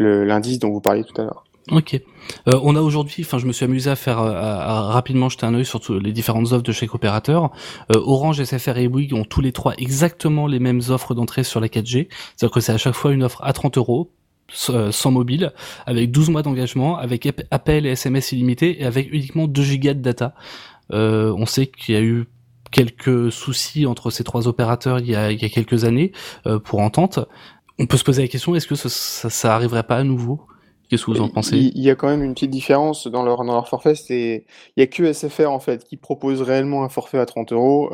euh, 0.00 0.24
l'indice 0.24 0.58
dont 0.58 0.70
vous 0.70 0.80
parliez 0.80 1.04
tout 1.04 1.18
à 1.20 1.24
l'heure. 1.24 1.44
Ok. 1.70 1.94
Euh, 1.94 2.60
on 2.62 2.76
a 2.76 2.80
aujourd'hui, 2.80 3.22
enfin, 3.24 3.38
je 3.38 3.46
me 3.46 3.52
suis 3.52 3.64
amusé 3.64 3.90
à 3.90 3.96
faire 3.96 4.20
euh, 4.20 4.32
à, 4.34 4.82
rapidement 4.82 5.28
jeter 5.28 5.46
un 5.46 5.54
œil 5.54 5.64
sur 5.64 5.80
les 5.94 6.12
différentes 6.12 6.52
offres 6.52 6.62
de 6.62 6.72
chaque 6.72 6.94
opérateur. 6.94 7.50
Euh, 7.94 8.00
Orange, 8.04 8.42
SFR 8.42 8.78
et 8.78 8.88
Bouygues 8.88 9.14
ont 9.14 9.24
tous 9.24 9.40
les 9.40 9.52
trois 9.52 9.74
exactement 9.78 10.46
les 10.46 10.60
mêmes 10.60 10.80
offres 10.88 11.14
d'entrée 11.14 11.44
sur 11.44 11.60
la 11.60 11.68
4G. 11.68 12.08
C'est-à-dire 12.36 12.54
que 12.54 12.60
c'est 12.60 12.72
à 12.72 12.78
chaque 12.78 12.94
fois 12.94 13.12
une 13.12 13.22
offre 13.22 13.42
à 13.42 13.52
30 13.52 13.76
euros 13.78 14.10
sans 14.50 15.10
mobile, 15.10 15.52
avec 15.86 16.10
12 16.10 16.30
mois 16.30 16.42
d'engagement, 16.42 16.96
avec 16.96 17.28
appel 17.50 17.86
et 17.86 17.90
SMS 17.90 18.32
illimité 18.32 18.80
et 18.80 18.84
avec 18.84 19.12
uniquement 19.12 19.46
2 19.46 19.62
gigas 19.62 19.94
de 19.94 20.00
data. 20.00 20.34
Euh, 20.92 21.34
on 21.36 21.46
sait 21.46 21.66
qu'il 21.66 21.94
y 21.94 21.98
a 21.98 22.00
eu 22.00 22.26
quelques 22.70 23.32
soucis 23.32 23.86
entre 23.86 24.10
ces 24.10 24.24
trois 24.24 24.46
opérateurs 24.48 24.98
il 25.00 25.08
y 25.10 25.16
a, 25.16 25.34
quelques 25.48 25.84
années 25.84 26.12
euh, 26.46 26.58
pour 26.58 26.80
entente. 26.80 27.18
On 27.78 27.86
peut 27.86 27.96
se 27.96 28.04
poser 28.04 28.22
la 28.22 28.28
question 28.28 28.54
est-ce 28.54 28.66
que 28.66 28.74
ça, 28.74 28.88
ça, 28.88 29.54
arriverait 29.54 29.84
pas 29.84 29.96
à 29.96 30.04
nouveau? 30.04 30.40
Qu'est-ce 30.88 31.04
que 31.04 31.10
vous 31.10 31.20
en 31.20 31.28
pensez? 31.28 31.56
Il 31.56 31.82
y 31.82 31.90
a 31.90 31.94
quand 31.94 32.08
même 32.08 32.22
une 32.22 32.32
petite 32.32 32.50
différence 32.50 33.06
dans 33.06 33.22
leur 33.22 33.44
dans 33.44 33.52
leur 33.52 33.68
forfait. 33.68 33.94
C'est 33.94 34.46
il 34.76 34.80
y 34.80 34.82
a 34.82 34.86
que 34.86 35.12
SFR 35.12 35.50
en 35.50 35.60
fait 35.60 35.84
qui 35.84 35.98
propose 35.98 36.40
réellement 36.40 36.82
un 36.82 36.88
forfait 36.88 37.18
à 37.18 37.26
30 37.26 37.52
euros. 37.52 37.90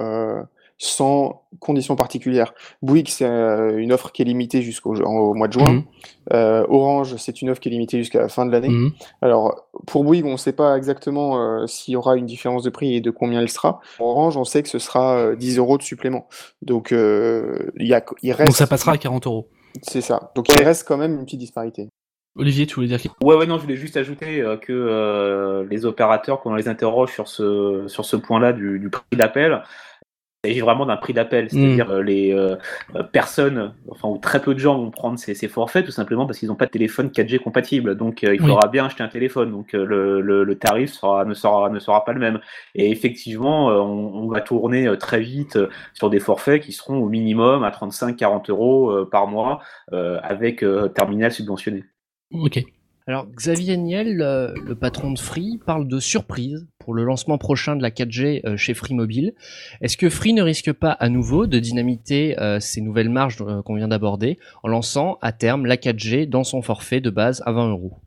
Sans 0.77 1.45
conditions 1.61 1.95
particulières. 1.95 2.53
Bouygues, 2.83 3.09
c'est 3.09 3.25
euh, 3.25 3.79
une 3.79 3.93
offre 3.93 4.11
qui 4.11 4.23
est 4.23 4.25
limitée 4.25 4.61
jusqu'au 4.61 4.95
mois 5.35 5.47
de 5.47 5.53
juin. 5.53 5.73
Mhm. 5.73 5.85
Euh, 6.33 6.67
Orange, 6.69 7.17
c'est 7.17 7.43
une 7.43 7.51
offre 7.51 7.61
qui 7.61 7.69
est 7.69 7.73
limitée 7.73 7.99
jusqu'à 7.99 8.21
la 8.21 8.29
fin 8.29 8.45
de 8.45 8.51
l'année. 8.51 8.69
Mhm. 8.69 8.91
Alors, 9.23 9.69
pour 9.87 10.05
Bouygues, 10.05 10.27
on 10.27 10.33
ne 10.33 10.37
sait 10.37 10.53
pas 10.53 10.77
exactement 10.77 11.41
euh, 11.41 11.67
s'il 11.67 11.93
y 11.93 11.97
aura 11.97 12.17
une 12.17 12.27
différence 12.27 12.65
de 12.65 12.71
prix 12.71 12.97
et 12.97 13.01
de 13.01 13.11
combien 13.11 13.41
elle 13.41 13.49
sera. 13.49 13.81
Pour 13.99 14.09
Orange, 14.09 14.37
on 14.37 14.45
sait 14.45 14.63
que 14.63 14.69
ce 14.69 14.79
sera 14.79 15.37
10 15.37 15.59
euros 15.59 15.79
de 15.79 15.83
supplément. 15.83 16.27
Donc, 16.63 16.91
il, 16.91 17.87
y 17.87 17.95
a, 17.95 18.05
il 18.23 18.33
reste... 18.33 18.47
Donc 18.47 18.57
ça 18.57 18.67
passera 18.67 18.93
à 18.93 18.99
40 18.99 19.27
euros. 19.27 19.49
C'est 19.83 20.01
ça. 20.01 20.33
Donc 20.35 20.49
il 20.49 20.63
reste 20.63 20.87
quand 20.87 20.97
même 20.97 21.15
une 21.15 21.25
petite 21.25 21.41
disparité. 21.41 21.89
Olivier, 22.37 22.67
tu 22.67 22.75
voulais 22.75 22.89
dire 22.89 22.99
Ouais, 23.23 23.37
ouais, 23.37 23.47
non, 23.47 23.59
je 23.59 23.63
voulais 23.63 23.77
juste 23.77 23.97
ajouter 23.97 24.45
que 24.61 25.67
les 25.71 25.85
opérateurs, 25.87 26.41
quand 26.41 26.51
on 26.51 26.55
les 26.57 26.69
interroge 26.69 27.13
sur 27.13 27.29
ce, 27.29 27.85
sur 27.87 28.05
ce 28.05 28.17
point-là 28.17 28.53
du, 28.53 28.81
du 28.81 28.91
prix 28.91 29.05
d'appel, 29.13 29.63
il 30.45 30.51
s'agit 30.51 30.61
vraiment 30.61 30.87
d'un 30.87 30.97
prix 30.97 31.13
d'appel, 31.13 31.49
c'est-à-dire 31.51 31.89
mm. 31.89 31.93
euh, 31.93 32.03
les 32.03 32.33
euh, 32.33 32.57
euh, 32.95 33.03
personnes, 33.03 33.73
enfin 33.91 34.09
ou 34.09 34.19
très 34.19 34.41
peu 34.41 34.55
de 34.55 34.59
gens 34.59 34.77
vont 34.79 34.91
prendre 34.91 35.19
ces, 35.19 35.35
ces 35.35 35.49
forfaits 35.49 35.85
tout 35.85 35.91
simplement 35.91 36.27
parce 36.27 36.39
qu'ils 36.39 36.49
n'ont 36.49 36.55
pas 36.55 36.67
de 36.67 36.71
téléphone 36.71 37.09
4G 37.09 37.39
compatible, 37.39 37.97
donc 37.97 38.23
il 38.23 38.41
faudra 38.41 38.69
bien 38.69 38.87
acheter 38.87 39.03
un 39.03 39.09
téléphone, 39.09 39.51
donc 39.51 39.73
le, 39.73 40.21
le, 40.21 40.45
le, 40.45 40.55
tarif 40.55 40.93
sera, 40.93 41.25
ne 41.25 41.35
sera 41.35 41.71
ne 41.71 41.79
sera 41.79 42.05
pas 42.05 42.13
le 42.13 42.21
même. 42.21 42.41
Et 42.75 42.91
effectivement, 42.91 43.69
on, 43.69 44.25
on, 44.25 44.29
va 44.29 44.41
tourner 44.41 44.97
très 44.99 45.21
vite 45.21 45.59
sur 45.93 46.11
des 46.11 46.21
forfaits 46.21 46.63
qui 46.63 46.73
seront 46.73 46.99
au 46.99 47.09
minimum 47.09 47.65
à 47.65 47.71
35-40 47.71 48.51
euros 48.51 49.05
par 49.07 49.27
mois 49.27 49.61
avec 49.93 50.65
terminal 50.95 51.33
subventionné. 51.33 51.85
Ok. 52.33 52.63
Alors 53.07 53.27
Xavier 53.27 53.77
Niel, 53.77 54.17
le, 54.17 54.75
patron 54.75 55.11
de 55.11 55.19
Free, 55.19 55.61
parle 55.67 55.87
de 55.87 56.01
surprise 56.01 56.67
pour 56.79 56.95
le 56.95 57.05
lancement 57.05 57.37
prochain 57.37 57.77
de 57.77 57.83
la 57.83 57.91
4G 57.91 58.41
euh, 58.47 58.57
chez 58.57 58.73
Free 58.73 58.95
Mobile. 58.95 59.35
Est-ce 59.83 59.99
que 59.99 60.09
Free 60.09 60.33
ne 60.33 60.41
risque 60.41 60.73
pas 60.73 60.93
à 60.93 61.11
nouveau 61.11 61.47
de 61.47 61.59
dynamiter 61.59 62.39
euh, 62.41 62.61
ces 62.61 62.81
nouvelles 62.81 63.11
marges 63.11 63.37
euh, 63.43 63.61
qu'on 63.61 63.75
vient 63.75 63.89
d'aborder 63.89 64.39
en 64.63 64.69
lançant 64.69 65.19
à 65.21 65.33
terme 65.33 65.67
la 65.67 65.77
4G 65.77 66.27
dans 66.27 66.45
son 66.45 66.63
forfait 66.63 67.03
de 67.03 67.11
base 67.11 67.43
à 67.45 67.53
20 67.53 67.73
euros? 67.73 68.04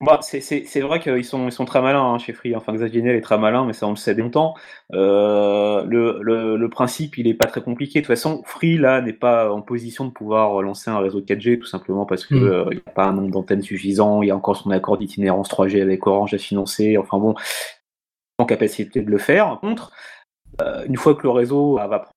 Bah, 0.00 0.18
c'est 0.22 0.80
vrai 0.80 0.98
qu'ils 0.98 1.26
sont, 1.26 1.46
ils 1.46 1.52
sont 1.52 1.66
très 1.66 1.82
malins 1.82 2.02
hein, 2.02 2.18
chez 2.18 2.32
Free. 2.32 2.56
Enfin, 2.56 2.72
Xavier 2.72 3.02
Niel 3.02 3.16
est 3.16 3.20
très 3.20 3.36
malin, 3.36 3.66
mais 3.66 3.74
ça 3.74 3.86
on 3.86 3.90
le 3.90 3.96
sait 3.96 4.14
longtemps. 4.14 4.54
Euh, 4.94 5.84
le, 5.84 6.20
le, 6.22 6.56
le, 6.56 6.68
principe, 6.70 7.18
il 7.18 7.26
est 7.26 7.34
pas 7.34 7.44
très 7.44 7.60
compliqué. 7.60 8.00
De 8.00 8.06
toute 8.06 8.14
façon, 8.14 8.42
Free 8.46 8.78
là 8.78 9.02
n'est 9.02 9.12
pas 9.12 9.52
en 9.52 9.60
position 9.60 10.06
de 10.06 10.10
pouvoir 10.10 10.62
lancer 10.62 10.90
un 10.90 11.00
réseau 11.00 11.20
4G, 11.20 11.58
tout 11.58 11.66
simplement 11.66 12.06
parce 12.06 12.24
que 12.24 12.34
mm. 12.34 12.44
euh, 12.44 12.70
n'y 12.70 12.80
a 12.86 12.90
pas 12.92 13.04
un 13.04 13.12
nombre 13.12 13.30
d'antennes 13.30 13.60
suffisant. 13.60 14.22
Il 14.22 14.28
y 14.28 14.30
a 14.30 14.36
encore 14.36 14.56
son 14.56 14.70
accord 14.70 14.96
d'itinérance 14.96 15.50
3G 15.50 15.82
avec 15.82 16.06
Orange 16.06 16.32
à 16.32 16.38
financer. 16.38 16.96
Enfin 16.96 17.18
bon, 17.18 17.34
en 18.38 18.46
capacité 18.46 19.02
de 19.02 19.10
le 19.10 19.18
faire. 19.18 19.48
Par 19.48 19.60
contre, 19.60 19.92
euh, 20.62 20.84
une 20.86 20.96
fois 20.96 21.14
que 21.14 21.24
le 21.24 21.30
réseau 21.30 21.76
va 21.76 22.08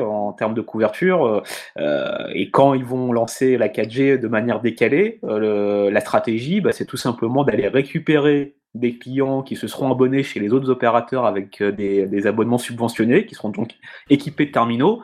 en 0.00 0.32
termes 0.32 0.54
de 0.54 0.60
couverture. 0.60 1.24
Euh, 1.24 1.42
euh, 1.78 2.26
et 2.34 2.50
quand 2.50 2.74
ils 2.74 2.84
vont 2.84 3.12
lancer 3.12 3.56
la 3.56 3.68
4G 3.68 4.18
de 4.18 4.28
manière 4.28 4.60
décalée, 4.60 5.20
euh, 5.24 5.90
la 5.90 6.00
stratégie, 6.00 6.60
bah, 6.60 6.72
c'est 6.72 6.86
tout 6.86 6.96
simplement 6.96 7.44
d'aller 7.44 7.68
récupérer 7.68 8.54
des 8.74 8.96
clients 8.96 9.42
qui 9.42 9.56
se 9.56 9.66
seront 9.66 9.92
abonnés 9.92 10.22
chez 10.22 10.40
les 10.40 10.52
autres 10.52 10.70
opérateurs 10.70 11.26
avec 11.26 11.62
des, 11.62 12.26
abonnements 12.26 12.58
subventionnés, 12.58 13.26
qui 13.26 13.34
seront 13.34 13.50
donc 13.50 13.74
équipés 14.08 14.46
de 14.46 14.50
terminaux, 14.50 15.02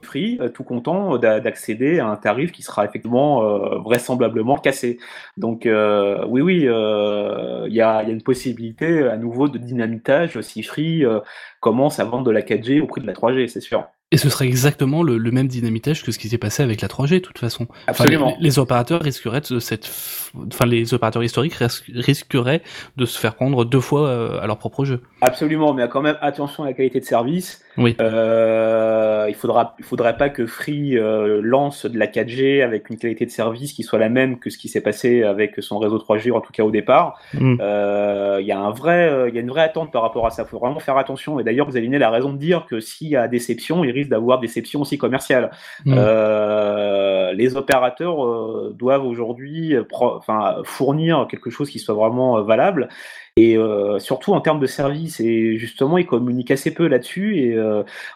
free, 0.00 0.38
tout 0.54 0.62
content 0.62 1.18
d'accéder 1.18 1.98
à 1.98 2.06
un 2.06 2.16
tarif 2.16 2.52
qui 2.52 2.62
sera 2.62 2.84
effectivement 2.84 3.40
vraisemblablement 3.80 4.56
cassé. 4.58 4.98
Donc 5.36 5.62
oui, 5.66 6.40
oui, 6.40 6.58
il 6.58 6.62
y, 6.62 6.68
a, 6.68 7.66
y, 7.66 7.80
a, 7.80 8.02
une 8.04 8.22
possibilité 8.22 9.02
à 9.02 9.16
nouveau 9.16 9.48
de 9.48 9.58
dynamitage 9.58 10.40
si 10.40 10.62
Free 10.62 11.04
commence 11.60 12.00
à 12.00 12.04
vendre 12.04 12.24
de 12.24 12.30
la 12.30 12.42
4G 12.42 12.80
au 12.80 12.86
prix 12.86 13.00
de 13.00 13.06
la 13.06 13.12
3G, 13.12 13.48
c'est 13.48 13.60
sûr. 13.60 13.84
Et 14.12 14.16
ce 14.16 14.28
serait 14.28 14.46
exactement 14.46 15.04
le, 15.04 15.18
même 15.30 15.46
dynamitage 15.46 16.02
que 16.02 16.10
ce 16.10 16.18
qui 16.18 16.28
s'est 16.28 16.38
passé 16.38 16.64
avec 16.64 16.80
la 16.80 16.88
3G, 16.88 17.14
de 17.14 17.18
toute 17.20 17.38
façon. 17.38 17.68
Absolument. 17.86 18.36
les, 18.40 18.58
opérateurs 18.58 19.00
risqueraient 19.00 19.40
de 19.40 19.60
cette, 19.60 19.88
enfin, 20.52 20.66
les 20.66 20.94
opérateurs 20.94 21.22
historiques 21.22 21.54
risqueraient 21.54 22.62
de 22.96 23.04
se 23.04 23.20
faire 23.20 23.36
prendre 23.36 23.64
deux 23.64 23.80
fois 23.80 24.08
euh, 24.08 24.40
à 24.40 24.48
leur 24.48 24.58
propre 24.58 24.84
jeu. 24.84 25.02
Absolument, 25.20 25.74
mais 25.74 25.88
quand 25.88 26.02
même 26.02 26.18
attention 26.22 26.64
à 26.64 26.66
la 26.66 26.72
qualité 26.72 26.98
de 26.98 27.04
service. 27.04 27.62
Oui. 27.76 27.96
Euh, 28.00 29.26
il 29.28 29.34
faudra, 29.36 29.76
il 29.78 29.84
faudrait 29.84 30.16
pas 30.16 30.28
que 30.28 30.44
Free 30.44 30.98
euh, 30.98 31.40
lance 31.40 31.86
de 31.86 31.96
la 31.96 32.08
4G 32.08 32.64
avec 32.64 32.90
une 32.90 32.96
qualité 32.96 33.26
de 33.26 33.30
service 33.30 33.72
qui 33.72 33.84
soit 33.84 34.00
la 34.00 34.08
même 34.08 34.40
que 34.40 34.50
ce 34.50 34.58
qui 34.58 34.68
s'est 34.68 34.80
passé 34.80 35.22
avec 35.22 35.54
son 35.60 35.78
réseau 35.78 35.98
3G, 35.98 36.32
en 36.32 36.40
tout 36.40 36.52
cas 36.52 36.64
au 36.64 36.72
départ. 36.72 37.20
Mm. 37.34 37.58
Euh, 37.60 38.38
il 38.40 38.46
y 38.46 38.52
a 38.52 38.58
un 38.58 38.70
vrai, 38.70 39.28
il 39.28 39.34
y 39.36 39.38
a 39.38 39.40
une 39.40 39.50
vraie 39.50 39.62
attente 39.62 39.92
par 39.92 40.02
rapport 40.02 40.26
à 40.26 40.30
ça. 40.30 40.42
Il 40.42 40.48
faut 40.48 40.58
vraiment 40.58 40.80
faire 40.80 40.96
attention. 40.96 41.38
Et 41.38 41.44
d'ailleurs, 41.50 41.68
vous 41.68 41.76
avez 41.76 41.88
la 41.98 42.10
raison 42.10 42.32
de 42.32 42.38
dire 42.38 42.64
que 42.66 42.78
s'il 42.78 43.08
y 43.08 43.16
a 43.16 43.26
déception, 43.26 43.82
il 43.82 44.08
d'avoir 44.08 44.38
déception 44.38 44.82
aussi 44.82 44.98
commerciale. 44.98 45.50
Mm. 45.84 45.94
Euh, 45.96 47.32
les 47.32 47.56
opérateurs 47.56 48.24
euh, 48.24 48.72
doivent 48.78 49.04
aujourd'hui 49.04 49.74
enfin, 49.92 50.58
fournir 50.62 51.26
quelque 51.28 51.50
chose 51.50 51.68
qui 51.68 51.80
soit 51.80 51.94
vraiment 51.94 52.38
euh, 52.38 52.42
valable. 52.42 52.88
Et 53.36 53.56
surtout 54.00 54.34
en 54.34 54.42
termes 54.42 54.60
de 54.60 54.66
service, 54.66 55.18
et 55.18 55.56
justement, 55.56 55.96
ils 55.96 56.06
communiquent 56.06 56.50
assez 56.50 56.74
peu 56.74 56.88
là-dessus, 56.88 57.38
et 57.38 57.58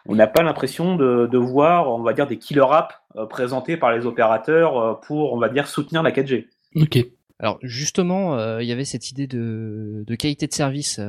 on 0.06 0.14
n'a 0.14 0.26
pas 0.26 0.42
l'impression 0.42 0.96
de, 0.96 1.26
de, 1.30 1.38
voir, 1.38 1.88
on 1.88 2.02
va 2.02 2.12
dire, 2.12 2.26
des 2.26 2.36
killer 2.36 2.66
apps 2.70 2.94
présentés 3.30 3.78
par 3.78 3.96
les 3.96 4.04
opérateurs 4.04 5.00
pour, 5.00 5.32
on 5.32 5.38
va 5.38 5.48
dire, 5.48 5.66
soutenir 5.66 6.02
la 6.02 6.10
4G. 6.10 6.48
Ok. 6.76 6.98
Alors 7.38 7.58
justement, 7.62 8.58
il 8.58 8.66
y 8.66 8.72
avait 8.72 8.84
cette 8.84 9.10
idée 9.12 9.26
de, 9.26 10.04
de 10.06 10.14
qualité 10.14 10.46
de 10.46 10.52
service 10.52 11.00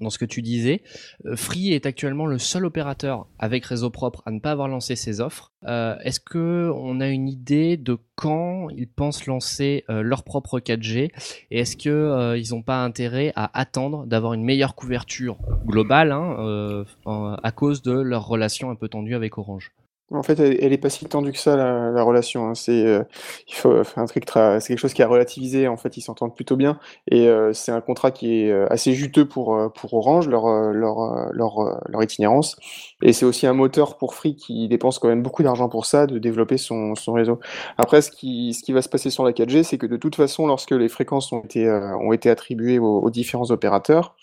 dans 0.00 0.10
ce 0.10 0.18
que 0.18 0.24
tu 0.24 0.42
disais. 0.42 0.82
Euh, 1.24 1.36
Free 1.36 1.72
est 1.72 1.86
actuellement 1.86 2.26
le 2.26 2.38
seul 2.38 2.64
opérateur 2.64 3.26
avec 3.38 3.64
réseau 3.64 3.90
propre 3.90 4.22
à 4.26 4.30
ne 4.30 4.40
pas 4.40 4.52
avoir 4.52 4.68
lancé 4.68 4.96
ses 4.96 5.20
offres. 5.20 5.52
Euh, 5.66 5.96
est-ce 6.04 6.20
que 6.20 6.70
on 6.74 7.00
a 7.00 7.08
une 7.08 7.28
idée 7.28 7.76
de 7.76 7.98
quand 8.14 8.68
ils 8.70 8.88
pensent 8.88 9.26
lancer 9.26 9.84
euh, 9.90 10.02
leur 10.02 10.22
propre 10.22 10.60
4G 10.60 11.10
et 11.50 11.58
est-ce 11.58 11.76
que 11.76 12.36
ils 12.36 12.50
n'ont 12.54 12.62
pas 12.62 12.82
intérêt 12.82 13.32
à 13.36 13.58
attendre 13.58 14.06
d'avoir 14.06 14.32
une 14.32 14.44
meilleure 14.44 14.74
couverture 14.74 15.38
globale 15.66 16.12
hein, 16.12 16.84
à 17.06 17.52
cause 17.52 17.82
de 17.82 17.92
leur 17.92 18.26
relation 18.26 18.70
un 18.70 18.74
peu 18.74 18.88
tendue 18.88 19.14
avec 19.14 19.38
Orange? 19.38 19.72
En 20.12 20.22
fait, 20.22 20.38
elle, 20.38 20.72
est 20.72 20.78
pas 20.78 20.88
si 20.88 21.04
tendue 21.06 21.32
que 21.32 21.38
ça 21.38 21.56
la, 21.56 22.02
relation. 22.02 22.48
Hein. 22.48 22.54
C'est 22.54 22.86
euh, 22.86 23.02
il 23.48 23.54
faut 23.54 23.82
un 23.96 24.06
truc 24.06 24.24
c'est 24.26 24.68
quelque 24.68 24.78
chose 24.78 24.94
qui 24.94 25.02
a 25.02 25.08
relativisé. 25.08 25.66
En 25.66 25.76
fait, 25.76 25.96
ils 25.96 26.00
s'entendent 26.00 26.34
plutôt 26.34 26.54
bien 26.54 26.78
et 27.10 27.28
euh, 27.28 27.52
c'est 27.52 27.72
un 27.72 27.80
contrat 27.80 28.12
qui 28.12 28.42
est 28.42 28.52
euh, 28.52 28.66
assez 28.70 28.92
juteux 28.92 29.26
pour 29.26 29.72
pour 29.74 29.94
Orange 29.94 30.28
leur 30.28 30.46
leur 30.72 31.32
leur, 31.32 31.80
leur 31.88 32.02
itinérance 32.02 32.56
et 33.02 33.12
c'est 33.12 33.26
aussi 33.26 33.46
un 33.48 33.52
moteur 33.52 33.98
pour 33.98 34.14
Free 34.14 34.36
qui 34.36 34.68
dépense 34.68 35.00
quand 35.00 35.08
même 35.08 35.22
beaucoup 35.22 35.42
d'argent 35.42 35.68
pour 35.68 35.86
ça, 35.86 36.06
de 36.06 36.18
développer 36.18 36.56
son 36.56 36.94
son 36.94 37.12
réseau. 37.12 37.40
Après, 37.76 38.00
ce 38.00 38.10
qui 38.12 38.54
ce 38.54 38.62
qui 38.62 38.72
va 38.72 38.82
se 38.82 38.88
passer 38.88 39.10
sur 39.10 39.24
la 39.24 39.32
4G, 39.32 39.64
c'est 39.64 39.78
que 39.78 39.86
de 39.86 39.96
toute 39.96 40.14
façon, 40.14 40.46
lorsque 40.46 40.70
les 40.70 40.88
fréquences 40.88 41.32
ont 41.32 41.40
été 41.42 41.68
ont 41.68 42.12
été 42.12 42.30
attribuées 42.30 42.78
aux, 42.78 43.00
aux 43.00 43.10
différents 43.10 43.50
opérateurs, 43.50 44.14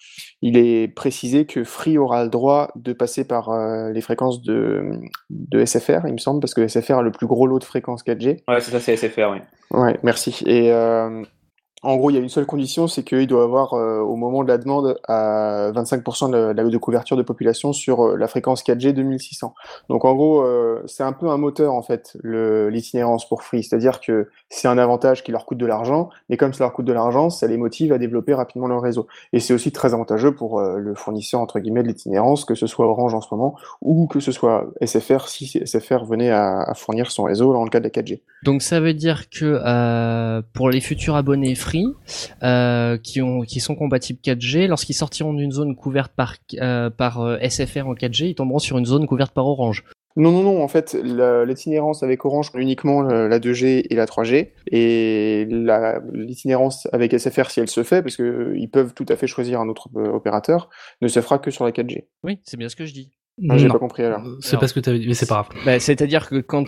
il 0.45 0.57
est 0.57 0.89
précisé 0.89 1.45
que 1.45 1.63
Free 1.63 1.97
aura 1.97 2.25
le 2.25 2.29
droit 2.29 2.69
de 2.75 2.91
passer 2.91 3.25
par 3.25 3.49
euh, 3.49 3.91
les 3.91 4.01
fréquences 4.01 4.41
de, 4.41 4.99
de, 5.29 5.63
SFR, 5.63 6.05
il 6.05 6.11
me 6.11 6.17
semble, 6.17 6.41
parce 6.41 6.53
que 6.53 6.67
SFR 6.67 6.95
a 6.95 7.01
le 7.01 7.11
plus 7.11 7.27
gros 7.27 7.47
lot 7.47 7.59
de 7.59 7.63
fréquences 7.63 8.03
4G. 8.03 8.41
Ouais, 8.49 8.59
c'est 8.59 8.71
ça, 8.71 8.81
c'est 8.81 8.97
SFR, 8.97 9.31
oui. 9.31 9.37
Ouais, 9.71 9.97
merci. 10.03 10.43
Et 10.45 10.69
euh, 10.73 11.23
en 11.83 11.97
gros, 11.97 12.09
il 12.09 12.13
y 12.13 12.17
a 12.17 12.21
une 12.21 12.29
seule 12.29 12.45
condition, 12.45 12.87
c'est 12.87 13.03
qu'il 13.03 13.27
doit 13.27 13.43
avoir, 13.43 13.73
euh, 13.73 13.99
au 13.99 14.15
moment 14.15 14.43
de 14.43 14.47
la 14.47 14.57
demande, 14.57 14.97
à 15.07 15.69
25% 15.73 16.31
de, 16.31 16.53
de, 16.53 16.69
de, 16.69 16.77
couverture 16.77 17.17
de 17.17 17.23
population 17.23 17.73
sur 17.73 18.05
euh, 18.05 18.15
la 18.15 18.27
fréquence 18.29 18.63
4G 18.63 18.93
2600. 18.93 19.53
Donc, 19.89 20.05
en 20.05 20.15
gros, 20.15 20.41
euh, 20.41 20.81
c'est 20.85 21.03
un 21.03 21.11
peu 21.11 21.27
un 21.27 21.35
moteur, 21.35 21.73
en 21.73 21.81
fait, 21.81 22.15
l'itinérance 22.23 23.27
pour 23.27 23.43
Free. 23.43 23.63
C'est-à-dire 23.63 23.99
que 23.99 24.29
c'est 24.49 24.69
un 24.69 24.77
avantage 24.77 25.23
qui 25.23 25.33
leur 25.33 25.45
coûte 25.45 25.57
de 25.57 25.65
l'argent, 25.65 26.09
mais 26.29 26.37
comme 26.37 26.53
ça 26.53 26.63
leur 26.63 26.71
coûte 26.71 26.85
de 26.85 26.93
l'argent, 26.93 27.29
ça 27.29 27.47
les 27.47 27.57
motive 27.57 27.91
à 27.91 27.97
développer 27.97 28.33
rapidement 28.33 28.67
leur 28.67 28.81
réseau. 28.81 29.07
Et 29.33 29.41
c'est 29.41 29.53
aussi 29.53 29.73
très 29.73 29.93
avantageux 29.93 30.33
pour 30.33 30.61
le 30.61 30.95
fournisseur, 30.95 31.41
entre 31.41 31.59
guillemets, 31.59 31.83
de 31.83 31.89
l'itinérance, 31.89 32.45
que 32.45 32.55
ce 32.55 32.65
soit 32.65 32.87
Orange 32.87 33.13
en 33.13 33.21
ce 33.21 33.27
moment, 33.31 33.55
ou 33.81 34.07
que 34.07 34.21
ce 34.21 34.31
soit 34.31 34.67
SFR, 34.81 35.27
si 35.27 35.47
SFR 35.65 36.05
venait 36.05 36.29
à, 36.29 36.61
à 36.61 36.73
fournir 36.75 37.11
son 37.11 37.23
réseau 37.23 37.51
dans 37.51 37.63
le 37.63 37.69
cas 37.69 37.79
de 37.79 37.85
la 37.85 37.89
4G. 37.89 38.21
Donc, 38.43 38.61
ça 38.61 38.79
veut 38.79 38.93
dire 38.93 39.29
que 39.29 40.41
pour 40.53 40.69
les 40.69 40.79
futurs 40.79 41.15
abonnés 41.15 41.55
Free, 41.55 41.72
euh, 42.43 42.97
qui, 42.97 43.21
ont, 43.21 43.41
qui 43.41 43.59
sont 43.59 43.75
compatibles 43.75 44.19
4G. 44.23 44.67
Lorsqu'ils 44.67 44.93
sortiront 44.93 45.33
d'une 45.33 45.51
zone 45.51 45.75
couverte 45.75 46.13
par, 46.15 46.35
euh, 46.55 46.89
par 46.89 47.21
euh, 47.21 47.37
SFR 47.39 47.87
en 47.87 47.93
4G, 47.93 48.25
ils 48.25 48.35
tomberont 48.35 48.59
sur 48.59 48.77
une 48.77 48.85
zone 48.85 49.07
couverte 49.07 49.33
par 49.33 49.47
Orange. 49.47 49.83
Non, 50.15 50.31
non, 50.31 50.43
non, 50.43 50.63
en 50.63 50.67
fait, 50.67 50.93
l'itinérance 50.93 52.03
avec 52.03 52.23
Orange, 52.23 52.51
uniquement 52.53 53.01
la 53.01 53.39
2G 53.39 53.87
et 53.89 53.95
la 53.95 54.05
3G, 54.05 54.49
et 54.71 55.47
l'itinérance 55.49 56.87
avec 56.93 57.17
SFR, 57.17 57.49
si 57.49 57.61
elle 57.61 57.67
se 57.67 57.81
fait, 57.81 58.03
parce 58.03 58.17
qu'ils 58.17 58.69
peuvent 58.71 58.93
tout 58.93 59.07
à 59.09 59.15
fait 59.15 59.25
choisir 59.25 59.59
un 59.59 59.69
autre 59.69 59.89
opérateur, 59.95 60.69
ne 61.01 61.07
se 61.07 61.19
fera 61.19 61.39
que 61.39 61.49
sur 61.49 61.65
la 61.65 61.71
4G. 61.71 62.05
Oui, 62.23 62.39
c'est 62.43 62.57
bien 62.57 62.69
ce 62.69 62.75
que 62.75 62.85
je 62.85 62.93
dis. 62.93 63.09
Ah, 63.49 63.57
j'ai 63.57 63.67
pas 63.67 63.79
compris 63.79 64.03
alors. 64.03 64.21
C'est 64.41 64.59
pas 64.59 64.67
ce 64.67 64.73
que 64.73 64.79
tu 64.79 64.89
avais 64.89 64.99
dit, 64.99 65.07
mais 65.07 65.15
c'est 65.15 65.25
pas 65.25 65.45
grave. 65.47 65.49
Bah, 65.65 65.79
C'est-à-dire 65.79 66.29
que 66.29 66.39
quand, 66.39 66.65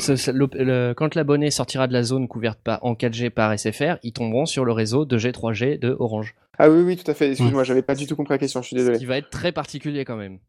quand 0.96 1.16
l'abonné 1.16 1.52
sortira 1.52 1.88
de 1.88 1.94
la 1.94 2.04
zone 2.04 2.28
couverte 2.28 2.60
par, 2.64 2.84
en 2.84 2.94
4G 2.94 3.30
par 3.30 3.58
SFR, 3.58 3.98
ils 4.04 4.14
tomberont 4.14 4.46
sur 4.46 4.66
le 4.66 4.72
réseau 4.72 5.06
2G, 5.06 5.32
3G 5.32 5.80
de 5.80 5.96
Orange. 6.00 6.36
Ah 6.58 6.70
oui, 6.70 6.82
oui, 6.82 6.98
tout 6.98 7.10
à 7.10 7.14
fait. 7.14 7.30
Excuse-moi, 7.32 7.64
j'avais 7.64 7.84
pas 7.84 7.96
du 7.96 8.08
tout 8.08 8.16
compris 8.16 8.34
la 8.34 8.40
question, 8.40 8.62
je 8.62 8.68
suis 8.68 8.76
désolé. 8.76 8.96
Ce 8.96 9.00
qui 9.00 9.06
va 9.06 9.18
être 9.18 9.30
très 9.30 9.52
particulier 9.52 10.06
quand 10.06 10.16
même. 10.16 10.40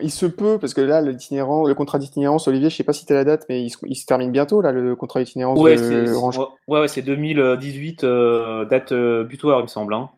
Il 0.00 0.10
se 0.10 0.26
peut, 0.26 0.58
parce 0.58 0.74
que 0.74 0.80
là, 0.80 1.00
l'itinérant, 1.00 1.66
le 1.66 1.74
contrat 1.74 1.98
d'itinérance, 1.98 2.46
Olivier, 2.46 2.70
je 2.70 2.76
sais 2.76 2.84
pas 2.84 2.92
si 2.92 3.04
t'as 3.04 3.14
la 3.14 3.24
date, 3.24 3.46
mais 3.48 3.62
il 3.62 3.70
se, 3.70 4.06
termine 4.06 4.30
bientôt, 4.30 4.60
là, 4.60 4.70
le 4.70 4.94
contrat 4.94 5.20
d'itinérance 5.20 5.58
ouais, 5.58 5.76
de 5.76 6.12
Orange. 6.12 6.38
Ouais, 6.68 6.80
ouais, 6.80 6.88
c'est 6.88 7.02
2018, 7.02 8.04
euh, 8.04 8.64
date 8.66 8.92
euh, 8.92 9.24
butoir, 9.24 9.60
il 9.60 9.62
me 9.62 9.68
semble. 9.68 9.94
Hein 9.94 10.10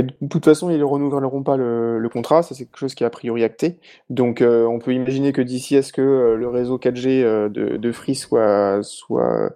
de 0.00 0.28
toute 0.28 0.44
façon, 0.44 0.70
ils 0.70 0.78
ne 0.78 0.84
renouvelleront 0.84 1.42
pas 1.42 1.56
le, 1.56 2.08
contrat, 2.12 2.42
ça 2.42 2.54
c'est 2.54 2.64
quelque 2.64 2.78
chose 2.78 2.94
qui 2.94 3.04
est 3.04 3.06
a 3.06 3.10
priori 3.10 3.44
acté. 3.44 3.78
Donc 4.10 4.40
euh, 4.40 4.66
on 4.66 4.78
peut 4.78 4.92
imaginer 4.92 5.32
que 5.32 5.40
d'ici 5.40 5.76
à 5.76 5.82
ce 5.82 5.92
que 5.92 6.02
euh, 6.02 6.36
le 6.36 6.48
réseau 6.48 6.78
4G 6.78 7.22
euh, 7.22 7.48
de, 7.48 7.92
Free 7.92 8.14
soit, 8.14 8.80
soit, 8.82 9.50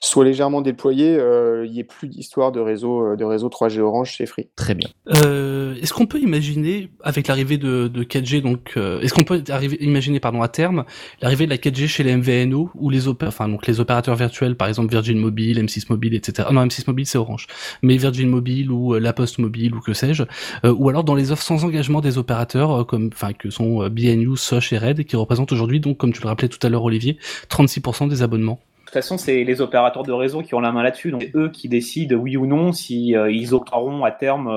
soit 0.00 0.24
légèrement 0.24 0.60
déployé, 0.60 1.18
il 1.64 1.70
n'y 1.70 1.80
ait 1.80 1.84
plus 1.84 2.08
d'histoire 2.08 2.52
de 2.52 2.60
réseau, 2.60 3.16
de 3.16 3.24
réseau 3.24 3.48
3G 3.48 3.80
Orange 3.80 4.10
chez 4.12 4.26
Free. 4.26 4.48
Très 4.54 4.74
bien. 4.74 4.88
est-ce 5.06 5.92
qu'on 5.92 6.06
peut 6.06 6.20
imaginer, 6.20 6.90
avec 7.02 7.26
l'arrivée 7.26 7.58
de, 7.58 7.88
de 7.88 8.04
4G, 8.04 8.42
donc 8.42 8.76
est-ce 8.76 9.12
qu'on 9.12 9.24
peut 9.24 9.42
imaginer 9.80 10.20
pardon, 10.20 10.42
à 10.42 10.48
terme 10.48 10.84
l'arrivée 11.22 11.46
de 11.46 11.50
la 11.50 11.56
4G 11.56 11.86
chez 11.86 12.04
les 12.04 12.16
MVNO 12.16 12.70
ou 12.74 12.90
les, 12.90 13.08
enfin, 13.08 13.48
donc 13.48 13.66
les 13.66 13.80
opérateurs 13.80 14.14
virtuels, 14.14 14.56
par 14.56 14.68
exemple 14.68 14.90
Virgin 14.90 15.18
Mobile, 15.18 15.58
M6 15.58 15.86
Mobile, 15.90 16.14
etc. 16.14 16.48
non, 16.52 16.66
M6 16.66 16.84
Mobile 16.86 17.06
c'est 17.06 17.18
Orange, 17.18 17.46
mais 17.82 17.96
Virgin 17.96 18.28
Mobile 18.28 18.70
ou 18.70 18.94
La 18.94 19.12
Poste 19.12 19.38
Mobile 19.38 19.55
ou 19.74 19.80
que 19.80 19.92
sais-je, 19.92 20.24
euh, 20.64 20.74
ou 20.76 20.88
alors 20.88 21.04
dans 21.04 21.14
les 21.14 21.32
offres 21.32 21.42
sans 21.42 21.64
engagement 21.64 22.00
des 22.00 22.18
opérateurs 22.18 22.80
euh, 22.80 22.84
comme, 22.84 23.10
enfin 23.12 23.32
que 23.32 23.50
sont 23.50 23.82
euh, 23.82 23.88
BNU, 23.88 24.36
Soch 24.36 24.72
et 24.72 24.78
Red, 24.78 25.04
qui 25.04 25.16
représentent 25.16 25.52
aujourd'hui 25.52 25.80
donc, 25.80 25.96
comme 25.96 26.12
tu 26.12 26.22
le 26.22 26.28
rappelais 26.28 26.48
tout 26.48 26.64
à 26.64 26.68
l'heure 26.68 26.84
Olivier, 26.84 27.18
36% 27.48 28.08
des 28.08 28.22
abonnements. 28.22 28.60
De 28.80 28.90
toute 28.90 29.02
façon, 29.02 29.18
c'est 29.18 29.42
les 29.42 29.60
opérateurs 29.60 30.04
de 30.04 30.12
réseau 30.12 30.42
qui 30.42 30.54
ont 30.54 30.60
la 30.60 30.70
main 30.70 30.84
là-dessus. 30.84 31.10
Donc, 31.10 31.28
eux 31.34 31.50
qui 31.50 31.68
décident, 31.68 32.14
oui 32.14 32.36
ou 32.36 32.46
non, 32.46 32.70
si 32.70 33.16
ils 33.28 33.52
octroieront 33.52 34.04
à 34.04 34.12
terme 34.12 34.48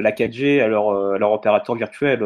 la 0.00 0.10
4G 0.10 0.60
à 0.60 0.66
leur, 0.66 1.16
leur 1.16 1.30
opérateur 1.30 1.76
virtuel. 1.76 2.20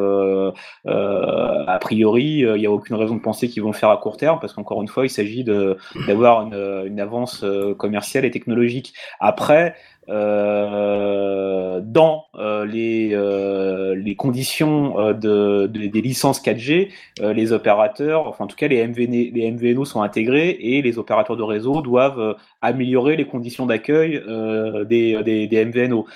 a 0.87 1.79
priori, 1.79 2.39
il 2.39 2.55
n'y 2.55 2.67
a 2.67 2.71
aucune 2.71 2.97
raison 2.97 3.15
de 3.15 3.21
penser 3.21 3.51
qu'ils 3.51 3.63
vont 3.63 3.73
le 3.73 3.77
faire 3.77 3.91
à 3.91 3.99
court 3.99 4.17
terme, 4.17 4.39
parce 4.41 4.55
qu'encore 4.55 4.81
une 4.81 4.89
fois, 4.89 5.05
il 5.05 5.11
s'agit 5.11 5.45
d'avoir 5.45 6.47
une, 6.47 6.99
avance 6.99 7.45
commerciale 7.77 8.25
et 8.25 8.31
technologique. 8.31 8.95
Après, 9.21 9.75
euh, 10.11 11.81
dans 11.81 12.27
euh, 12.37 12.65
les, 12.65 13.11
euh, 13.13 13.95
les 13.95 14.15
conditions 14.15 15.13
de, 15.13 15.67
de, 15.67 15.87
des 15.87 16.01
licences 16.01 16.43
4G, 16.43 16.91
euh, 17.21 17.33
les 17.33 17.53
opérateurs, 17.53 18.27
enfin 18.27 18.45
en 18.45 18.47
tout 18.47 18.57
cas 18.57 18.69
les, 18.69 18.87
MVN, 18.87 19.11
les 19.11 19.51
MVNO 19.51 19.85
sont 19.85 20.03
intégrés 20.03 20.51
et 20.61 20.83
les 20.83 20.99
opérateurs 20.99 21.37
de 21.37 21.43
réseau 21.43 21.83
doivent 21.83 22.37
améliorer 22.63 23.17
les 23.17 23.27
conditions 23.27 23.67
d'accueil 23.67 24.23
des, 24.87 25.65
MVNO. 25.67 26.07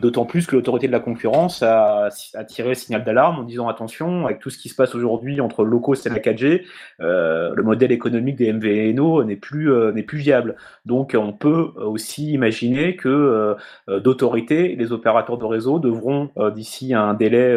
D'autant 0.00 0.24
plus 0.24 0.46
que 0.46 0.56
l'autorité 0.56 0.86
de 0.86 0.92
la 0.92 1.00
concurrence 1.00 1.62
a, 1.62 2.08
a 2.34 2.44
tiré 2.44 2.70
le 2.70 2.74
signal 2.74 3.04
d'alarme 3.04 3.40
en 3.40 3.42
disant 3.44 3.68
attention, 3.68 4.26
avec 4.26 4.40
tout 4.40 4.50
ce 4.50 4.58
qui 4.58 4.68
se 4.68 4.74
passe 4.74 4.94
aujourd'hui 4.94 5.40
entre 5.40 5.64
low 5.64 5.78
et 5.94 6.08
la 6.08 6.18
4G, 6.18 6.62
le 6.98 7.62
modèle 7.62 7.92
économique 7.92 8.36
des 8.36 8.52
MVNO 8.52 9.24
n'est 9.24 9.36
plus, 9.36 9.70
n'est 9.92 10.02
plus 10.02 10.18
viable. 10.18 10.56
Donc 10.86 11.16
on 11.18 11.32
peut 11.32 11.70
aussi 11.76 12.32
imaginer 12.32 12.96
que 12.96 13.17
euh, 13.18 13.54
euh, 13.88 14.00
d'autorité, 14.00 14.76
les 14.76 14.92
opérateurs 14.92 15.38
de 15.38 15.44
réseau 15.44 15.78
devront, 15.78 16.30
euh, 16.38 16.50
d'ici 16.50 16.94
un 16.94 17.14
délai 17.14 17.56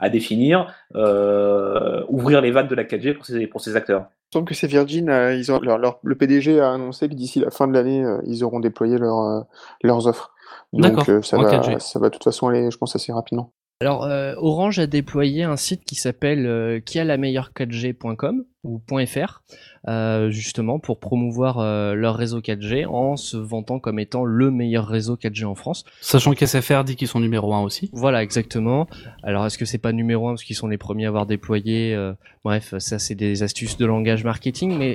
à 0.00 0.08
définir, 0.08 0.72
ouvrir 0.94 2.40
les 2.40 2.50
vannes 2.50 2.68
de 2.68 2.74
la 2.74 2.84
4G 2.84 3.14
pour 3.14 3.26
ces, 3.26 3.46
pour 3.46 3.60
ces 3.60 3.76
acteurs. 3.76 4.06
Il 4.30 4.34
semble 4.34 4.48
que 4.48 4.54
c'est 4.54 4.66
Virgin, 4.66 5.08
ils 5.34 5.52
ont, 5.52 5.60
leur, 5.60 5.98
le 6.02 6.14
PDG 6.14 6.60
a 6.60 6.72
annoncé 6.72 7.08
que 7.08 7.14
d'ici 7.14 7.40
la 7.40 7.50
fin 7.50 7.68
de 7.68 7.72
l'année, 7.72 8.04
ils 8.26 8.42
auront 8.44 8.60
déployé 8.60 8.98
leur, 8.98 9.46
leurs 9.82 10.06
offres. 10.06 10.32
Donc 10.72 11.00
ça, 11.22 11.38
va, 11.38 11.78
ça 11.78 11.98
va 11.98 12.08
de 12.08 12.12
toute 12.12 12.24
façon 12.24 12.48
aller, 12.48 12.70
je 12.70 12.76
pense, 12.76 12.96
assez 12.96 13.12
rapidement. 13.12 13.52
Alors, 13.80 14.04
euh, 14.04 14.32
Orange 14.38 14.78
a 14.78 14.86
déployé 14.86 15.42
un 15.42 15.56
site 15.56 15.84
qui 15.84 15.96
s'appelle 15.96 16.46
euh, 16.46 16.80
qui 16.80 16.98
a 16.98 17.04
la 17.04 17.18
meilleure 17.18 17.50
4G.com 17.54 18.44
ou 18.64 18.80
.fr, 19.06 19.42
euh, 19.88 20.30
justement 20.30 20.78
pour 20.78 20.98
promouvoir 20.98 21.58
euh, 21.58 21.94
leur 21.94 22.16
réseau 22.16 22.40
4G 22.40 22.86
en 22.86 23.16
se 23.16 23.36
vantant 23.36 23.78
comme 23.78 23.98
étant 23.98 24.24
le 24.24 24.50
meilleur 24.50 24.88
réseau 24.88 25.16
4G 25.16 25.44
en 25.44 25.54
France. 25.54 25.84
Sachant 26.00 26.32
qu'SFR 26.32 26.84
dit 26.84 26.96
qu'ils 26.96 27.08
sont 27.08 27.20
numéro 27.20 27.54
1 27.54 27.60
aussi. 27.62 27.90
Voilà, 27.92 28.22
exactement. 28.22 28.88
Alors, 29.22 29.46
est-ce 29.46 29.58
que 29.58 29.64
c'est 29.64 29.78
pas 29.78 29.92
numéro 29.92 30.28
1 30.28 30.32
parce 30.32 30.44
qu'ils 30.44 30.56
sont 30.56 30.68
les 30.68 30.78
premiers 30.78 31.06
à 31.06 31.08
avoir 31.08 31.26
déployé 31.26 31.96
Bref, 32.44 32.74
ça 32.78 32.98
c'est 32.98 33.14
des 33.14 33.42
astuces 33.42 33.76
de 33.76 33.86
langage 33.86 34.24
marketing, 34.24 34.76
mais 34.76 34.94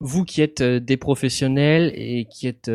vous 0.00 0.24
qui 0.24 0.40
êtes 0.40 0.62
des 0.62 0.96
professionnels 0.96 1.92
et 1.94 2.26
qui 2.30 2.46
êtes 2.46 2.70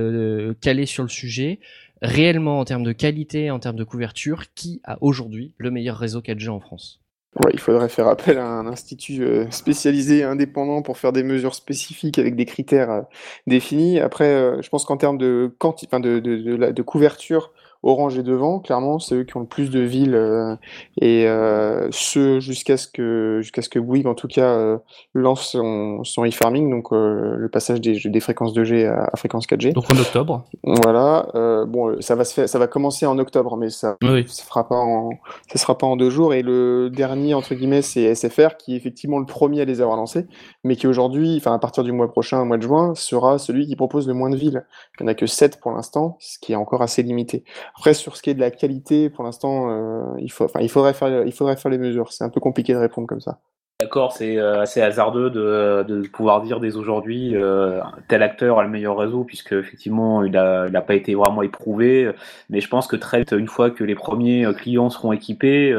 calés 0.61 0.86
sur 0.86 1.03
le 1.03 1.09
sujet, 1.09 1.59
réellement 2.01 2.59
en 2.59 2.66
termes 2.66 2.84
de 2.84 2.91
qualité, 2.91 3.51
en 3.51 3.59
termes 3.59 3.76
de 3.76 3.84
couverture, 3.84 4.53
qui 4.53 4.82
a 4.84 4.97
aujourd'hui 5.01 5.53
le 5.57 5.72
meilleur 5.72 5.97
réseau 5.97 6.22
4G 6.22 6.49
en 6.49 6.59
France? 6.59 7.01
Ouais, 7.44 7.52
il 7.54 7.60
faudrait 7.60 7.90
faire 7.90 8.08
appel 8.08 8.38
à 8.38 8.48
un 8.48 8.66
institut 8.66 9.22
euh, 9.24 9.52
spécialisé 9.52 10.24
indépendant 10.24 10.82
pour 10.82 10.98
faire 10.98 11.12
des 11.12 11.24
mesures 11.24 11.54
spécifiques 11.54 12.18
avec 12.18 12.38
des 12.38 12.46
critères 12.46 12.90
euh, 12.90 13.02
définis. 13.46 14.00
Après, 14.00 14.30
euh, 14.30 14.62
je 14.62 14.70
pense 14.70 14.86
qu'en 14.86 14.96
termes 14.96 15.18
de, 15.18 15.54
enfin 15.62 16.00
de, 16.00 16.20
de, 16.20 16.38
de, 16.38 16.72
de, 16.72 16.82
couverture, 16.82 17.52
Orange 17.86 18.18
est 18.18 18.24
devant, 18.24 18.60
clairement, 18.60 18.98
c'est 18.98 19.14
eux 19.14 19.24
qui 19.24 19.38
ont 19.38 19.42
le 19.42 19.46
plus 19.46 19.70
de 19.70 19.80
villes 19.80 20.16
euh, 20.16 20.56
et 21.00 21.28
euh, 21.28 21.88
ce 21.92 22.40
jusqu'à 22.40 22.78
ce 22.78 22.88
que 22.88 23.40
jusqu'à 23.44 23.62
ce 23.62 23.70
que 23.70 23.78
Bouygues 23.78 24.08
en 24.08 24.16
tout 24.16 24.28
cas 24.28 24.50
euh, 24.50 24.78
lance 25.14 25.52
son, 25.52 26.04
son 26.04 26.26
e-farming, 26.26 26.72
donc 26.72 26.92
euh, 26.92 27.36
le 27.38 27.48
passage 27.48 27.82
des, 27.82 28.00
des 28.04 28.20
fréquences 28.20 28.56
2G 28.56 28.88
à, 28.88 29.08
à, 29.14 29.18
fréquence 29.18 29.46
4G. 29.46 29.74
Donc 29.74 29.86
en 29.94 29.98
octobre. 30.00 30.46
Voilà, 30.64 31.28
bon, 31.68 32.02
ça 32.02 32.16
va 32.16 32.26
se 32.26 32.34
faire, 32.34 32.50
ça 32.50 32.58
va 32.58 32.66
commencer 32.66 33.06
en 33.06 33.20
octobre, 33.20 33.56
mais 33.56 33.70
ça 33.70 33.98
oui. 34.02 34.26
ça 34.28 34.44
fera 34.44 34.68
pas 34.68 34.78
en 34.78 35.12
ça 35.52 35.60
sera 35.60 35.78
pas 35.78 35.86
en 35.86 35.96
deux 35.96 36.10
jours. 36.10 36.34
Et 36.34 36.42
le 36.42 36.90
dernier 36.90 37.36
entre 37.36 37.54
guillemets, 37.54 37.84
c'est 37.84 38.16
SFR 38.16 38.58
qui 38.58 38.74
est 38.74 38.78
effectivement 38.78 39.20
le 39.20 39.26
premier 39.28 39.62
à 39.62 39.66
les 39.66 39.82
avoir 39.82 39.96
lancés, 39.96 40.26
mais 40.64 40.76
qui 40.76 40.88
aujourd'hui, 40.88 41.36
enfin 41.38 41.54
à 41.54 41.60
partir 41.60 41.84
du 41.84 41.92
mois 41.92 42.12
prochain, 42.12 42.44
mois 42.46 42.58
de 42.58 42.64
juin, 42.64 42.96
sera 42.96 43.38
celui 43.38 43.68
qui 43.68 43.76
propose 43.76 44.08
le 44.08 44.16
moins 44.16 44.32
de 44.32 44.38
villes. 44.38 44.66
Il 45.00 45.04
n'y 45.04 45.10
en 45.10 45.12
a 45.12 45.14
que 45.14 45.28
7 45.28 45.60
pour 45.60 45.72
l'instant, 45.72 46.18
ce 46.20 46.40
qui 46.40 46.54
est 46.54 46.56
encore 46.56 46.82
assez 46.82 47.04
limité. 47.04 47.44
Après, 47.78 47.93
sur 47.93 48.15
ce 48.15 48.21
qui 48.21 48.30
est 48.30 48.34
de 48.34 48.39
la 48.39 48.51
qualité, 48.51 49.09
pour 49.09 49.23
l'instant, 49.23 49.69
euh, 49.69 50.01
il, 50.19 50.32
faudrait 50.32 50.93
faire, 50.93 51.09
les 51.69 51.78
mesures. 51.78 52.11
C'est 52.11 52.23
un 52.23 52.30
peu 52.30 52.39
compliqué 52.39 52.73
de 52.73 52.78
répondre 52.78 53.07
comme 53.07 53.19
ça. 53.19 53.39
D'accord, 53.82 54.13
c'est 54.13 54.38
euh, 54.38 54.61
assez 54.61 54.82
hasardeux 54.82 55.30
de, 55.30 56.07
pouvoir 56.07 56.41
dire 56.41 56.61
dès 56.61 56.78
aujourd'hui 56.78 57.36
euh, 57.36 57.82
tel 58.07 58.23
acteur 58.23 58.57
a 58.59 58.63
le 58.63 58.69
meilleur 58.69 58.97
réseau 58.97 59.26
puisque 59.26 59.51
effectivement 59.51 60.23
il 60.23 60.38
a, 60.38 60.67
il 60.69 60.76
a 60.78 60.82
pas 60.82 60.95
été 60.95 61.13
vraiment 61.13 61.41
éprouvé. 61.41 62.09
Mais 62.49 62.61
je 62.61 62.69
pense 62.69 62.88
que 62.88 62.95
très 62.95 63.19
vite, 63.19 63.34
une 63.34 63.49
fois 63.49 63.71
que 63.71 63.84
les 63.84 63.95
premiers 63.95 64.47
clients 64.55 64.89
seront 64.89 65.11
équipés, 65.11 65.76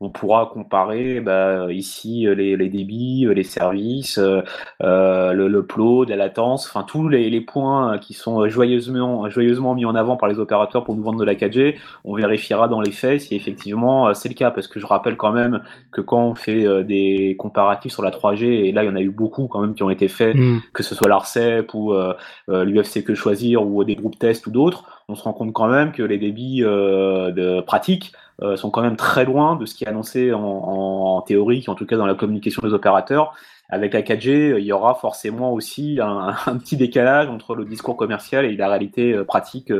on 0.00 0.10
pourra 0.10 0.50
comparer 0.52 1.20
bah, 1.20 1.72
ici 1.72 2.26
les, 2.36 2.56
les, 2.56 2.68
débits, 2.68 3.26
les 3.34 3.42
services, 3.42 4.18
euh, 4.18 4.42
le, 4.80 5.48
le 5.48 5.66
plot, 5.66 6.04
la 6.04 6.16
latence, 6.16 6.66
enfin 6.66 6.84
tous 6.86 7.08
les, 7.08 7.30
les, 7.30 7.40
points 7.40 7.98
qui 7.98 8.14
sont 8.14 8.48
joyeusement, 8.48 9.28
joyeusement 9.30 9.74
mis 9.74 9.84
en 9.84 9.94
avant 9.94 10.16
par 10.16 10.28
les 10.28 10.38
opérateurs 10.38 10.84
pour 10.84 10.96
nous 10.96 11.02
vendre 11.02 11.18
de 11.18 11.24
la 11.24 11.34
4G. 11.34 11.76
On 12.04 12.14
vérifiera 12.14 12.68
dans 12.68 12.80
les 12.80 12.92
faits 12.92 13.22
si 13.22 13.36
effectivement 13.36 14.12
c'est 14.14 14.28
le 14.28 14.34
cas 14.34 14.50
parce 14.50 14.68
que 14.68 14.80
je 14.80 14.86
rappelle 14.86 15.16
quand 15.16 15.32
même 15.32 15.62
que 15.92 16.00
quand 16.00 16.22
on 16.22 16.34
fait 16.34 16.84
des 16.84 17.36
comparatifs 17.38 17.92
sur 17.92 18.02
la 18.02 18.10
3G, 18.10 18.44
et 18.44 18.72
là 18.72 18.84
il 18.84 18.86
y 18.86 18.90
en 18.90 18.96
a 18.96 19.00
eu 19.00 19.10
beaucoup 19.10 19.46
quand 19.46 19.60
même 19.60 19.74
qui 19.74 19.82
ont 19.82 19.90
été 19.90 20.08
faits, 20.08 20.36
mm. 20.36 20.60
que 20.72 20.82
ce 20.82 20.94
soit 20.94 21.08
l'ARCEP 21.08 21.72
ou 21.74 21.92
euh, 21.92 22.14
euh 22.48 22.64
l'UFC 22.64 23.04
Que 23.04 23.14
Choisir 23.14 23.66
ou 23.66 23.84
des 23.84 23.94
groupes 23.94 24.18
tests 24.18 24.46
ou 24.46 24.50
d'autres, 24.50 24.84
on 25.08 25.14
se 25.14 25.22
rend 25.22 25.32
compte 25.32 25.52
quand 25.52 25.68
même 25.68 25.92
que 25.92 26.02
les 26.02 26.18
débits 26.18 26.62
euh, 26.64 27.30
de 27.30 27.60
pratique 27.60 28.12
euh, 28.14 28.25
sont 28.56 28.70
quand 28.70 28.82
même 28.82 28.96
très 28.96 29.24
loin 29.24 29.56
de 29.56 29.66
ce 29.66 29.74
qui 29.74 29.84
est 29.84 29.88
annoncé 29.88 30.32
en, 30.32 30.40
en, 30.40 31.22
théorie, 31.22 31.64
en 31.68 31.74
tout 31.74 31.86
cas 31.86 31.96
dans 31.96 32.06
la 32.06 32.14
communication 32.14 32.62
des 32.62 32.72
opérateurs. 32.72 33.34
Avec 33.68 33.94
la 33.94 34.02
4G, 34.02 34.58
il 34.58 34.64
y 34.64 34.72
aura 34.72 34.94
forcément 34.94 35.52
aussi 35.52 35.98
un, 36.00 36.34
un 36.46 36.56
petit 36.56 36.76
décalage 36.76 37.28
entre 37.28 37.54
le 37.54 37.64
discours 37.64 37.96
commercial 37.96 38.44
et 38.44 38.56
la 38.56 38.68
réalité 38.68 39.12
euh, 39.12 39.24
pratique 39.24 39.72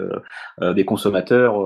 des 0.60 0.84
consommateurs 0.84 1.56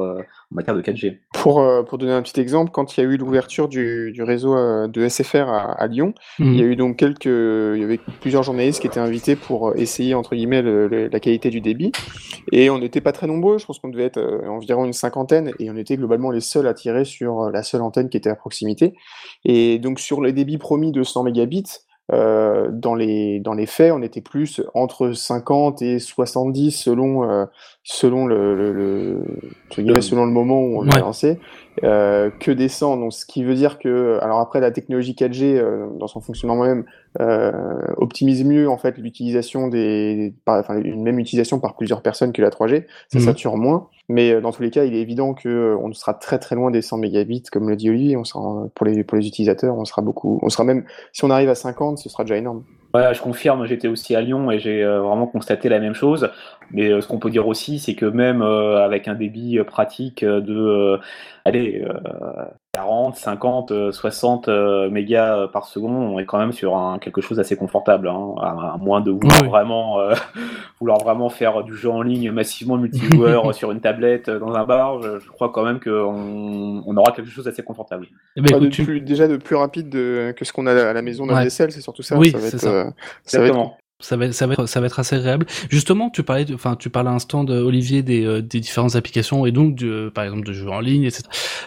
en 0.52 0.56
matière 0.56 0.74
de 0.74 0.82
4G. 0.82 1.18
Pour, 1.32 1.60
euh, 1.60 1.82
pour 1.82 1.98
donner 1.98 2.12
un 2.12 2.22
petit 2.22 2.40
exemple, 2.40 2.72
quand 2.72 2.96
il 2.96 3.00
y 3.00 3.06
a 3.06 3.06
eu 3.06 3.16
l'ouverture 3.16 3.68
du, 3.68 4.10
du, 4.12 4.22
réseau 4.22 4.56
euh, 4.56 4.88
de 4.88 5.08
SFR 5.08 5.48
à, 5.48 5.72
à 5.72 5.86
Lyon, 5.86 6.12
mmh. 6.38 6.44
il 6.44 6.56
y 6.56 6.62
a 6.62 6.64
eu 6.64 6.76
donc 6.76 6.96
quelques, 6.96 7.26
il 7.26 7.80
y 7.80 7.84
avait 7.84 8.00
plusieurs 8.20 8.42
journalistes 8.42 8.80
qui 8.80 8.88
étaient 8.88 9.00
invités 9.00 9.36
pour 9.36 9.76
essayer 9.76 10.14
entre 10.14 10.34
guillemets 10.34 10.62
le, 10.62 10.88
le, 10.88 11.08
la 11.08 11.20
qualité 11.20 11.50
du 11.50 11.60
débit, 11.60 11.92
et 12.50 12.68
on 12.68 12.78
n'était 12.78 13.00
pas 13.00 13.12
très 13.12 13.28
nombreux. 13.28 13.58
Je 13.58 13.66
pense 13.66 13.78
qu'on 13.78 13.90
devait 13.90 14.04
être 14.04 14.18
euh, 14.18 14.48
environ 14.48 14.84
une 14.84 14.92
cinquantaine, 14.92 15.52
et 15.60 15.70
on 15.70 15.76
était 15.76 15.96
globalement 15.96 16.30
les 16.30 16.40
seuls 16.40 16.66
à 16.66 16.74
tirer 16.74 17.04
sur 17.04 17.50
la 17.50 17.62
seule 17.62 17.82
antenne 17.82 18.08
qui 18.08 18.16
était 18.16 18.30
à 18.30 18.36
proximité. 18.36 18.94
Et 19.44 19.78
donc 19.78 20.00
sur 20.00 20.20
les 20.20 20.32
débits 20.32 20.58
promis 20.58 20.90
de 20.90 21.04
100 21.04 21.22
mégabits, 21.24 21.80
euh, 22.12 22.68
dans, 22.72 22.94
les, 22.94 23.40
dans 23.40 23.52
les 23.54 23.66
faits, 23.66 23.92
on 23.92 24.02
était 24.02 24.20
plus 24.20 24.60
entre 24.74 25.12
50 25.12 25.82
et 25.82 25.98
70 25.98 26.70
selon, 26.72 27.28
euh, 27.30 27.44
selon, 27.82 28.26
le, 28.26 28.56
le, 28.56 28.72
le, 28.72 30.00
selon 30.00 30.24
le 30.24 30.32
moment 30.32 30.60
où 30.60 30.78
on 30.78 30.82
l'a 30.82 30.98
lancé, 30.98 31.38
euh, 31.84 32.30
que 32.30 32.50
des 32.50 32.68
100. 32.68 32.96
Donc, 32.96 33.12
ce 33.12 33.24
qui 33.24 33.44
veut 33.44 33.54
dire 33.54 33.78
que, 33.78 34.18
alors 34.22 34.40
après, 34.40 34.60
la 34.60 34.70
technologie 34.70 35.14
4G, 35.14 35.56
euh, 35.56 35.86
dans 35.98 36.06
son 36.06 36.20
fonctionnement 36.20 36.56
même, 36.56 36.84
euh, 37.20 37.52
optimise 37.96 38.44
mieux 38.44 38.68
en 38.68 38.76
fait 38.76 38.98
l'utilisation 38.98 39.68
des, 39.68 40.34
par, 40.44 40.58
enfin, 40.58 40.80
une 40.80 41.02
même 41.02 41.18
utilisation 41.18 41.58
par 41.58 41.76
plusieurs 41.76 42.02
personnes 42.02 42.32
que 42.32 42.42
la 42.42 42.50
3G. 42.50 42.86
Ça 43.08 43.18
mmh. 43.18 43.22
sature 43.22 43.56
moins. 43.56 43.88
Mais 44.08 44.40
dans 44.40 44.50
tous 44.52 44.62
les 44.62 44.70
cas, 44.70 44.84
il 44.84 44.94
est 44.94 45.00
évident 45.00 45.34
que 45.34 45.76
on 45.80 45.92
sera 45.92 46.14
très 46.14 46.38
très 46.38 46.56
loin 46.56 46.70
des 46.70 46.82
100 46.82 46.98
mégabits, 46.98 47.44
comme 47.50 47.68
le 47.68 47.76
dit 47.76 47.90
Olivier. 47.90 48.16
On 48.16 48.24
sera, 48.24 48.66
pour 48.74 48.84
les 48.84 49.04
pour 49.04 49.16
les 49.16 49.26
utilisateurs, 49.26 49.76
on 49.76 49.84
sera 49.84 50.02
beaucoup. 50.02 50.40
On 50.42 50.48
sera 50.48 50.64
même 50.64 50.84
si 51.12 51.24
on 51.24 51.30
arrive 51.30 51.48
à 51.48 51.54
50, 51.54 51.98
ce 51.98 52.08
sera 52.08 52.24
déjà 52.24 52.36
énorme. 52.36 52.64
Ouais, 52.92 53.14
je 53.14 53.20
confirme, 53.22 53.66
j'étais 53.66 53.86
aussi 53.86 54.16
à 54.16 54.20
Lyon 54.20 54.50
et 54.50 54.58
j'ai 54.58 54.82
euh, 54.82 55.00
vraiment 55.00 55.28
constaté 55.28 55.68
la 55.68 55.78
même 55.78 55.94
chose. 55.94 56.30
Mais 56.72 56.90
euh, 56.90 57.00
ce 57.00 57.06
qu'on 57.06 57.20
peut 57.20 57.30
dire 57.30 57.46
aussi, 57.46 57.78
c'est 57.78 57.94
que 57.94 58.04
même 58.06 58.42
euh, 58.42 58.84
avec 58.84 59.06
un 59.06 59.14
débit 59.14 59.60
pratique 59.62 60.24
de 60.24 60.98
allez, 61.44 61.84
40, 62.72 63.16
50, 63.16 63.92
60 63.92 64.48
mégas 64.90 65.48
par 65.48 65.66
seconde, 65.66 66.14
on 66.14 66.18
est 66.18 66.24
quand 66.24 66.38
même 66.38 66.52
sur 66.52 66.76
un, 66.76 66.98
quelque 66.98 67.20
chose 67.20 67.38
d'assez 67.38 67.56
confortable, 67.56 68.08
hein, 68.08 68.34
à, 68.40 68.74
à, 68.74 68.76
moins 68.78 69.00
de 69.00 69.10
vouloir, 69.10 69.40
oui. 69.42 69.48
vraiment, 69.48 69.98
vouloir 70.80 70.98
vraiment 70.98 71.30
faire 71.30 71.64
du 71.64 71.74
jeu 71.74 71.90
en 71.90 72.02
ligne 72.02 72.30
massivement 72.30 72.76
multijoueur 72.76 73.54
sur 73.56 73.72
une 73.72 73.80
tablette 73.80 74.30
dans 74.30 74.54
un 74.54 74.64
bar. 74.64 75.02
Je, 75.02 75.18
je 75.18 75.28
crois 75.28 75.50
quand 75.50 75.64
même 75.64 75.80
qu'on 75.80 76.82
on 76.86 76.96
aura 76.96 77.12
quelque 77.12 77.30
chose 77.30 77.46
d'assez 77.46 77.62
confortable. 77.62 78.06
Eh 78.36 78.40
ben, 78.40 78.50
écoute, 78.50 78.62
de 78.62 78.68
tu... 78.68 78.84
plus, 78.84 79.00
déjà 79.00 79.26
de 79.26 79.36
plus 79.36 79.56
rapide 79.56 79.88
de, 79.88 80.32
que 80.36 80.44
ce 80.44 80.52
qu'on 80.52 80.66
a 80.66 80.72
à 80.72 80.92
la 80.92 81.02
maison 81.02 81.26
d'un 81.26 81.34
ouais. 81.34 81.50
c'est 81.50 81.70
surtout 81.80 82.02
ça. 82.02 82.16
Oui, 82.16 82.30
ça 82.30 82.38
va 82.38 82.46
être, 82.46 82.58
ça. 82.58 82.92
Ça 83.24 83.40
va 83.40 83.46
être, 83.48 83.76
ça 84.00 84.16
va, 84.16 84.32
ça 84.32 84.46
va 84.46 84.54
être, 84.54 84.66
ça 84.66 84.80
va 84.80 84.86
être 84.86 84.98
assez 84.98 85.16
agréable. 85.16 85.46
Justement, 85.68 86.10
tu 86.10 86.22
parlais, 86.22 86.46
enfin, 86.52 86.76
tu 86.76 86.90
parlais 86.90 87.10
à 87.10 87.12
l'instant 87.12 87.44
de 87.44 87.54
Olivier 87.60 88.02
des, 88.02 88.24
euh, 88.24 88.42
des 88.42 88.60
différentes 88.60 88.96
applications 88.96 89.46
et 89.46 89.52
donc, 89.52 89.74
de, 89.74 90.10
par 90.14 90.24
exemple, 90.24 90.44
de 90.44 90.52
jeux 90.52 90.70
en 90.70 90.80
ligne, 90.80 91.04
etc. 91.04 91.24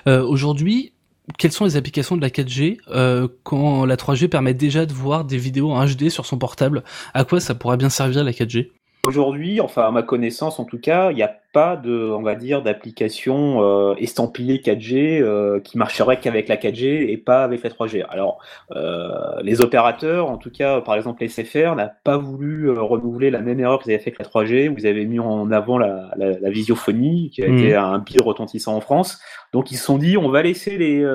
Euh, 0.07 0.23
Aujourd'hui, 0.23 0.93
quelles 1.37 1.51
sont 1.51 1.65
les 1.65 1.77
applications 1.77 2.17
de 2.17 2.21
la 2.21 2.29
4G 2.29 2.77
euh, 2.89 3.27
quand 3.43 3.85
la 3.85 3.95
3G 3.95 4.27
permet 4.27 4.53
déjà 4.53 4.85
de 4.85 4.93
voir 4.93 5.23
des 5.23 5.37
vidéos 5.37 5.71
en 5.71 5.85
HD 5.85 6.09
sur 6.09 6.25
son 6.25 6.37
portable? 6.37 6.83
À 7.13 7.23
quoi 7.23 7.39
ça 7.39 7.55
pourrait 7.55 7.77
bien 7.77 7.89
servir 7.89 8.23
la 8.23 8.31
4G 8.31 8.69
Aujourd'hui, 9.07 9.59
enfin 9.59 9.83
à 9.83 9.91
ma 9.91 10.01
connaissance 10.01 10.59
en 10.59 10.65
tout 10.65 10.79
cas, 10.79 11.11
il 11.11 11.17
y 11.17 11.23
a 11.23 11.37
pas 11.53 11.77
de, 11.77 12.11
on 12.11 12.21
va 12.21 12.35
dire, 12.35 12.61
d'application 12.61 13.63
euh, 13.63 13.95
estampillée 13.97 14.57
4G 14.57 15.21
euh, 15.21 15.59
qui 15.59 15.77
marcherait 15.77 16.19
qu'avec 16.19 16.47
la 16.49 16.57
4G 16.57 17.09
et 17.09 17.17
pas 17.17 17.43
avec 17.43 17.63
la 17.63 17.69
3G. 17.69 18.03
Alors, 18.09 18.39
euh, 18.75 19.09
les 19.43 19.61
opérateurs, 19.61 20.29
en 20.29 20.37
tout 20.37 20.49
cas, 20.49 20.81
par 20.81 20.95
exemple, 20.95 21.25
SFR, 21.25 21.75
n'a 21.75 21.87
pas 21.87 22.17
voulu 22.17 22.69
euh, 22.69 22.81
renouveler 22.81 23.29
la 23.29 23.39
même 23.39 23.59
erreur 23.59 23.79
qu'ils 23.81 23.93
avaient 23.93 24.03
fait 24.03 24.13
avec 24.17 24.19
la 24.19 24.25
3G. 24.25 24.69
Vous 24.69 24.85
avez 24.85 25.05
mis 25.05 25.19
en 25.19 25.51
avant 25.51 25.77
la, 25.77 26.11
la, 26.17 26.39
la 26.39 26.49
visiophonie, 26.49 27.29
qui 27.29 27.43
a 27.43 27.47
été 27.47 27.75
un 27.75 27.99
pile 27.99 28.21
retentissant 28.21 28.75
en 28.75 28.81
France. 28.81 29.21
Donc, 29.53 29.71
ils 29.71 29.77
se 29.77 29.85
sont 29.85 29.99
dit, 29.99 30.17
on 30.17 30.29
va 30.29 30.41
laisser 30.41 30.77
les, 30.79 31.05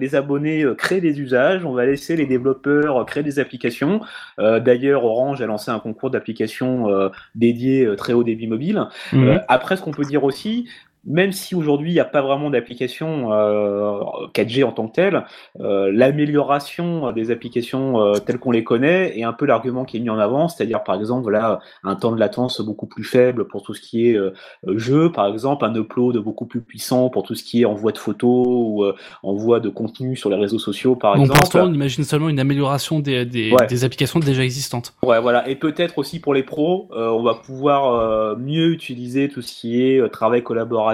les 0.00 0.14
abonnés 0.14 0.64
créer 0.78 1.02
des 1.02 1.20
usages, 1.20 1.66
on 1.66 1.72
va 1.72 1.84
laisser 1.84 2.16
les 2.16 2.24
développeurs 2.24 3.04
créer 3.04 3.22
des 3.22 3.38
applications. 3.38 4.00
D'ailleurs, 4.38 5.04
Orange 5.04 5.42
a 5.42 5.46
lancé 5.46 5.70
un 5.70 5.78
concours 5.78 6.10
d'applications 6.10 6.88
dédié 7.34 7.84
euh, 7.84 7.96
très 7.96 8.12
haut 8.12 8.24
débit 8.24 8.46
mobile. 8.46 8.86
Euh, 9.14 9.38
après, 9.48 9.76
qu'on 9.82 9.90
peut 9.92 10.04
dire 10.04 10.24
aussi, 10.24 10.68
même 11.04 11.32
si 11.32 11.54
aujourd'hui 11.54 11.90
il 11.90 11.94
n'y 11.94 12.00
a 12.00 12.04
pas 12.04 12.22
vraiment 12.22 12.50
d'application 12.50 13.32
euh, 13.32 14.00
4G 14.34 14.64
en 14.64 14.72
tant 14.72 14.86
que 14.88 14.94
telle, 14.94 15.24
euh, 15.60 15.90
l'amélioration 15.92 17.12
des 17.12 17.30
applications 17.30 18.00
euh, 18.00 18.14
telles 18.14 18.38
qu'on 18.38 18.50
les 18.50 18.64
connaît 18.64 19.18
est 19.18 19.24
un 19.24 19.32
peu 19.32 19.46
l'argument 19.46 19.84
qui 19.84 19.96
est 19.96 20.00
mis 20.00 20.10
en 20.10 20.18
avant, 20.18 20.48
c'est-à-dire 20.48 20.82
par 20.84 20.94
exemple 20.96 21.22
voilà 21.22 21.60
un 21.84 21.96
temps 21.96 22.12
de 22.12 22.18
latence 22.20 22.60
beaucoup 22.60 22.86
plus 22.86 23.04
faible 23.04 23.46
pour 23.46 23.62
tout 23.62 23.74
ce 23.74 23.80
qui 23.80 24.08
est 24.08 24.16
euh, 24.16 24.32
jeu, 24.76 25.10
par 25.10 25.26
exemple 25.26 25.64
un 25.64 25.74
upload 25.74 26.16
beaucoup 26.18 26.46
plus 26.46 26.60
puissant 26.60 27.08
pour 27.10 27.22
tout 27.22 27.34
ce 27.34 27.42
qui 27.42 27.62
est 27.62 27.64
envoi 27.64 27.92
de 27.92 27.98
photos 27.98 28.46
ou 28.48 28.84
euh, 28.84 28.94
envoi 29.22 29.60
de 29.60 29.68
contenu 29.68 30.16
sur 30.16 30.30
les 30.30 30.36
réseaux 30.36 30.58
sociaux 30.58 30.94
par 30.96 31.16
Donc 31.16 31.26
pour 31.28 31.36
exemple. 31.36 31.56
l'instant, 31.56 31.70
on 31.70 31.74
imagine 31.74 32.04
seulement 32.04 32.28
une 32.28 32.40
amélioration 32.40 33.00
des, 33.00 33.24
des, 33.24 33.52
Ouais. 33.52 33.66
des 33.66 33.84
applications 33.84 34.20
déjà 34.20 34.42
existantes. 34.44 34.94
Ouais, 35.04 35.20
voilà. 35.20 35.46
Et 35.48 35.56
peut-être 35.56 35.98
aussi 35.98 36.20
pour 36.20 36.32
les 36.32 36.42
pros, 36.42 36.88
euh, 36.92 37.08
on 37.10 37.22
va 37.22 37.34
pouvoir 37.34 37.92
euh, 37.94 38.36
mieux 38.36 38.68
utiliser 38.70 39.28
tout 39.28 39.42
ce 39.42 39.52
qui 39.52 39.82
est 39.82 39.98
euh, 39.98 40.08
travail 40.08 40.42
collaboratif, 40.42 40.91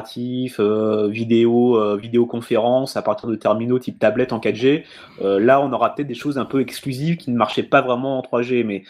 euh, 0.61 1.09
vidéo, 1.09 1.77
euh, 1.77 1.97
vidéoconférence 1.97 2.97
à 2.97 3.03
partir 3.03 3.29
de 3.29 3.35
terminaux 3.37 3.79
type 3.79 3.99
tablette 3.99 4.33
en 4.33 4.41
4G. 4.41 4.85
Euh, 5.21 5.39
là, 5.41 5.61
on 5.61 5.73
aura 5.73 5.95
peut-être 5.95 6.09
des 6.09 6.15
choses 6.15 6.39
un 6.39 6.45
peu 6.45 6.61
exclusives 6.61 7.17
qui 7.17 7.31
ne 7.31 7.37
marchaient 7.37 7.63
pas 7.63 7.81
vraiment 7.83 8.19
en 8.19 8.23
3G, 8.23 8.65
mais 8.65 8.85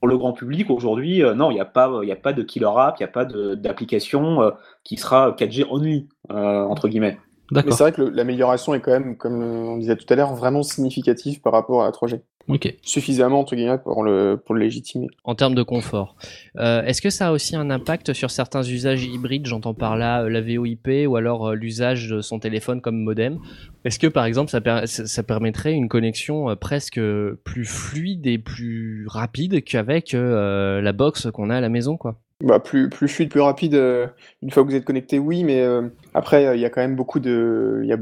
pour 0.00 0.08
le 0.08 0.16
grand 0.16 0.32
public 0.32 0.70
aujourd'hui, 0.70 1.22
euh, 1.22 1.34
non, 1.34 1.50
il 1.50 1.54
n'y 1.54 1.60
a 1.60 1.64
pas, 1.64 1.90
il 2.02 2.08
y 2.08 2.12
a 2.12 2.16
pas 2.16 2.32
de 2.32 2.42
killer 2.42 2.68
app, 2.76 2.96
il 2.98 3.02
n'y 3.02 3.08
a 3.08 3.12
pas 3.12 3.24
de- 3.24 3.54
d'application 3.54 4.42
euh, 4.42 4.50
qui 4.84 4.96
sera 4.96 5.32
4G 5.32 5.66
only 5.70 6.08
euh, 6.30 6.62
entre 6.64 6.88
guillemets. 6.88 7.18
Mais 7.64 7.72
c'est 7.72 7.82
vrai 7.82 7.92
que 7.92 8.02
l'amélioration 8.02 8.74
est 8.74 8.80
quand 8.80 8.90
même, 8.92 9.16
comme 9.16 9.42
on 9.42 9.76
disait 9.78 9.96
tout 9.96 10.06
à 10.12 10.16
l'heure, 10.16 10.34
vraiment 10.34 10.62
significative 10.62 11.40
par 11.40 11.52
rapport 11.52 11.82
à 11.82 11.86
la 11.86 11.92
3G. 11.92 12.20
Ok. 12.48 12.74
Suffisamment, 12.82 13.40
entre 13.40 13.54
guillemets, 13.56 13.76
pour 13.76 14.02
le, 14.02 14.40
pour 14.42 14.54
le 14.54 14.62
légitimer. 14.62 15.08
en 15.24 15.34
termes 15.34 15.54
de 15.54 15.62
confort. 15.62 16.16
Euh, 16.56 16.82
Est-ce 16.82 17.02
que 17.02 17.10
ça 17.10 17.28
a 17.28 17.32
aussi 17.32 17.54
un 17.56 17.68
impact 17.68 18.14
sur 18.14 18.30
certains 18.30 18.62
usages 18.62 19.04
hybrides? 19.04 19.46
J'entends 19.46 19.74
par 19.74 19.96
là 19.98 20.22
euh, 20.22 20.28
la 20.30 20.40
VoIP 20.40 20.88
ou 21.06 21.16
alors 21.16 21.48
euh, 21.48 21.54
l'usage 21.54 22.08
de 22.08 22.22
son 22.22 22.38
téléphone 22.38 22.80
comme 22.80 23.02
modem. 23.02 23.38
Est-ce 23.84 23.98
que 23.98 24.06
par 24.06 24.24
exemple 24.24 24.50
ça, 24.50 24.60
per- 24.62 24.86
ça 24.86 25.06
ça 25.06 25.22
permettrait 25.22 25.72
une 25.74 25.88
connexion 25.88 26.48
euh, 26.48 26.54
presque 26.56 27.00
plus 27.44 27.64
fluide 27.66 28.26
et 28.26 28.38
plus 28.38 29.06
rapide 29.08 29.62
qu'avec 29.62 30.14
euh, 30.14 30.80
la 30.80 30.92
box 30.92 31.28
qu'on 31.32 31.50
a 31.50 31.56
à 31.56 31.60
la 31.60 31.68
maison 31.68 31.96
quoi? 31.98 32.18
Bah, 32.40 32.60
plus, 32.60 32.88
plus 32.88 33.08
fluide, 33.08 33.30
plus 33.30 33.40
rapide, 33.40 33.74
euh, 33.74 34.06
une 34.42 34.52
fois 34.52 34.62
que 34.62 34.68
vous 34.68 34.76
êtes 34.76 34.84
connecté, 34.84 35.18
oui, 35.18 35.42
mais 35.42 35.60
euh, 35.60 35.88
après, 36.14 36.46
euh, 36.46 36.54
il 36.54 36.60
y 36.60 36.64
a 36.64 36.70
quand 36.70 36.80
même 36.80 36.94
beaucoup 36.94 37.18
de. 37.18 37.80
Il 37.82 37.88
y, 37.88 37.92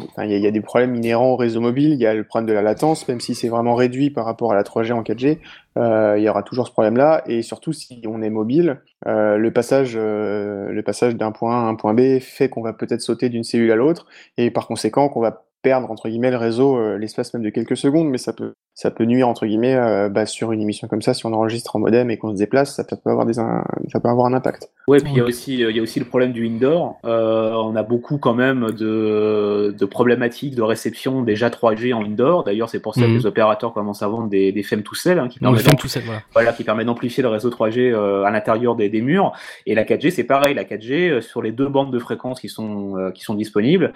a, 0.47 0.51
des 0.51 0.61
problèmes 0.61 0.95
inhérents 0.95 1.31
au 1.31 1.37
réseau 1.37 1.63
mobile, 1.63 1.95
il 1.95 1.99
y 1.99 2.05
a 2.05 2.13
le 2.13 2.23
problème 2.23 2.47
de 2.47 2.53
la 2.53 2.61
latence, 2.61 3.09
même 3.09 3.19
si 3.19 3.35
c'est 3.35 3.49
vraiment 3.49 3.75
réduit 3.75 4.11
par 4.11 4.27
rapport 4.27 4.53
à 4.53 4.55
la 4.55 4.63
3G 4.63 4.93
en 4.93 5.03
4G, 5.03 5.39
euh, 5.79 6.17
il 6.19 6.23
y 6.23 6.29
aura 6.29 6.43
toujours 6.43 6.67
ce 6.67 6.73
problème-là, 6.73 7.23
et 7.27 7.41
surtout 7.41 7.73
si 7.73 8.03
on 8.07 8.21
est 8.21 8.29
mobile, 8.29 8.83
le 9.07 9.49
passage, 9.49 9.97
le 9.97 10.83
passage 10.85 11.17
d'un 11.17 11.33
point 11.33 11.55
A 11.55 11.67
à 11.67 11.69
un 11.69 11.75
point 11.75 11.95
B 11.95 12.19
fait 12.21 12.51
qu'on 12.51 12.63
va 12.63 12.75
peut-être 12.75 13.01
sauter 13.01 13.31
d'une 13.31 13.45
cellule 13.45 13.73
à 13.73 13.77
l'autre, 13.77 14.05
et 14.37 14.51
par 14.51 14.67
conséquent 14.67 15.09
qu'on 15.09 15.23
va 15.23 15.46
perdre 15.67 15.91
entre 15.91 16.09
guillemets 16.09 16.31
le 16.31 16.37
réseau 16.37 16.79
euh, 16.79 16.97
l'espace 16.97 17.35
même 17.35 17.43
de 17.43 17.51
quelques 17.51 17.77
secondes, 17.77 18.09
mais 18.09 18.19
ça 18.19 18.33
peut 18.33 18.55
ça 18.73 18.93
peut 18.93 19.05
nuire 19.05 19.27
entre 19.27 19.47
guillemets 19.47 19.75
euh, 19.75 20.09
bah, 20.09 20.25
sur 20.25 20.53
une 20.53 20.63
émission 20.63 20.87
comme 20.87 21.03
ça 21.03 21.13
si 21.13 21.27
on 21.27 21.33
enregistre 21.33 21.75
en 21.75 21.81
modem 21.81 22.09
et 22.09 22.19
qu'on 22.19 22.31
se 22.31 22.39
déplace, 22.39 22.77
ça 22.77 22.85
peut 22.85 23.11
avoir 23.11 23.27
des 23.27 23.33
ça 23.33 23.65
peut 24.01 24.09
avoir 24.09 24.27
un 24.27 24.33
impact. 24.33 24.71
Ouais, 24.89 24.99
puis 25.01 25.11
il 25.13 25.19
y 25.19 25.21
a 25.21 25.25
aussi 25.25 25.55
il 25.59 25.77
y 25.77 25.81
a 25.81 25.83
aussi 25.83 25.99
le 25.99 26.07
problème 26.07 26.33
du 26.33 26.47
indoor. 26.47 27.01
Euh, 27.05 27.51
on 27.55 27.75
a 27.75 27.83
beaucoup 27.83 28.19
quand 28.19 28.35
même 28.35 28.71
de, 28.71 29.75
de 29.77 29.85
problématiques 29.85 30.55
de 30.55 30.63
réception 30.63 31.23
déjà 31.23 31.49
3G 31.49 31.93
en 31.93 32.05
indoor. 32.05 32.45
D'ailleurs, 32.45 32.69
c'est 32.69 32.79
pour 32.81 32.95
ça 32.95 33.01
Mhm. 33.01 33.09
que 33.09 33.13
les 33.19 33.27
opérateurs 33.27 33.73
commencent 33.73 34.03
à 34.03 34.09
vendre 34.09 34.29
des, 34.29 34.53
des 34.53 34.63
FEM 34.63 34.83
tout 34.85 34.95
seuls, 34.95 35.19
hein, 35.19 35.27
qui 35.29 35.41
permettent 35.41 35.63
fait 35.63 35.75
tout 35.77 35.89
seul, 35.89 36.05
voilà. 36.05 36.23
voilà, 36.33 36.53
qui 36.53 36.63
permet 36.63 36.85
d'amplifier 36.85 37.23
le 37.23 37.29
réseau 37.31 37.51
3G 37.51 37.93
euh, 37.93 38.23
à 38.23 38.31
l'intérieur 38.31 38.77
des, 38.77 38.89
des 38.89 39.01
murs. 39.03 39.33
Et 39.67 39.75
la 39.75 39.83
4G, 39.85 40.11
c'est 40.11 40.23
pareil. 40.25 40.55
La 40.55 40.63
4G, 40.65 41.11
euh, 41.11 41.21
sur 41.21 41.43
les 41.43 41.51
deux 41.51 41.69
bandes 41.69 41.93
de 41.93 41.99
fréquences 41.99 42.41
qui 42.41 42.49
sont 42.49 42.97
euh, 42.97 43.11
qui 43.11 43.23
sont 43.25 43.35
disponibles, 43.35 43.93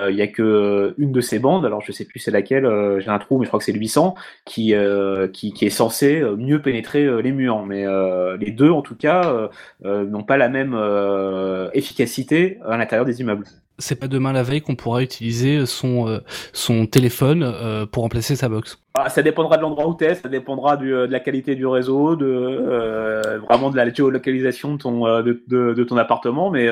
euh, 0.00 0.10
il 0.10 0.16
y 0.16 0.22
a 0.22 0.26
que 0.26 0.42
euh, 0.42 0.94
une 0.98 1.12
de 1.12 1.20
ces 1.20 1.38
bandes. 1.38 1.64
Alors, 1.64 1.82
je 1.82 1.92
sais 1.92 2.04
plus 2.04 2.18
c'est 2.18 2.32
laquelle. 2.32 2.66
euh, 2.66 2.98
J'ai 3.00 3.10
un 3.10 3.18
trou, 3.20 3.38
mais 3.38 3.44
je 3.44 3.50
crois 3.50 3.58
que 3.60 3.64
c'est 3.64 3.72
le 3.72 3.78
800 3.78 4.14
qui 4.44 4.74
euh, 4.74 5.28
qui, 5.28 5.52
qui 5.52 5.66
est 5.66 5.70
censé 5.70 6.20
euh, 6.20 6.34
mieux 6.36 6.60
pénétrer 6.60 7.04
euh, 7.04 7.20
les 7.22 7.30
murs. 7.32 7.64
Mais 7.64 7.86
euh, 7.86 8.36
les 8.38 8.50
deux, 8.50 8.70
en 8.70 8.82
tout 8.82 8.96
cas, 8.96 9.22
euh, 9.32 9.48
euh, 9.84 10.04
n'ont 10.04 10.24
pas 10.24 10.31
la 10.36 10.48
même 10.48 10.74
euh, 10.74 11.68
efficacité 11.74 12.58
à 12.66 12.76
l'intérieur 12.76 13.04
des 13.04 13.20
immeubles. 13.20 13.46
C'est 13.78 13.98
pas 13.98 14.06
demain 14.06 14.32
la 14.32 14.42
veille 14.42 14.60
qu'on 14.60 14.76
pourra 14.76 15.02
utiliser 15.02 15.66
son, 15.66 16.08
euh, 16.08 16.18
son 16.52 16.86
téléphone 16.86 17.42
euh, 17.42 17.86
pour 17.86 18.02
remplacer 18.02 18.36
sa 18.36 18.48
box. 18.48 18.78
Ah, 18.94 19.08
ça 19.08 19.22
dépendra 19.22 19.56
de 19.56 19.62
l'endroit 19.62 19.88
où 19.88 19.96
tu 19.96 20.04
es, 20.04 20.14
ça 20.14 20.28
dépendra 20.28 20.76
du, 20.76 20.90
de 20.90 21.08
la 21.10 21.20
qualité 21.20 21.54
du 21.54 21.66
réseau, 21.66 22.14
de 22.14 23.40
vraiment 23.48 23.70
de 23.70 23.76
la 23.76 23.92
géolocalisation 23.92 24.74
de 24.74 24.78
ton, 24.78 25.22
de, 25.22 25.42
de, 25.48 25.72
de 25.72 25.84
ton 25.84 25.96
appartement, 25.96 26.50
mais 26.50 26.68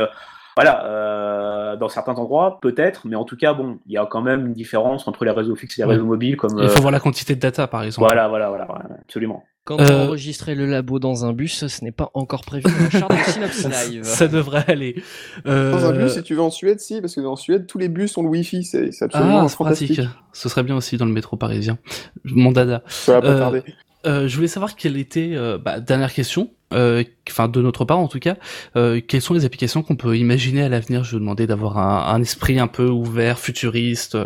voilà, 0.57 0.85
euh, 0.85 1.77
dans 1.77 1.89
certains 1.89 2.15
endroits 2.15 2.59
peut-être, 2.61 3.07
mais 3.07 3.17
en 3.17 3.25
tout 3.25 3.37
cas 3.37 3.55
bon, 3.55 3.79
il 3.87 3.93
y 3.93 3.99
a 3.99 4.07
quand 4.07 4.21
même 4.21 4.47
une 4.47 4.53
différence 4.53 5.07
entre 5.09 5.25
les 5.25 5.31
réseaux 5.31 5.57
fixes 5.57 5.79
et 5.79 5.83
les 5.83 5.89
réseaux 5.89 6.05
mobiles, 6.05 6.37
comme 6.37 6.59
Il 6.61 6.69
faut 6.69 6.83
voir 6.83 6.93
la 6.93 7.01
quantité 7.01 7.35
de 7.35 7.41
data, 7.41 7.67
par 7.67 7.83
exemple. 7.83 8.07
voilà, 8.07 8.29
voilà, 8.29 8.49
voilà, 8.49 8.67
voilà, 8.67 8.85
absolument. 9.01 9.45
Quand 9.65 9.79
Euh, 9.81 9.87
on 9.91 10.07
enregistrait 10.09 10.55
le 10.55 10.67
labo 10.67 10.99
dans 10.99 11.25
un 11.27 11.33
bus, 11.33 11.67
ce 11.67 11.85
n'est 11.85 11.93
pas 11.93 12.11
encore 12.15 12.45
prévu 12.45 12.65
dans 12.65 13.09
de 13.09 13.15
Synops 13.31 13.65
Live. 13.91 14.05
Ça 14.05 14.27
devrait 14.27 14.65
aller. 14.69 15.03
Euh, 15.47 15.73
Dans 15.73 15.85
un 15.87 15.93
bus, 15.93 16.13
si 16.15 16.23
tu 16.23 16.35
vas 16.35 16.43
en 16.45 16.51
Suède, 16.51 16.81
si, 16.81 17.01
parce 17.01 17.15
que 17.15 17.21
dans 17.21 17.37
Suède, 17.37 17.67
tous 17.67 17.79
les 17.79 17.89
bus 17.89 18.17
ont 18.17 18.23
le 18.23 18.29
Wi-Fi, 18.31 18.65
c'est 18.65 18.91
absolument 19.03 19.41
Ah, 19.43 19.49
c'est 19.49 19.57
fantastique. 19.57 19.95
pratique. 19.97 20.15
Ce 20.33 20.49
serait 20.49 20.63
bien 20.63 20.77
aussi 20.77 20.97
dans 20.97 21.05
le 21.07 21.13
métro 21.13 21.37
parisien. 21.37 21.79
Mon 22.25 22.53
dada. 22.53 22.83
Ça 22.89 23.13
va 23.13 23.21
pas 23.21 23.29
Euh, 23.29 23.39
tarder. 23.39 23.63
Euh, 24.07 24.29
je 24.29 24.35
voulais 24.35 24.49
savoir 24.49 24.77
quelle 24.77 24.97
était, 24.97 25.33
euh, 25.35 25.59
bah, 25.59 25.79
dernière 25.79 26.15
question, 26.15 26.51
euh, 26.73 27.05
enfin 27.29 27.49
de 27.49 27.61
notre 27.61 27.85
part 27.85 27.99
en 27.99 28.09
tout 28.09 28.19
cas, 28.19 28.37
euh, 28.75 28.99
quelles 29.07 29.21
sont 29.21 29.35
les 29.35 29.45
applications 29.45 29.83
qu'on 29.83 29.97
peut 29.97 30.17
imaginer 30.17 30.63
à 30.63 30.71
l'avenir? 30.71 31.05
Je 31.05 31.13
vous 31.13 31.19
demandais 31.19 31.47
d'avoir 31.47 31.77
un, 31.77 32.15
un 32.15 32.23
esprit 32.23 32.59
un 32.59 32.67
peu 32.67 32.89
ouvert, 32.89 33.39
futuriste, 33.39 34.15
euh, 34.15 34.25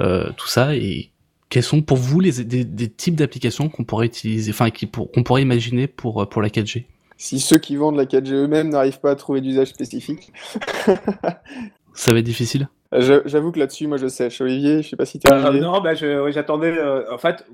euh, 0.00 0.30
tout 0.38 0.48
ça, 0.48 0.74
et 0.74 1.11
quels 1.52 1.62
sont 1.62 1.82
pour 1.82 1.98
vous 1.98 2.18
les 2.18 2.44
des, 2.44 2.64
des 2.64 2.88
types 2.88 3.14
d'applications 3.14 3.68
qu'on 3.68 3.84
pourrait 3.84 4.06
utiliser, 4.06 4.50
enfin 4.52 4.70
qu'on 4.70 5.22
pourrait 5.22 5.42
imaginer 5.42 5.86
pour 5.86 6.22
euh, 6.22 6.24
pour 6.24 6.40
la 6.40 6.48
4G 6.48 6.86
Si 7.18 7.40
ceux 7.40 7.58
qui 7.58 7.76
vendent 7.76 7.96
la 7.96 8.06
4G 8.06 8.32
eux-mêmes 8.32 8.70
n'arrivent 8.70 9.00
pas 9.00 9.10
à 9.10 9.16
trouver 9.16 9.42
d'usage 9.42 9.68
spécifique. 9.68 10.32
Ça 11.92 12.10
va 12.10 12.20
être 12.20 12.24
difficile? 12.24 12.70
J'avoue 13.00 13.52
que 13.52 13.58
là-dessus, 13.58 13.86
moi 13.86 13.96
je 13.96 14.06
sèche. 14.06 14.40
Olivier, 14.40 14.82
je 14.82 14.88
sais 14.90 14.96
pas 14.96 15.04
si 15.06 15.18
t'as 15.18 15.34
Euh, 15.34 15.48
Olivier. 15.48 15.60
non, 15.66 15.80
bah, 15.80 15.94
j'attendais. 15.94 16.76
euh, 16.76 17.02
en 17.12 17.18
fait, 17.18 17.46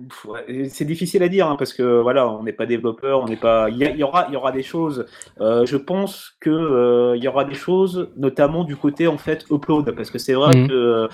c'est 0.69 0.85
difficile 0.85 1.23
à 1.23 1.29
dire 1.29 1.47
hein, 1.47 1.57
parce 1.59 1.73
que 1.73 2.01
voilà, 2.01 2.29
on 2.29 2.43
n'est 2.43 2.53
pas 2.53 2.67
développeur, 2.67 3.21
on 3.23 3.27
n'est 3.27 3.37
pas. 3.37 3.69
Il 3.71 3.77
y, 3.79 4.03
aura, 4.03 4.27
il 4.29 4.35
y 4.35 4.37
aura 4.37 4.53
des 4.53 4.63
choses. 4.63 5.07
euh, 5.41 5.65
je 5.67 5.77
pense 5.77 6.33
que 6.41 6.51
euh, 6.51 7.17
il 7.17 7.23
y 7.23 7.29
aura 7.29 7.45
des 7.45 7.55
choses, 7.55 8.09
notamment 8.17 8.65
du 8.65 8.75
côté 8.77 9.07
en 9.07 9.19
fait 9.19 9.45
upload, 9.51 9.91
parce 9.95 10.11
que 10.11 10.19
c'est 10.19 10.35
vrai 10.35 10.57
Mhm. 10.57 10.69
que 10.69 11.09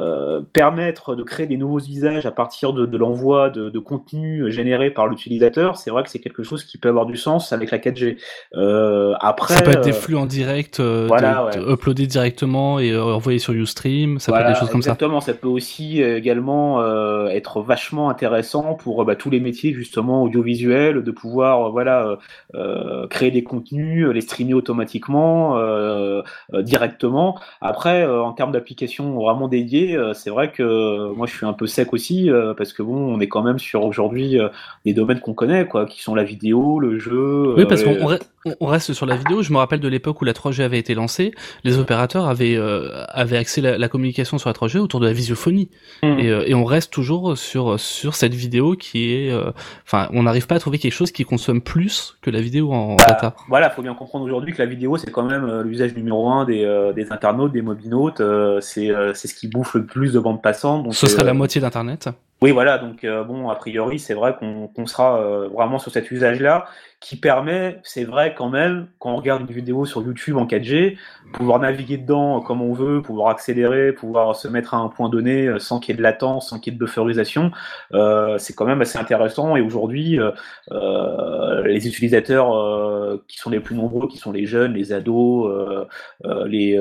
euh, 0.00 0.40
permettre 0.52 1.14
de 1.14 1.22
créer 1.22 1.46
des 1.46 1.56
nouveaux 1.56 1.80
usages 1.80 2.26
à 2.26 2.30
partir 2.30 2.72
de, 2.72 2.86
de 2.86 2.96
l'envoi 2.98 3.50
de, 3.50 3.68
de 3.70 3.78
contenu 3.78 4.50
généré 4.50 4.90
par 4.90 5.06
l'utilisateur, 5.06 5.76
c'est 5.76 5.90
vrai 5.90 6.02
que 6.02 6.10
c'est 6.10 6.18
quelque 6.18 6.42
chose 6.42 6.64
qui 6.64 6.78
peut 6.78 6.88
avoir 6.88 7.06
du 7.06 7.16
sens 7.16 7.52
avec 7.52 7.70
la 7.70 7.78
4G. 7.78 8.16
Euh, 8.54 9.12
après, 9.20 9.54
ça 9.54 9.62
peut 9.62 9.70
être 9.72 9.84
des 9.84 9.90
euh, 9.90 9.94
flux 9.94 10.16
en 10.16 10.26
direct, 10.26 10.80
euh, 10.80 11.04
voilà, 11.08 11.50
de- 11.52 11.58
ouais. 11.60 11.66
de 11.66 11.72
uploadés 11.72 12.06
directement 12.06 12.78
et 12.78 12.92
euh, 12.92 13.02
envoyés 13.04 13.38
sur 13.38 13.52
Ustream, 13.66 14.18
ça 14.18 14.32
peut 14.32 14.38
être 14.38 14.48
des 14.48 14.54
choses 14.54 14.70
comme 14.70 14.82
ça. 14.82 14.90
exactement. 14.92 15.20
Ça 15.20 15.34
peut 15.34 15.48
aussi 15.48 16.02
euh, 16.02 16.16
également 16.16 16.80
euh, 16.80 17.26
être 17.28 17.60
vachement 17.60 18.08
intéressant 18.10 18.74
pour 18.74 19.02
euh, 19.02 19.04
bah, 19.04 19.16
tous 19.16 19.28
les 19.30 19.40
métiers 19.40 19.72
justement 19.74 20.22
audiovisuels, 20.22 21.02
de 21.02 21.10
pouvoir 21.10 21.70
voilà 21.72 22.16
euh, 22.54 23.06
créer 23.08 23.30
des 23.30 23.42
contenus, 23.42 24.06
les 24.08 24.20
streamer 24.20 24.54
automatiquement, 24.54 25.58
euh, 25.58 26.22
directement. 26.54 27.38
Après, 27.60 28.06
en 28.06 28.32
termes 28.32 28.52
d'applications 28.52 29.18
vraiment 29.20 29.48
dédiées, 29.48 29.98
c'est 30.14 30.30
vrai 30.30 30.52
que 30.52 31.12
moi 31.12 31.26
je 31.26 31.34
suis 31.34 31.46
un 31.46 31.52
peu 31.52 31.66
sec 31.66 31.92
aussi 31.92 32.30
parce 32.56 32.72
que 32.72 32.82
bon, 32.82 32.96
on 33.14 33.20
est 33.20 33.28
quand 33.28 33.42
même 33.42 33.58
sur 33.58 33.84
aujourd'hui 33.84 34.38
des 34.84 34.94
domaines 34.94 35.20
qu'on 35.20 35.34
connaît, 35.34 35.66
quoi, 35.66 35.86
qui 35.86 36.02
sont 36.02 36.14
la 36.14 36.24
vidéo, 36.24 36.78
le 36.78 36.98
jeu. 36.98 37.54
Oui, 37.56 37.64
parce 37.66 37.82
qu'on 37.82 37.96
on 38.00 38.08
re- 38.12 38.20
on 38.60 38.66
reste 38.66 38.92
sur 38.92 39.06
la 39.06 39.16
vidéo. 39.16 39.42
Je 39.42 39.52
me 39.52 39.58
rappelle 39.58 39.80
de 39.80 39.88
l'époque 39.88 40.20
où 40.22 40.24
la 40.24 40.32
3G 40.32 40.62
avait 40.62 40.78
été 40.78 40.94
lancée, 40.94 41.32
les 41.64 41.78
opérateurs 41.78 42.28
avaient 42.28 42.56
avaient 43.08 43.36
accès 43.38 43.55
c'est 43.56 43.78
la, 43.78 43.88
communication 43.88 44.38
sur 44.38 44.48
la 44.48 44.54
3G 44.54 44.78
autour 44.78 45.00
de 45.00 45.06
la 45.06 45.12
visiophonie. 45.12 45.70
Mmh. 46.02 46.18
Et, 46.18 46.50
et, 46.50 46.54
on 46.54 46.64
reste 46.64 46.92
toujours 46.92 47.36
sur 47.36 47.78
sur 47.78 48.14
cette 48.14 48.34
vidéo 48.34 48.74
qui 48.76 49.12
est, 49.12 49.32
enfin, 49.84 50.08
on 50.12 50.22
n'arrive 50.22 50.46
pas 50.46 50.56
à 50.56 50.58
trouver 50.58 50.78
quelque 50.78 50.92
chose 50.92 51.10
qui 51.10 51.24
consomme 51.24 51.60
plus 51.60 52.16
que 52.22 52.30
la 52.30 52.40
vidéo 52.40 52.72
en 52.72 52.96
bah, 52.96 53.04
data. 53.08 53.34
Voilà, 53.48 53.70
faut 53.70 53.82
bien 53.82 53.94
comprendre 53.94 54.24
aujourd'hui 54.24 54.52
que 54.52 54.62
la 54.62 54.66
vidéo 54.66 54.96
c'est 54.96 55.10
quand 55.10 55.24
même 55.24 55.62
l'usage 55.62 55.94
numéro 55.94 56.28
un 56.30 56.44
des, 56.44 56.92
des 56.94 57.12
internautes, 57.12 57.52
des 57.52 57.62
mobinautes. 57.62 58.22
c'est 58.60 58.90
c'est 59.14 59.28
ce 59.28 59.34
qui 59.34 59.48
bouffe 59.48 59.74
le 59.74 59.84
plus 59.84 60.12
de 60.12 60.18
bandes 60.18 60.42
passantes. 60.42 60.84
Donc, 60.84 60.94
Ce 60.94 61.06
serait 61.06 61.24
la 61.24 61.34
moitié 61.34 61.60
d'internet. 61.60 62.08
Oui, 62.42 62.50
voilà, 62.50 62.76
donc 62.76 63.02
euh, 63.04 63.24
bon, 63.24 63.48
a 63.48 63.54
priori, 63.54 63.98
c'est 63.98 64.12
vrai 64.12 64.36
qu'on 64.38 64.86
sera 64.86 65.22
euh, 65.22 65.48
vraiment 65.48 65.78
sur 65.78 65.90
cet 65.90 66.10
usage-là, 66.10 66.66
qui 67.00 67.16
permet, 67.16 67.80
c'est 67.82 68.04
vrai 68.04 68.34
quand 68.36 68.50
même, 68.50 68.88
quand 68.98 69.12
on 69.12 69.16
regarde 69.16 69.40
une 69.40 69.54
vidéo 69.56 69.86
sur 69.86 70.02
YouTube 70.02 70.36
en 70.36 70.44
4G, 70.44 70.98
pouvoir 71.32 71.60
naviguer 71.60 71.96
dedans 71.96 72.42
comme 72.42 72.60
on 72.60 72.74
veut, 72.74 73.00
pouvoir 73.00 73.30
accélérer, 73.30 73.92
pouvoir 73.92 74.36
se 74.36 74.48
mettre 74.48 74.74
à 74.74 74.76
un 74.76 74.88
point 74.88 75.08
donné 75.08 75.46
euh, 75.46 75.58
sans 75.58 75.80
qu'il 75.80 75.94
y 75.94 75.94
ait 75.94 75.96
de 75.96 76.02
latence, 76.02 76.50
sans 76.50 76.60
qu'il 76.60 76.74
y 76.74 76.76
ait 76.76 76.78
de 76.78 76.84
bufferisation, 76.84 77.52
c'est 78.38 78.54
quand 78.54 78.66
même 78.66 78.82
assez 78.82 78.98
intéressant. 78.98 79.56
Et 79.56 79.62
aujourd'hui, 79.62 80.18
les 80.70 81.88
utilisateurs 81.88 83.18
qui 83.28 83.38
sont 83.38 83.50
les 83.50 83.60
plus 83.60 83.76
nombreux, 83.76 84.08
qui 84.08 84.18
sont 84.18 84.32
les 84.32 84.44
jeunes, 84.46 84.74
les 84.74 84.92
ados, 84.92 85.50
les 86.46 86.78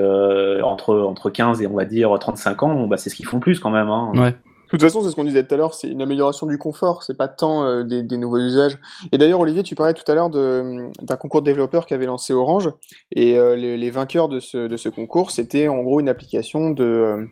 entre 0.63 0.97
entre 0.99 1.29
15 1.29 1.61
et 1.61 1.67
on 1.67 1.75
va 1.75 1.85
dire 1.85 2.17
35 2.19 2.63
ans, 2.63 2.87
bah, 2.87 2.97
c'est 2.97 3.09
ce 3.09 3.15
qu'ils 3.15 3.25
font 3.25 3.39
plus 3.39 3.59
quand 3.59 3.71
même. 3.71 3.89
Hein. 3.89 4.11
Ouais. 4.15 4.35
De 4.75 4.79
toute 4.81 4.89
façon, 4.89 5.03
c'est 5.03 5.09
ce 5.09 5.15
qu'on 5.15 5.23
disait 5.23 5.41
tout 5.45 5.53
à 5.53 5.57
l'heure, 5.57 5.73
c'est 5.73 5.87
une 5.87 6.01
amélioration 6.01 6.47
du 6.47 6.57
confort, 6.57 7.03
c'est 7.03 7.15
pas 7.15 7.29
tant 7.29 7.63
euh, 7.63 7.83
des, 7.83 8.17
nouveaux 8.17 8.39
usages. 8.39 8.77
Et 9.13 9.17
d'ailleurs, 9.17 9.39
Olivier, 9.39 9.63
tu 9.63 9.73
parlais 9.73 9.93
tout 9.93 10.03
à 10.11 10.15
l'heure 10.15 10.29
d'un 10.29 11.15
concours 11.17 11.41
de 11.41 11.45
développeurs 11.45 11.85
qu'avait 11.85 12.07
lancé 12.07 12.33
Orange, 12.33 12.69
et 13.13 13.37
euh, 13.37 13.55
les, 13.55 13.89
vainqueurs 13.89 14.27
de 14.27 14.41
ce, 14.41 14.89
concours, 14.89 15.31
c'était 15.31 15.69
en 15.69 15.81
gros 15.81 16.01
une 16.01 16.09
application 16.09 16.71
de, 16.71 17.25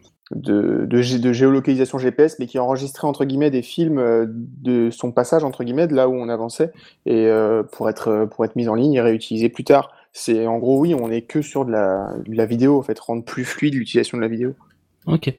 euh, 0.47 1.01
géolocalisation 1.01 1.97
GPS, 1.97 2.39
mais 2.39 2.47
qui 2.47 2.59
enregistrait 2.59 3.09
entre 3.09 3.25
guillemets 3.25 3.51
des 3.51 3.61
films 3.61 4.01
de 4.61 4.89
son 4.89 5.11
passage 5.11 5.43
entre 5.43 5.65
guillemets 5.65 5.87
de 5.87 5.95
là 5.95 6.07
où 6.07 6.13
on 6.13 6.29
avançait, 6.29 6.71
et 7.05 7.29
pour 7.73 7.89
être 7.89 8.25
pour 8.31 8.45
être 8.45 8.55
mis 8.55 8.69
en 8.69 8.75
ligne 8.75 8.93
et 8.93 9.01
réutilisé 9.01 9.49
plus 9.49 9.65
tard. 9.65 9.91
C'est 10.13 10.47
en 10.47 10.59
gros 10.59 10.79
oui, 10.79 10.95
on 10.95 11.11
est 11.11 11.23
que 11.23 11.41
sur 11.41 11.65
de 11.65 11.71
la, 11.73 12.13
de 12.25 12.37
la 12.37 12.45
vidéo 12.45 12.79
en 12.79 12.83
fait, 12.83 12.97
rendre 12.99 13.25
plus 13.25 13.43
fluide 13.43 13.73
l'utilisation 13.73 14.17
de 14.17 14.21
la 14.21 14.29
vidéo. 14.29 14.53
Ok. 15.07 15.35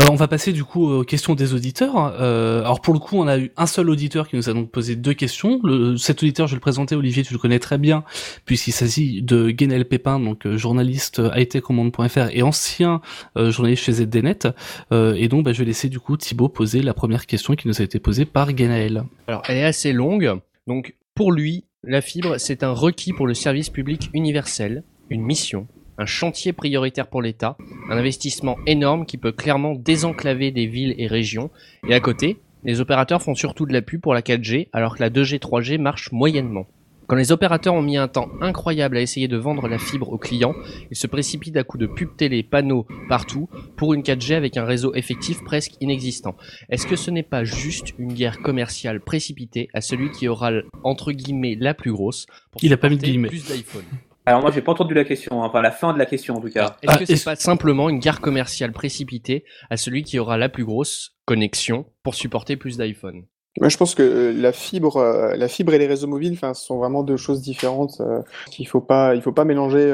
Euh, 0.00 0.06
on 0.10 0.14
va 0.14 0.28
passer 0.28 0.52
du 0.52 0.64
coup 0.64 0.88
aux 0.90 1.04
questions 1.04 1.34
des 1.34 1.54
auditeurs. 1.54 2.14
Euh, 2.20 2.60
alors 2.60 2.80
pour 2.80 2.94
le 2.94 3.00
coup, 3.00 3.16
on 3.16 3.26
a 3.26 3.38
eu 3.38 3.52
un 3.56 3.66
seul 3.66 3.88
auditeur 3.90 4.28
qui 4.28 4.36
nous 4.36 4.48
a 4.48 4.52
donc 4.52 4.70
posé 4.70 4.96
deux 4.96 5.14
questions. 5.14 5.60
Le, 5.62 5.96
cet 5.96 6.22
auditeur, 6.22 6.46
je 6.46 6.52
vais 6.52 6.56
le 6.56 6.60
présenter, 6.60 6.94
Olivier, 6.94 7.22
tu 7.22 7.32
le 7.32 7.38
connais 7.38 7.58
très 7.58 7.78
bien, 7.78 8.04
puisqu'il 8.44 8.72
s'agit 8.72 9.22
de 9.22 9.50
Guénel 9.50 9.84
Pépin, 9.84 10.18
donc 10.18 10.46
euh, 10.46 10.56
journaliste 10.56 11.22
itcommande.fr 11.36 12.28
et 12.32 12.42
ancien 12.42 13.00
journaliste 13.36 13.84
chez 13.84 13.92
ZDNet. 13.92 14.48
et 14.90 15.28
donc, 15.28 15.44
bah, 15.44 15.52
je 15.52 15.58
vais 15.58 15.64
laisser 15.64 15.88
du 15.88 16.00
coup 16.00 16.16
Thibaut 16.16 16.48
poser 16.48 16.82
la 16.82 16.94
première 16.94 17.26
question 17.26 17.54
qui 17.54 17.68
nous 17.68 17.80
a 17.80 17.84
été 17.84 17.98
posée 17.98 18.24
par 18.24 18.52
Guénaël. 18.52 19.04
Alors, 19.26 19.42
elle 19.48 19.58
est 19.58 19.64
assez 19.64 19.92
longue. 19.92 20.40
Donc, 20.66 20.94
pour 21.14 21.32
lui, 21.32 21.64
la 21.82 22.00
fibre, 22.00 22.38
c'est 22.38 22.62
un 22.62 22.72
requis 22.72 23.12
pour 23.12 23.26
le 23.26 23.34
service 23.34 23.70
public 23.70 24.10
universel, 24.14 24.84
une 25.10 25.22
mission, 25.22 25.66
un 25.98 26.06
chantier 26.06 26.52
prioritaire 26.52 27.08
pour 27.08 27.22
l'État, 27.22 27.56
un 27.90 27.96
investissement 27.96 28.56
énorme 28.66 29.06
qui 29.06 29.16
peut 29.16 29.32
clairement 29.32 29.74
désenclaver 29.74 30.50
des 30.50 30.66
villes 30.66 30.94
et 30.98 31.06
régions, 31.06 31.50
et 31.88 31.94
à 31.94 32.00
côté, 32.00 32.38
les 32.64 32.80
opérateurs 32.80 33.22
font 33.22 33.34
surtout 33.34 33.66
de 33.66 33.72
la 33.72 33.82
pub 33.82 34.00
pour 34.00 34.14
la 34.14 34.22
4G 34.22 34.68
alors 34.72 34.96
que 34.96 35.02
la 35.02 35.10
2G 35.10 35.38
3G 35.38 35.78
marche 35.78 36.10
moyennement. 36.12 36.66
Quand 37.06 37.16
les 37.16 37.32
opérateurs 37.32 37.74
ont 37.74 37.82
mis 37.82 37.98
un 37.98 38.08
temps 38.08 38.30
incroyable 38.40 38.96
à 38.96 39.02
essayer 39.02 39.28
de 39.28 39.36
vendre 39.36 39.68
la 39.68 39.78
fibre 39.78 40.08
aux 40.08 40.16
clients, 40.16 40.54
ils 40.90 40.96
se 40.96 41.06
précipitent 41.06 41.58
à 41.58 41.62
coups 41.62 41.82
de 41.82 41.86
pub 41.86 42.16
télé, 42.16 42.42
panneaux, 42.42 42.86
partout, 43.10 43.50
pour 43.76 43.92
une 43.92 44.00
4G 44.00 44.34
avec 44.34 44.56
un 44.56 44.64
réseau 44.64 44.94
effectif 44.94 45.44
presque 45.44 45.74
inexistant. 45.82 46.34
Est-ce 46.70 46.86
que 46.86 46.96
ce 46.96 47.10
n'est 47.10 47.22
pas 47.22 47.44
juste 47.44 47.92
une 47.98 48.14
guerre 48.14 48.40
commerciale 48.40 49.00
précipitée 49.00 49.68
à 49.74 49.82
celui 49.82 50.10
qui 50.12 50.28
aura, 50.28 50.50
entre 50.82 51.12
guillemets, 51.12 51.58
la 51.60 51.74
plus 51.74 51.92
grosse 51.92 52.26
pour 52.50 52.64
Il 52.64 52.72
a 52.72 52.78
pas 52.78 52.88
mis 52.88 52.96
de 52.96 53.02
guillemets. 53.02 53.28
plus 53.28 53.46
d'iPhone? 53.46 53.84
Alors 54.26 54.40
moi 54.40 54.50
j'ai 54.50 54.62
pas 54.62 54.72
entendu 54.72 54.94
la 54.94 55.04
question, 55.04 55.42
hein. 55.42 55.46
enfin 55.46 55.60
la 55.60 55.70
fin 55.70 55.92
de 55.92 55.98
la 55.98 56.06
question 56.06 56.34
en 56.36 56.40
tout 56.40 56.50
cas. 56.50 56.76
Est-ce 56.82 56.98
que 56.98 57.04
c'est 57.04 57.24
pas 57.24 57.36
simplement 57.36 57.90
une 57.90 57.98
guerre 57.98 58.20
commerciale 58.20 58.72
précipitée 58.72 59.44
à 59.70 59.76
celui 59.76 60.02
qui 60.02 60.18
aura 60.18 60.38
la 60.38 60.48
plus 60.48 60.64
grosse 60.64 61.16
connexion 61.26 61.86
pour 62.02 62.14
supporter 62.14 62.56
plus 62.56 62.78
d'iPhone? 62.78 63.24
Moi, 63.60 63.68
je 63.68 63.76
pense 63.76 63.94
que 63.94 64.02
euh, 64.02 64.32
la 64.32 64.52
fibre, 64.52 64.96
euh, 64.96 65.36
la 65.36 65.46
fibre 65.46 65.72
et 65.74 65.78
les 65.78 65.86
réseaux 65.86 66.08
mobiles, 66.08 66.32
enfin, 66.32 66.54
sont 66.54 66.78
vraiment 66.78 67.04
deux 67.04 67.16
choses 67.16 67.40
différentes. 67.40 68.00
Euh, 68.00 68.20
il 68.58 68.66
faut 68.66 68.80
pas, 68.80 69.14
il 69.14 69.22
faut 69.22 69.32
pas 69.32 69.44
mélanger 69.44 69.92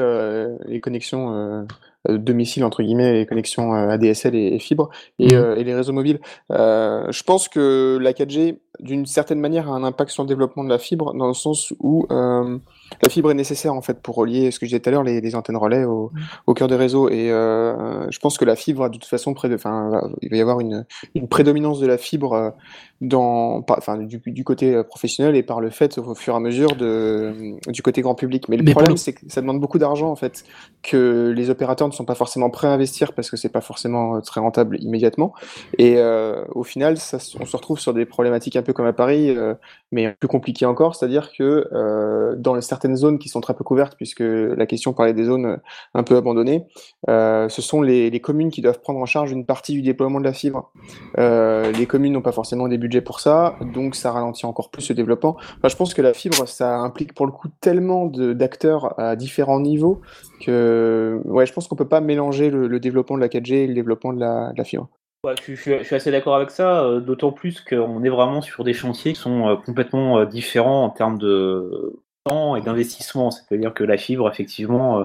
les 0.65 0.79
connexions 0.79 1.67
domicile 2.09 2.63
entre 2.63 2.81
guillemets, 2.81 3.13
les 3.13 3.25
connexions 3.27 3.73
ADSL 3.73 4.33
et, 4.35 4.57
fibre 4.57 4.89
et, 5.19 5.35
mmh. 5.35 5.55
et, 5.57 5.63
les 5.63 5.75
réseaux 5.75 5.93
mobiles. 5.93 6.19
je 6.49 7.23
pense 7.23 7.47
que 7.47 7.99
la 8.01 8.13
4G, 8.13 8.57
d'une 8.79 9.05
certaine 9.05 9.39
manière, 9.39 9.69
a 9.69 9.75
un 9.75 9.83
impact 9.83 10.09
sur 10.09 10.23
le 10.23 10.27
développement 10.27 10.63
de 10.63 10.69
la 10.69 10.79
fibre 10.79 11.13
dans 11.13 11.27
le 11.27 11.33
sens 11.33 11.73
où 11.79 12.07
la 13.01 13.09
fibre 13.09 13.31
est 13.31 13.35
nécessaire 13.35 13.73
en 13.73 13.81
fait 13.81 14.01
pour 14.01 14.15
relier 14.15 14.51
ce 14.51 14.59
que 14.59 14.65
je 14.65 14.71
disais 14.71 14.79
tout 14.79 14.89
à 14.89 14.91
l'heure 14.91 15.03
les, 15.03 15.21
les, 15.21 15.35
antennes 15.35 15.57
relais 15.57 15.83
au, 15.83 16.11
mm. 16.13 16.19
au, 16.47 16.53
cœur 16.53 16.67
des 16.67 16.75
réseaux 16.75 17.09
et 17.09 17.31
euh, 17.31 18.09
je 18.11 18.19
pense 18.19 18.37
que 18.37 18.45
la 18.45 18.55
fibre 18.55 18.89
de 18.89 18.97
toute 18.97 19.05
façon 19.05 19.33
près 19.33 19.49
de, 19.49 19.55
enfin 19.55 20.01
il 20.21 20.29
va 20.29 20.37
y 20.37 20.41
avoir 20.41 20.59
une, 20.59 20.85
une 21.15 21.27
prédominance 21.27 21.79
de 21.79 21.87
la 21.87 21.97
fibre 21.97 22.53
euh, 23.01 23.61
enfin 23.77 23.97
du, 23.97 24.21
du, 24.25 24.43
côté 24.43 24.75
euh, 24.75 24.83
professionnel 24.83 25.35
et 25.35 25.43
par 25.43 25.61
le 25.61 25.69
fait 25.69 25.97
au 25.97 26.15
fur 26.15 26.33
et 26.33 26.37
à 26.37 26.39
mesure 26.39 26.75
de 26.75 27.55
du 27.67 27.81
côté 27.81 28.01
grand 28.01 28.15
public. 28.15 28.49
Mais 28.49 28.57
le 28.57 28.71
problème 28.71 28.97
c'est 28.97 29.13
que 29.13 29.21
ça 29.27 29.41
demande 29.41 29.59
beaucoup 29.59 29.79
d'argent 29.79 30.09
en 30.09 30.15
fait 30.15 30.43
que 30.83 31.33
les 31.35 31.49
opérateurs 31.49 31.87
ne 31.87 31.93
sont 31.93 32.05
pas 32.05 32.15
forcément 32.15 32.49
prêts 32.49 32.67
à 32.67 32.71
investir 32.71 33.13
parce 33.13 33.29
que 33.29 33.37
c'est 33.37 33.49
pas 33.49 33.61
forcément 33.61 34.15
euh, 34.15 34.19
très 34.21 34.41
rentable 34.41 34.77
immédiatement. 34.81 35.33
Et 35.77 35.95
euh, 35.97 36.43
au 36.53 36.63
final 36.63 36.97
ça, 36.97 37.17
on 37.39 37.45
se 37.45 37.55
retrouve 37.55 37.79
sur 37.79 37.93
des 37.93 38.05
problématiques 38.05 38.55
un 38.55 38.63
peu 38.63 38.73
comme 38.73 38.85
à 38.85 38.93
Paris 38.93 39.35
mais 39.91 40.13
plus 40.19 40.27
compliquées 40.27 40.65
encore. 40.65 40.95
C'est-à-dire 40.95 41.31
que 41.31 42.35
dans 42.37 42.59
certaines 42.61 42.95
zones 42.95 43.19
qui 43.19 43.29
sont 43.29 43.41
très 43.41 43.53
peu 43.53 43.63
couvertes, 43.63 43.95
puisque 43.95 44.21
la 44.21 44.65
question 44.65 44.93
parlait 44.93 45.13
des 45.13 45.25
zones 45.25 45.45
euh, 45.45 45.57
un 45.93 46.03
peu 46.03 46.15
abandonnées, 46.17 46.65
euh, 47.09 47.49
ce 47.49 47.61
sont 47.61 47.81
les, 47.81 48.09
les, 48.09 48.19
communes 48.19 48.49
qui 48.49 48.61
doivent 48.61 48.79
prendre 48.79 48.99
en 48.99 49.05
charge 49.05 49.31
une 49.31 49.45
partie 49.45 49.73
du 49.73 49.81
déploiement 49.81 50.19
de 50.19 50.25
la 50.25 50.33
fibre. 50.33 50.71
Euh, 51.17 51.71
les 51.71 51.85
communes 51.85 52.13
n'ont 52.13 52.21
pas 52.21 52.31
forcément 52.31 52.67
des 52.67 52.77
budgets 52.77 52.90
pour 52.99 53.21
ça, 53.21 53.55
donc 53.73 53.95
ça 53.95 54.11
ralentit 54.11 54.45
encore 54.45 54.69
plus 54.69 54.89
le 54.89 54.95
développement. 54.95 55.37
Je 55.63 55.75
pense 55.75 55.93
que 55.93 56.01
la 56.01 56.13
fibre, 56.13 56.45
ça 56.47 56.75
implique 56.79 57.13
pour 57.13 57.25
le 57.25 57.31
coup 57.31 57.47
tellement 57.61 58.07
d'acteurs 58.07 58.99
à 58.99 59.15
différents 59.15 59.61
niveaux 59.61 60.01
que 60.41 61.21
ouais, 61.23 61.45
je 61.45 61.53
pense 61.53 61.69
qu'on 61.69 61.77
peut 61.77 61.87
pas 61.87 62.01
mélanger 62.01 62.49
le, 62.49 62.79
développement 62.79 63.15
de 63.15 63.21
la 63.21 63.29
4G 63.29 63.53
et 63.53 63.67
le 63.67 63.73
développement 63.73 64.11
de 64.11 64.19
la, 64.19 64.63
fibre. 64.65 64.89
Je, 65.23 65.53
suis, 65.55 65.95
assez 65.95 66.11
d'accord 66.11 66.35
avec 66.35 66.49
ça, 66.49 66.83
euh, 66.83 66.99
d'autant 66.99 67.31
plus 67.31 67.61
qu'on 67.61 68.03
est 68.03 68.09
vraiment 68.09 68.41
sur 68.41 68.63
des 68.65 68.73
chantiers 68.73 69.13
qui 69.13 69.19
sont 69.19 69.47
euh, 69.47 69.55
complètement 69.55 70.25
différents 70.25 70.83
en 70.83 70.89
termes 70.89 71.19
de 71.19 71.93
et 72.57 72.61
d'investissement. 72.61 73.31
C'est-à-dire 73.31 73.73
que 73.73 73.83
la 73.83 73.97
fibre, 73.97 74.29
effectivement, 74.29 74.99
euh, 74.99 75.03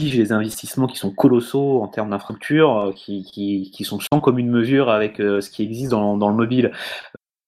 des 0.00 0.32
investissements 0.32 0.86
qui 0.86 0.96
sont 0.96 1.10
colossaux 1.10 1.82
en 1.82 1.88
termes 1.88 2.10
d'infrastructure, 2.10 2.78
euh, 2.78 2.92
qui, 2.92 3.22
qui, 3.24 3.70
qui, 3.70 3.84
sont 3.84 3.98
sans 4.00 4.20
commune 4.20 4.50
mesure 4.50 4.90
avec 4.90 5.20
euh, 5.20 5.40
ce 5.40 5.50
qui 5.50 5.62
existe 5.62 5.90
dans, 5.90 6.16
dans 6.16 6.28
le 6.28 6.36
mobile. 6.36 6.72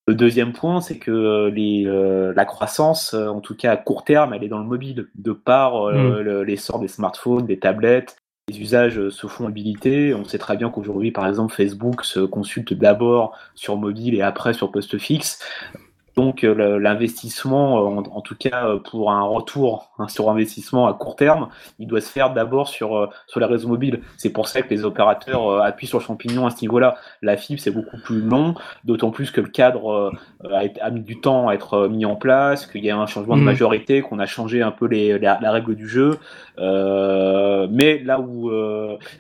Le 0.07 0.15
deuxième 0.15 0.53
point, 0.53 0.81
c'est 0.81 0.99
que 0.99 1.49
les, 1.55 1.85
la 1.85 2.45
croissance, 2.45 3.15
en 3.15 3.41
tout 3.41 3.55
cas 3.55 3.71
à 3.73 3.77
court 3.77 4.03
terme, 4.03 4.35
elle 4.35 4.43
est 4.43 4.49
dans 4.49 4.59
le 4.59 4.65
mobile, 4.65 5.09
de 5.15 5.31
par 5.31 5.85
mmh. 5.85 6.41
l'essor 6.41 6.81
des 6.81 6.89
smartphones, 6.89 7.47
des 7.47 7.61
tablettes, 7.61 8.17
les 8.49 8.61
usages 8.61 9.11
se 9.11 9.27
font 9.29 9.45
mobilité. 9.45 10.13
On 10.13 10.25
sait 10.25 10.39
très 10.39 10.57
bien 10.57 10.69
qu'aujourd'hui, 10.71 11.13
par 11.13 11.29
exemple, 11.29 11.55
Facebook 11.55 12.05
se 12.05 12.19
consulte 12.19 12.75
d'abord 12.75 13.37
sur 13.55 13.77
mobile 13.77 14.17
et 14.17 14.23
après 14.23 14.53
sur 14.53 14.73
poste 14.73 14.99
fixe. 14.99 15.39
Donc 16.17 16.45
euh, 16.45 16.79
l'investissement, 16.79 17.79
euh, 17.79 18.03
en, 18.11 18.21
tout 18.21 18.35
cas 18.35 18.67
euh, 18.67 18.79
pour 18.79 19.13
un 19.13 19.23
retour 19.23 19.91
hein, 19.99 20.09
sur 20.09 20.31
investissement 20.31 20.87
à 20.87 20.95
court 20.95 21.17
terme, 21.17 21.49
il 21.79 21.87
doit 21.87 22.01
se 22.01 22.11
faire 22.11 22.33
d'abord 22.33 22.69
sur 22.69 23.11
sur 23.27 23.41
les 23.41 23.47
réseaux 23.47 23.69
mobiles. 23.69 24.01
C'est 24.17 24.31
pour 24.31 24.49
ça 24.49 24.63
que 24.63 24.71
les 24.71 24.85
opérateurs 24.85 25.63
appuient 25.63 25.87
sur 25.87 25.99
le 25.99 26.05
champignon 26.05 26.47
à 26.47 26.51
ce 26.51 26.61
niveau-là. 26.63 26.97
La 27.23 27.37
fibre 27.37 27.61
c'est 27.61 27.71
beaucoup 27.71 27.99
plus 28.03 28.21
long, 28.21 28.55
d'autant 28.85 29.11
plus 29.11 29.31
que 29.31 29.41
le 29.41 29.49
cadre 29.49 30.13
a, 30.51 30.91
mis 30.91 31.01
du 31.01 31.21
temps 31.21 31.49
à 31.49 31.55
être 31.55 31.89
mis 31.89 32.05
en 32.05 32.17
place, 32.17 32.67
qu'il 32.67 32.85
y 32.85 32.91
a 32.91 32.97
un 32.97 33.07
changement 33.07 33.37
de 33.37 33.43
mmh. 33.43 33.45
majorité, 33.45 34.03
qu'on 34.03 34.19
a 34.19 34.27
changé 34.27 34.63
un 34.63 34.71
peu 34.71 34.87
les, 34.87 35.19
la, 35.19 35.39
règle 35.51 35.75
du 35.75 35.89
jeu. 35.89 36.19
mais 36.59 37.99
là 38.05 38.21
où 38.21 38.51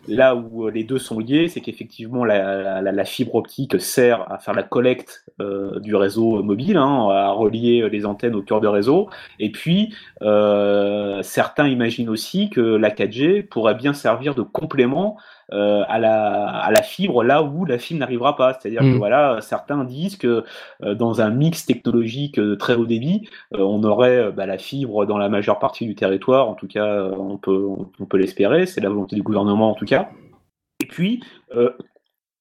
là 0.08 0.34
où 0.34 0.68
les 0.68 0.84
deux 0.84 0.98
sont 0.98 1.18
liés, 1.18 1.48
c'est 1.48 1.60
qu'effectivement 1.60 2.24
la, 2.24 2.82
la, 2.82 2.92
la, 2.92 3.04
fibre 3.04 3.36
optique 3.36 3.80
sert 3.80 4.30
à 4.30 4.38
faire 4.38 4.54
la 4.54 4.62
collecte 4.62 5.24
du 5.38 5.94
réseau 5.94 6.42
mobile. 6.42 6.79
Hein, 6.80 7.08
à 7.10 7.30
relier 7.32 7.88
les 7.90 8.06
antennes 8.06 8.34
au 8.34 8.42
cœur 8.42 8.60
de 8.60 8.66
réseau. 8.66 9.08
Et 9.38 9.50
puis, 9.52 9.94
euh, 10.22 11.22
certains 11.22 11.68
imaginent 11.68 12.08
aussi 12.08 12.50
que 12.50 12.60
la 12.60 12.90
4G 12.90 13.46
pourrait 13.46 13.74
bien 13.74 13.92
servir 13.92 14.34
de 14.34 14.42
complément 14.42 15.18
euh, 15.52 15.82
à, 15.88 15.98
la, 15.98 16.46
à 16.46 16.70
la 16.70 16.82
fibre 16.82 17.22
là 17.22 17.42
où 17.42 17.64
la 17.64 17.78
fibre 17.78 18.00
n'arrivera 18.00 18.36
pas. 18.36 18.54
C'est-à-dire 18.54 18.80
que 18.80 18.86
mm. 18.86 18.98
voilà, 18.98 19.38
certains 19.40 19.84
disent 19.84 20.16
que 20.16 20.44
euh, 20.82 20.94
dans 20.94 21.20
un 21.20 21.30
mix 21.30 21.66
technologique 21.66 22.40
de 22.40 22.54
très 22.54 22.74
haut 22.74 22.86
débit, 22.86 23.28
on 23.52 23.82
aurait 23.84 24.32
bah, 24.32 24.46
la 24.46 24.58
fibre 24.58 25.04
dans 25.04 25.18
la 25.18 25.28
majeure 25.28 25.58
partie 25.58 25.86
du 25.86 25.94
territoire. 25.94 26.48
En 26.48 26.54
tout 26.54 26.68
cas, 26.68 27.10
on 27.16 27.36
peut, 27.36 27.62
on 27.98 28.06
peut 28.06 28.16
l'espérer. 28.16 28.66
C'est 28.66 28.80
la 28.80 28.88
volonté 28.88 29.16
du 29.16 29.22
gouvernement 29.22 29.70
en 29.70 29.74
tout 29.74 29.86
cas. 29.86 30.08
Et 30.82 30.86
puis, 30.86 31.22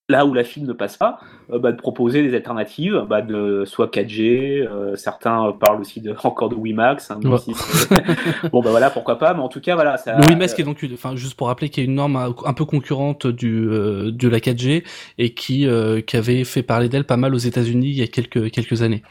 là 0.09 0.25
où 0.25 0.33
la 0.33 0.43
fibre 0.43 0.67
ne 0.67 0.73
passe 0.73 0.97
pas, 0.97 1.19
euh, 1.51 1.59
bah, 1.59 1.71
de 1.71 1.77
proposer 1.77 2.23
des 2.23 2.35
alternatives, 2.35 3.05
bah, 3.07 3.21
de 3.21 3.63
soit 3.65 3.93
4G, 3.93 4.67
euh, 4.67 4.95
certains 4.95 5.53
parlent 5.53 5.79
aussi 5.79 6.01
de, 6.01 6.13
encore 6.23 6.49
de 6.49 6.55
WiMAX. 6.55 7.11
Hein, 7.11 7.19
bon 8.51 8.61
bah 8.61 8.71
voilà, 8.71 8.89
pourquoi 8.89 9.17
pas, 9.17 9.33
mais 9.33 9.41
en 9.41 9.47
tout 9.47 9.61
cas 9.61 9.75
voilà. 9.75 9.97
Ça, 9.97 10.17
le 10.17 10.25
WiMAX 10.27 10.55
qui 10.55 10.61
est 10.61 10.65
donc, 10.65 10.83
enfin 10.93 11.15
juste 11.15 11.35
pour 11.35 11.47
rappeler, 11.47 11.69
qu'il 11.69 11.83
y 11.83 11.85
a 11.85 11.89
une 11.89 11.95
norme 11.95 12.15
un 12.17 12.53
peu 12.53 12.65
concurrente 12.65 13.27
du 13.27 13.69
euh, 13.69 14.11
de 14.11 14.27
la 14.27 14.39
4G 14.39 14.83
et 15.19 15.33
qui 15.33 15.67
qui 16.07 16.17
avait 16.17 16.43
fait 16.43 16.63
parler 16.63 16.89
d'elle 16.89 17.05
pas 17.05 17.17
mal 17.17 17.35
aux 17.35 17.39
États-Unis 17.39 17.89
il 17.89 17.97
y 17.97 18.03
a 18.03 18.07
quelques 18.07 18.51
quelques 18.51 18.81
années. 18.81 19.03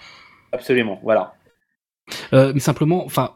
Absolument, 0.53 0.99
voilà. 1.03 1.35
mais 2.33 2.59
simplement, 2.59 3.05
enfin, 3.05 3.33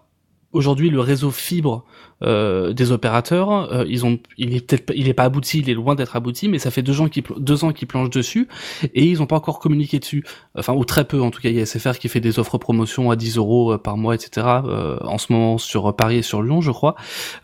aujourd'hui 0.52 0.90
le 0.90 1.00
réseau 1.00 1.30
fibre 1.30 1.84
euh, 2.22 2.72
des 2.72 2.92
opérateurs, 2.92 3.72
euh, 3.72 3.84
ils 3.88 4.06
ont, 4.06 4.18
il 4.38 4.54
est 4.54 4.66
peut-être, 4.66 4.92
il 4.94 5.08
est 5.08 5.14
pas 5.14 5.24
abouti, 5.24 5.58
il 5.58 5.68
est 5.68 5.74
loin 5.74 5.94
d'être 5.94 6.14
abouti, 6.14 6.48
mais 6.48 6.58
ça 6.58 6.70
fait 6.70 6.82
deux 6.82 7.00
ans 7.00 7.08
qu'ils 7.08 7.24
deux 7.36 7.64
ans 7.64 7.72
qu'ils 7.72 7.88
planchent 7.88 8.10
dessus 8.10 8.46
et 8.94 9.04
ils 9.04 9.22
ont 9.22 9.26
pas 9.26 9.36
encore 9.36 9.58
communiqué 9.58 9.98
dessus, 9.98 10.24
enfin 10.56 10.72
ou 10.74 10.84
très 10.84 11.04
peu 11.04 11.20
en 11.20 11.30
tout 11.30 11.40
cas. 11.40 11.48
Il 11.48 11.56
y 11.56 11.60
a 11.60 11.66
SFR 11.66 11.98
qui 11.98 12.08
fait 12.08 12.20
des 12.20 12.38
offres 12.38 12.58
promotion 12.58 13.10
à 13.10 13.16
10 13.16 13.38
euros 13.38 13.72
euh, 13.72 13.78
par 13.78 13.96
mois, 13.96 14.14
etc. 14.14 14.46
en 14.46 15.18
ce 15.18 15.32
moment 15.32 15.58
sur 15.58 15.94
Paris 15.96 16.18
et 16.18 16.22
sur 16.22 16.42
Lyon, 16.42 16.60
je 16.60 16.70
crois. 16.70 16.94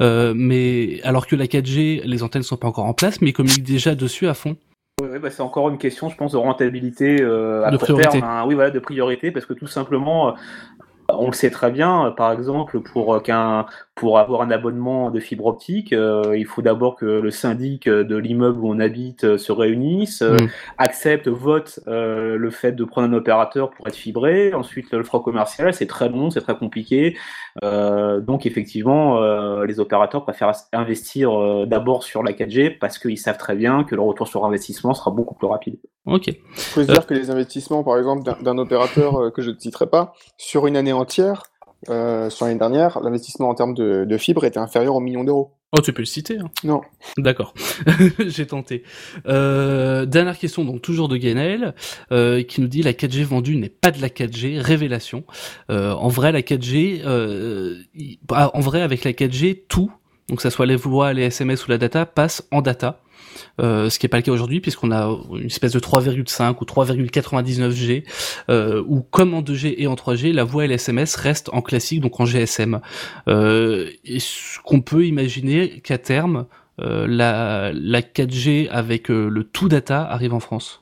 mais 0.00 1.00
alors 1.02 1.26
que 1.26 1.34
la 1.34 1.46
4G, 1.46 2.02
les 2.04 2.22
antennes 2.22 2.42
sont 2.42 2.56
pas 2.56 2.68
encore 2.68 2.84
en 2.84 2.94
place, 2.94 3.20
mais 3.20 3.30
ils 3.30 3.32
communiquent 3.32 3.64
déjà 3.64 3.94
dessus 3.94 4.28
à 4.28 4.34
fond. 4.34 4.56
Oui, 5.00 5.18
bah 5.20 5.30
c'est 5.30 5.42
encore 5.42 5.68
une 5.68 5.78
question, 5.78 6.08
je 6.08 6.16
pense, 6.16 6.32
de 6.32 6.36
rentabilité 6.36 7.22
à 7.22 7.70
de 7.70 7.76
priorité. 7.76 8.20
Hein. 8.22 8.44
oui, 8.46 8.54
voilà, 8.54 8.70
de 8.70 8.78
priorité, 8.78 9.30
parce 9.30 9.46
que 9.46 9.54
tout 9.54 9.66
simplement, 9.66 10.34
on 11.08 11.26
le 11.26 11.32
sait 11.32 11.50
très 11.50 11.70
bien, 11.70 12.12
par 12.16 12.32
exemple, 12.32 12.80
pour 12.80 13.22
qu'un 13.22 13.66
pour 13.98 14.20
avoir 14.20 14.42
un 14.42 14.50
abonnement 14.52 15.10
de 15.10 15.18
fibre 15.18 15.46
optique, 15.46 15.92
euh, 15.92 16.36
il 16.36 16.46
faut 16.46 16.62
d'abord 16.62 16.94
que 16.94 17.04
le 17.04 17.30
syndic 17.32 17.88
de 17.88 18.16
l'immeuble 18.16 18.60
où 18.60 18.70
on 18.70 18.78
habite 18.78 19.24
euh, 19.24 19.38
se 19.38 19.50
réunisse, 19.50 20.22
euh, 20.22 20.36
mm. 20.36 20.48
accepte, 20.78 21.26
vote 21.26 21.80
le 21.86 22.50
fait 22.50 22.72
de 22.72 22.84
prendre 22.84 23.08
un 23.08 23.12
opérateur 23.12 23.70
pour 23.70 23.88
être 23.88 23.96
fibré. 23.96 24.54
Ensuite, 24.54 24.92
le 24.92 25.02
froid 25.02 25.22
commercial, 25.22 25.74
c'est 25.74 25.86
très 25.86 26.08
long, 26.08 26.30
c'est 26.30 26.40
très 26.40 26.56
compliqué. 26.56 27.16
donc, 27.62 28.46
effectivement, 28.46 29.20
les 29.62 29.80
opérateurs 29.80 30.24
préfèrent 30.24 30.52
investir 30.72 31.66
d'abord 31.66 32.04
sur 32.04 32.22
la 32.22 32.32
4G 32.32 32.78
parce 32.78 32.98
qu'ils 32.98 33.18
savent 33.18 33.38
très 33.38 33.56
bien 33.56 33.84
que 33.84 33.94
le 33.94 34.02
retour 34.02 34.28
sur 34.28 34.44
investissement 34.44 34.94
sera 34.94 35.10
beaucoup 35.10 35.34
plus 35.34 35.46
rapide. 35.46 35.76
Ok. 36.06 36.28
Il 36.28 36.38
faut 36.54 36.82
se 36.82 36.86
dire 36.86 37.06
que 37.06 37.14
les 37.14 37.30
investissements, 37.30 37.82
par 37.82 37.98
exemple, 37.98 38.22
d'un 38.42 38.58
opérateur 38.58 39.32
que 39.32 39.42
je 39.42 39.50
ne 39.50 39.58
citerai 39.58 39.86
pas, 39.86 40.14
sur 40.36 40.66
une 40.66 40.76
année 40.76 40.92
entière, 40.92 41.42
euh, 41.88 42.28
sur 42.30 42.46
l'année 42.46 42.58
dernière, 42.58 43.00
l'investissement 43.00 43.48
en 43.48 43.54
termes 43.54 43.74
de, 43.74 44.04
de 44.04 44.18
fibre 44.18 44.44
était 44.44 44.58
inférieur 44.58 44.94
au 44.94 45.00
million 45.00 45.24
d'euros. 45.24 45.52
Oh, 45.76 45.82
tu 45.82 45.92
peux 45.92 46.00
le 46.00 46.06
citer. 46.06 46.38
Hein. 46.38 46.50
Non. 46.64 46.80
D'accord. 47.18 47.52
J'ai 48.18 48.46
tenté. 48.46 48.84
Euh, 49.26 50.06
dernière 50.06 50.38
question, 50.38 50.64
donc 50.64 50.80
toujours 50.80 51.08
de 51.08 51.18
Gainel, 51.18 51.74
euh, 52.10 52.42
qui 52.42 52.62
nous 52.62 52.68
dit 52.68 52.82
la 52.82 52.94
4G 52.94 53.22
vendue 53.24 53.56
n'est 53.56 53.68
pas 53.68 53.90
de 53.90 54.00
la 54.00 54.08
4G. 54.08 54.60
Révélation. 54.60 55.24
Euh, 55.70 55.92
en 55.92 56.08
vrai, 56.08 56.32
la 56.32 56.40
4G, 56.40 57.02
euh, 57.04 57.76
ah, 58.32 58.50
en 58.54 58.60
vrai, 58.60 58.80
avec 58.80 59.04
la 59.04 59.12
4G, 59.12 59.64
tout, 59.68 59.92
donc 60.30 60.40
ça 60.40 60.48
soit 60.48 60.64
les 60.64 60.76
voix, 60.76 61.12
les 61.12 61.24
SMS 61.24 61.66
ou 61.66 61.70
la 61.70 61.78
data, 61.78 62.06
passe 62.06 62.48
en 62.50 62.62
data. 62.62 63.02
Euh, 63.60 63.90
ce 63.90 63.98
qui 63.98 64.06
n'est 64.06 64.10
pas 64.10 64.16
le 64.18 64.22
cas 64.22 64.32
aujourd'hui 64.32 64.60
puisqu'on 64.60 64.92
a 64.92 65.08
une 65.32 65.46
espèce 65.46 65.72
de 65.72 65.80
3,5 65.80 66.56
ou 66.60 66.64
3,99G, 66.64 68.04
euh, 68.50 68.82
où 68.86 69.02
comme 69.02 69.34
en 69.34 69.42
2G 69.42 69.74
et 69.78 69.86
en 69.86 69.94
3G, 69.94 70.32
la 70.32 70.44
voix 70.44 70.64
et 70.64 70.68
l'SMS 70.68 71.16
restent 71.16 71.50
en 71.52 71.62
classique, 71.62 72.00
donc 72.00 72.18
en 72.20 72.24
GSM. 72.24 72.80
Euh, 73.28 73.90
et 74.04 74.20
ce 74.20 74.58
qu'on 74.64 74.80
peut 74.80 75.06
imaginer 75.06 75.80
qu'à 75.80 75.98
terme, 75.98 76.46
euh, 76.80 77.06
la, 77.08 77.72
la 77.72 78.00
4G 78.02 78.68
avec 78.70 79.10
euh, 79.10 79.28
le 79.28 79.44
tout 79.44 79.68
data 79.68 80.02
arrive 80.02 80.34
en 80.34 80.40
France. 80.40 80.80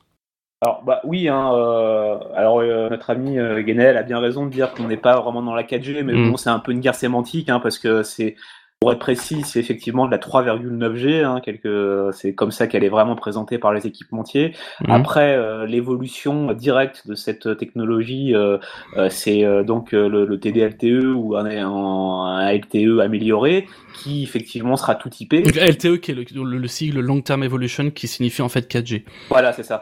Alors 0.61 0.83
bah 0.83 1.01
oui, 1.03 1.27
hein, 1.27 1.51
euh, 1.53 2.17
alors 2.35 2.63
notre 2.63 3.11
ami 3.11 3.37
euh, 3.37 3.61
a 3.61 4.03
bien 4.03 4.19
raison 4.19 4.45
de 4.45 4.51
dire 4.51 4.73
qu'on 4.73 4.87
n'est 4.87 4.97
pas 4.97 5.19
vraiment 5.19 5.43
dans 5.43 5.53
la 5.53 5.63
4G, 5.63 6.03
mais 6.03 6.13
mm. 6.13 6.31
bon 6.31 6.37
c'est 6.37 6.49
un 6.49 6.59
peu 6.59 6.71
une 6.71 6.79
guerre 6.79 6.95
sémantique 6.95 7.49
hein, 7.49 7.59
parce 7.59 7.77
que 7.77 8.01
c'est 8.01 8.35
pour 8.79 8.91
être 8.91 8.99
précis, 8.99 9.41
c'est 9.43 9.59
effectivement 9.59 10.05
de 10.05 10.11
la 10.11 10.19
3,9G, 10.19 11.23
hein, 11.23 11.41
quelque... 11.43 12.11
c'est 12.13 12.35
comme 12.35 12.51
ça 12.51 12.67
qu'elle 12.67 12.83
est 12.83 12.89
vraiment 12.89 13.15
présentée 13.15 13.57
par 13.57 13.73
les 13.73 13.87
équipementiers. 13.87 14.53
Mhm. 14.81 14.91
Après, 14.91 15.35
euh, 15.35 15.65
l'évolution 15.65 16.53
directe 16.53 17.07
de 17.07 17.15
cette 17.15 17.57
technologie, 17.57 18.35
euh, 18.35 18.59
euh, 18.95 19.09
c'est 19.09 19.43
donc 19.63 19.93
le, 19.93 20.25
le, 20.25 20.39
TD-LTE 20.39 21.15
ou 21.15 21.35
un, 21.35 21.47
un, 21.47 22.51
LTE 22.53 22.99
amélioré, 23.01 23.65
qui 23.95 24.21
effectivement 24.21 24.77
sera 24.77 24.93
tout 24.93 25.09
typé. 25.09 25.41
Donc, 25.41 25.55
LTE 25.55 25.99
qui 25.99 26.11
est 26.11 26.15
le, 26.15 26.43
le, 26.43 26.67
sigle 26.67 26.99
Long 26.99 27.21
Term 27.21 27.41
Evolution, 27.41 27.89
qui 27.89 28.07
signifie 28.07 28.43
en 28.43 28.49
fait 28.49 28.71
4G. 28.71 29.05
Voilà, 29.29 29.53
c'est 29.53 29.63
ça. 29.63 29.81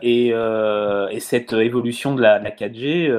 et, 0.00 0.28
et, 0.28 1.20
cette 1.20 1.52
évolution 1.52 2.14
de 2.14 2.22
la, 2.22 2.38
de 2.38 2.44
la 2.44 2.50
4G 2.50 3.12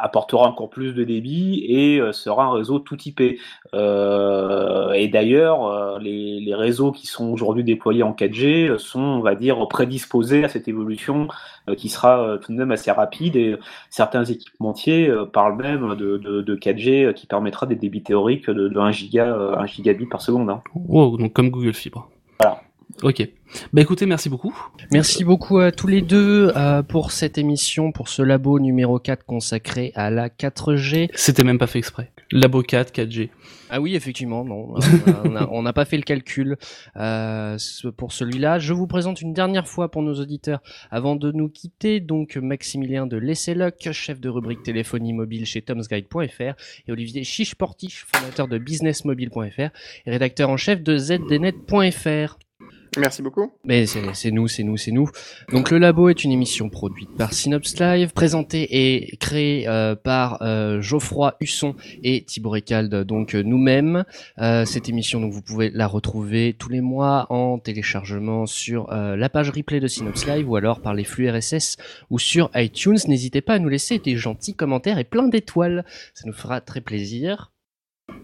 apportera 0.00 0.46
encore 0.46 0.70
plus 0.70 0.92
de 0.92 1.02
débit 1.02 1.64
et 1.68 2.00
sera 2.12 2.44
un 2.44 2.52
réseau 2.52 2.78
tout 2.78 2.96
typé. 2.96 3.40
Euh, 3.74 4.92
et 4.92 5.08
d'ailleurs, 5.08 5.66
euh, 5.66 5.98
les, 5.98 6.54
réseaux 6.54 6.92
qui 6.92 7.06
sont 7.06 7.30
aujourd'hui 7.30 7.64
déployés 7.64 8.02
en 8.02 8.12
4G 8.12 8.76
sont, 8.76 9.00
on 9.00 9.20
va 9.20 9.34
dire, 9.34 9.66
prédisposés 9.68 10.44
à 10.44 10.48
cette 10.48 10.68
évolution 10.68 11.28
euh, 11.68 11.74
qui 11.74 11.88
sera 11.88 12.38
tout 12.42 12.52
de 12.52 12.58
même 12.58 12.72
assez 12.72 12.90
rapide. 12.90 13.36
Et 13.36 13.56
certains 13.88 14.24
équipementiers 14.24 15.10
parlent 15.32 15.56
même 15.56 15.94
de, 15.96 16.18
de, 16.18 16.42
de, 16.42 16.56
4G 16.56 17.14
qui 17.14 17.26
permettra 17.26 17.66
des 17.66 17.76
débits 17.76 18.02
théoriques 18.02 18.50
de, 18.50 18.68
de 18.68 18.78
1 18.78 18.92
giga, 18.92 19.34
1 19.34 19.66
gigabit 19.66 20.06
par 20.06 20.20
seconde. 20.20 20.50
Hein. 20.50 20.62
Wow, 20.74 21.16
donc 21.16 21.32
comme 21.32 21.50
Google 21.50 21.74
Fibre. 21.74 22.11
Ok. 23.02 23.28
Bah 23.72 23.82
écoutez, 23.82 24.06
merci 24.06 24.28
beaucoup. 24.28 24.56
Merci 24.92 25.24
beaucoup 25.24 25.58
à 25.58 25.72
tous 25.72 25.86
les 25.86 26.00
deux 26.00 26.52
euh, 26.56 26.82
pour 26.82 27.10
cette 27.10 27.36
émission, 27.36 27.92
pour 27.92 28.08
ce 28.08 28.22
labo 28.22 28.58
numéro 28.60 28.98
4 28.98 29.24
consacré 29.24 29.92
à 29.94 30.10
la 30.10 30.28
4G. 30.28 31.10
C'était 31.14 31.44
même 31.44 31.58
pas 31.58 31.66
fait 31.66 31.78
exprès. 31.78 32.12
Labo 32.30 32.62
4, 32.62 32.94
4G. 32.94 33.30
Ah 33.70 33.80
oui, 33.80 33.94
effectivement, 33.96 34.44
non. 34.44 34.74
on 35.50 35.62
n'a 35.62 35.72
pas 35.72 35.84
fait 35.84 35.96
le 35.96 36.02
calcul 36.02 36.56
euh, 36.96 37.56
pour 37.96 38.12
celui-là. 38.12 38.58
Je 38.58 38.72
vous 38.72 38.86
présente 38.86 39.20
une 39.20 39.32
dernière 39.32 39.66
fois 39.66 39.90
pour 39.90 40.02
nos 40.02 40.14
auditeurs 40.14 40.60
avant 40.90 41.16
de 41.16 41.32
nous 41.32 41.48
quitter. 41.48 41.98
Donc 42.00 42.36
Maximilien 42.36 43.06
de 43.06 43.16
Lesseloc, 43.16 43.90
chef 43.92 44.20
de 44.20 44.28
rubrique 44.28 44.62
téléphonie 44.62 45.12
mobile 45.12 45.44
chez 45.46 45.62
tomsguide.fr 45.62 46.54
et 46.86 46.92
Olivier 46.92 47.24
Chiche-Portiche, 47.24 48.06
fondateur 48.14 48.46
de 48.46 48.58
businessmobile.fr 48.58 49.60
et 49.60 50.10
rédacteur 50.10 50.50
en 50.50 50.56
chef 50.56 50.82
de 50.82 50.96
zdnet.fr. 50.96 52.38
Merci 52.98 53.22
beaucoup. 53.22 53.50
Mais 53.64 53.86
c'est 53.86 54.30
nous, 54.30 54.48
c'est 54.48 54.62
nous, 54.62 54.76
c'est 54.76 54.90
nous. 54.90 55.08
Donc 55.50 55.70
le 55.70 55.78
labo 55.78 56.10
est 56.10 56.24
une 56.24 56.32
émission 56.32 56.68
produite 56.68 57.08
par 57.16 57.32
Synops 57.32 57.78
Live, 57.80 58.12
présentée 58.12 58.68
et 58.70 59.16
créée 59.16 59.66
euh, 59.66 59.96
par 59.96 60.42
euh, 60.42 60.82
Geoffroy 60.82 61.34
Husson 61.40 61.74
et 62.02 62.22
Thibaut 62.24 62.50
Recalde, 62.50 62.94
donc 63.04 63.34
euh, 63.34 63.42
nous-mêmes. 63.42 64.04
cette 64.36 64.90
émission, 64.90 65.20
donc 65.20 65.32
vous 65.32 65.40
pouvez 65.40 65.70
la 65.70 65.86
retrouver 65.86 66.54
tous 66.58 66.68
les 66.68 66.82
mois 66.82 67.26
en 67.30 67.58
téléchargement 67.58 68.44
sur 68.46 68.90
la 68.90 69.28
page 69.28 69.50
replay 69.50 69.80
de 69.80 69.86
Synops 69.86 70.26
Live 70.26 70.48
ou 70.48 70.56
alors 70.56 70.80
par 70.80 70.92
les 70.92 71.04
flux 71.04 71.30
RSS 71.30 71.78
ou 72.10 72.18
sur 72.18 72.50
iTunes. 72.54 72.98
N'hésitez 73.08 73.40
pas 73.40 73.54
à 73.54 73.58
nous 73.58 73.68
laisser 73.68 73.98
des 73.98 74.16
gentils 74.16 74.54
commentaires 74.54 74.98
et 74.98 75.04
plein 75.04 75.28
d'étoiles, 75.28 75.84
ça 76.14 76.24
nous 76.26 76.34
fera 76.34 76.60
très 76.60 76.80
plaisir. 76.80 77.51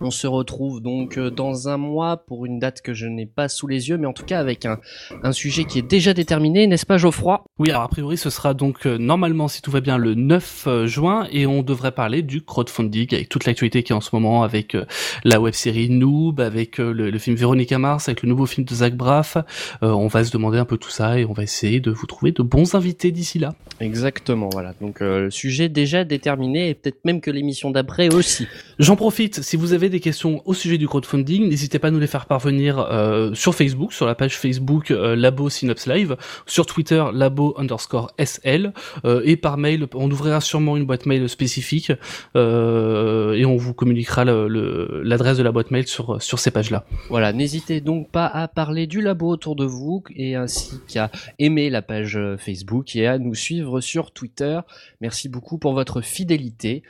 On 0.01 0.11
se 0.11 0.27
retrouve 0.27 0.81
donc 0.81 1.19
euh, 1.19 1.31
dans 1.31 1.69
un 1.69 1.77
mois 1.77 2.17
pour 2.17 2.47
une 2.47 2.59
date 2.59 2.83
que 2.83 2.95
je 2.95 3.07
n'ai 3.07 3.27
pas 3.27 3.49
sous 3.49 3.67
les 3.67 3.89
yeux, 3.89 3.99
mais 3.99 4.07
en 4.07 4.13
tout 4.13 4.25
cas 4.25 4.39
avec 4.39 4.65
un, 4.65 4.79
un 5.23 5.33
sujet 5.33 5.65
qui 5.65 5.79
est 5.79 5.89
déjà 5.89 6.15
déterminé, 6.15 6.67
n'est-ce 6.67 6.87
pas 6.87 6.99
Geoffroy? 6.99 7.45
Oui, 7.59 7.71
alors 7.71 7.83
a 7.83 7.89
priori 7.89 8.17
ce 8.17 8.31
sera 8.31 8.55
donc 8.55 8.87
euh, 8.87 8.97
normalement, 8.99 9.49
si 9.49 9.61
tout 9.61 9.71
va 9.71 9.81
bien, 9.81 9.99
le 9.99 10.15
9 10.15 10.65
euh, 10.67 10.87
juin, 10.87 11.27
et 11.33 11.47
on 11.47 11.63
devrait 11.63 11.93
parler 11.93 12.23
du 12.23 12.43
crowdfunding 12.43 13.15
avec 13.15 13.29
toute 13.29 13.45
l'actualité 13.45 13.83
qui 13.83 13.93
est 13.93 13.97
en 13.97 14.01
ce 14.01 14.11
moment, 14.13 14.43
avec 14.43 14.77
la 15.25 15.41
web-série 15.41 15.91
Noob, 15.91 16.41
avec 16.41 16.79
le, 16.79 17.19
film 17.19 17.37
Véronica 17.37 17.79
Mars, 17.79 18.09
avec 18.09 18.23
le 18.23 18.29
nouveau 18.29 18.47
film 18.47 18.65
de 18.65 18.75
Zach 18.75 18.95
Braff. 18.95 19.37
on 19.83 20.07
va 20.07 20.25
se 20.25 20.31
demander 20.31 20.59
un 20.59 20.65
peu 20.65 20.77
tout 20.77 20.91
ça 20.91 21.19
et 21.19 21.25
on 21.25 21.33
va 21.33 21.43
essayer 21.43 21.81
de 21.81 21.91
vous 21.91 22.07
trouver 22.07 22.33
de 22.33 22.43
bons 22.43 22.75
invités 22.75 23.11
d'ici 23.11 23.39
là. 23.39 23.55
Exactement, 23.81 24.49
voilà. 24.53 24.75
Donc 24.81 25.01
le 25.01 25.31
sujet 25.31 25.69
déjà 25.69 26.05
déterminé 26.05 26.69
et 26.69 26.75
peut-être 26.75 27.05
même 27.05 27.21
que 27.21 27.31
l'émission 27.31 27.71
d'après 27.71 28.13
aussi. 28.15 28.47
J'en 28.79 28.97
profite, 28.97 29.43
si 29.43 29.57
vous 29.57 29.73
avez 29.73 29.78
avez 29.79 29.91
des 29.91 30.01
questions 30.01 30.43
au 30.45 30.55
sujet 30.55 30.77
du 30.77 30.89
crowdfunding, 30.89 31.49
n'hésitez 31.49 31.79
pas 31.79 31.89
à 31.89 31.91
nous 31.93 32.01
les 32.01 32.09
faire 32.09 32.27
parvenir 32.27 32.79
euh, 32.79 33.33
sur 33.33 33.55
Facebook, 33.55 33.93
sur 33.93 34.07
la 34.07 34.17
page 34.17 34.37
Facebook 34.37 34.91
euh, 34.91 35.15
Labo 35.15 35.49
Synops 35.49 35.87
Live, 35.87 36.17
sur 36.47 36.67
Twitter 36.67 37.05
Labo 37.13 37.55
underscore 37.57 38.11
SL, 38.19 38.73
euh, 39.05 39.23
et 39.25 39.37
par 39.37 39.57
mail, 39.57 39.87
on 39.95 40.11
ouvrira 40.11 40.41
sûrement 40.41 40.77
une 40.77 40.85
boîte 40.85 41.07
mail 41.07 41.29
spécifique 41.29 41.93
et 42.35 43.45
on 43.45 43.57
vous 43.57 43.73
communiquera 43.73 44.25
l'adresse 44.25 45.39
de 45.39 45.43
la 45.43 45.53
boîte 45.53 45.71
mail 45.71 45.87
sur, 45.87 46.21
sur 46.21 46.39
ces 46.41 46.51
pages-là. 46.51 46.85
Voilà, 47.09 47.33
n'hésitez 47.33 47.81
donc 47.81 48.11
pas 48.11 48.27
à 48.27 48.49
parler 48.49 48.87
du 48.87 49.01
labo 49.01 49.29
autour 49.29 49.55
de 49.55 49.65
vous 49.65 50.03
et 50.15 50.35
ainsi 50.35 50.81
qu'à 50.89 51.11
aimer 51.39 51.71
la 51.71 51.83
page 51.83 52.19
Facebook 52.39 52.97
et 52.97 53.07
à 53.07 53.19
nous 53.19 53.35
suivre 53.35 53.81
sur 53.81 54.11
Twitter. 54.11 54.59
Merci 55.01 55.29
beaucoup 55.29 55.59
pour 55.59 55.73
votre 55.73 56.01
fidélité. 56.01 56.83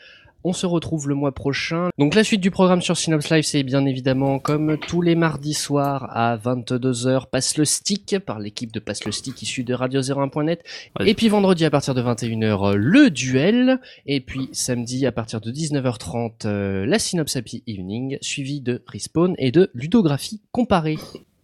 On 0.45 0.53
se 0.53 0.67
retrouve 0.67 1.09
le 1.09 1.15
mois 1.15 1.33
prochain. 1.33 1.89
Donc 1.99 2.15
la 2.15 2.23
suite 2.23 2.41
du 2.41 2.51
programme 2.51 2.81
sur 2.81 2.97
Synops 2.97 3.29
Live, 3.31 3.43
c'est 3.43 3.63
bien 3.65 3.85
évidemment 3.85 4.39
comme 4.39 4.79
tous 4.79 5.03
les 5.03 5.15
mardis 5.15 5.55
soirs 5.55 6.09
à 6.17 6.37
22h, 6.37 7.27
Passe 7.31 7.57
le 7.59 7.65
Stick 7.65 8.19
par 8.25 8.39
l'équipe 8.39 8.73
de 8.73 8.79
Passe 8.79 9.05
le 9.05 9.13
Stick 9.13 9.43
issue 9.43 9.65
de 9.65 9.75
Radio01.net. 9.75 10.63
Et 11.05 11.15
puis 11.15 11.29
vendredi 11.29 11.65
à 11.65 11.71
partir 11.71 11.95
de 11.95 12.03
21h, 12.03 12.75
le 12.75 13.11
duel. 13.11 13.81
Et 14.07 14.21
puis 14.21 14.49
samedi 14.53 15.07
à 15.07 15.13
partir 15.13 15.41
de 15.41 15.51
19h30, 15.51 16.47
euh, 16.47 16.87
la 16.87 16.99
Synops 16.99 17.37
Happy 17.37 17.63
Evening, 17.67 18.19
suivi 18.21 18.61
de 18.61 18.83
Respawn 18.87 19.35
et 19.39 19.51
de 19.51 19.71
ludographie 19.75 20.41
comparée. 20.53 20.99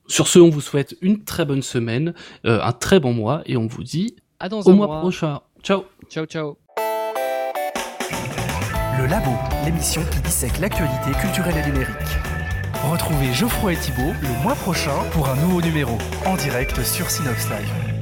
Sur 0.07 0.29
ce, 0.29 0.39
on 0.39 0.51
vous 0.51 0.61
souhaite 0.61 0.97
une 1.01 1.25
très 1.25 1.45
bonne 1.45 1.63
semaine, 1.63 2.15
euh, 2.47 2.61
un 2.63 2.73
très 2.73 3.01
bon 3.01 3.13
mois 3.13 3.43
et 3.47 3.57
on 3.57 3.67
vous 3.67 3.83
dit 3.83 4.17
à 4.39 4.49
dans 4.49 4.61
au 4.61 4.71
un 4.71 4.75
mois 4.75 4.87
mois. 4.87 5.01
prochain. 5.01 5.41
Ciao. 5.63 5.85
Ciao 6.11 6.27
ciao. 6.27 6.64
Le 9.05 9.11
Labo, 9.11 9.33
l'émission 9.67 10.03
qui 10.11 10.19
dissèque 10.21 10.59
l'actualité 10.61 11.11
culturelle 11.21 11.59
et 11.59 11.67
numérique. 11.67 11.95
Retrouvez 12.91 13.35
Geoffroy 13.35 13.75
et 13.75 13.77
Thibault 13.77 14.15
le 14.23 14.43
mois 14.43 14.55
prochain 14.55 14.97
pour 15.13 15.29
un 15.29 15.37
nouveau 15.37 15.61
numéro, 15.61 15.99
en 16.25 16.37
direct 16.37 16.83
sur 16.83 17.11
Synops 17.11 17.51
Live. 17.51 17.94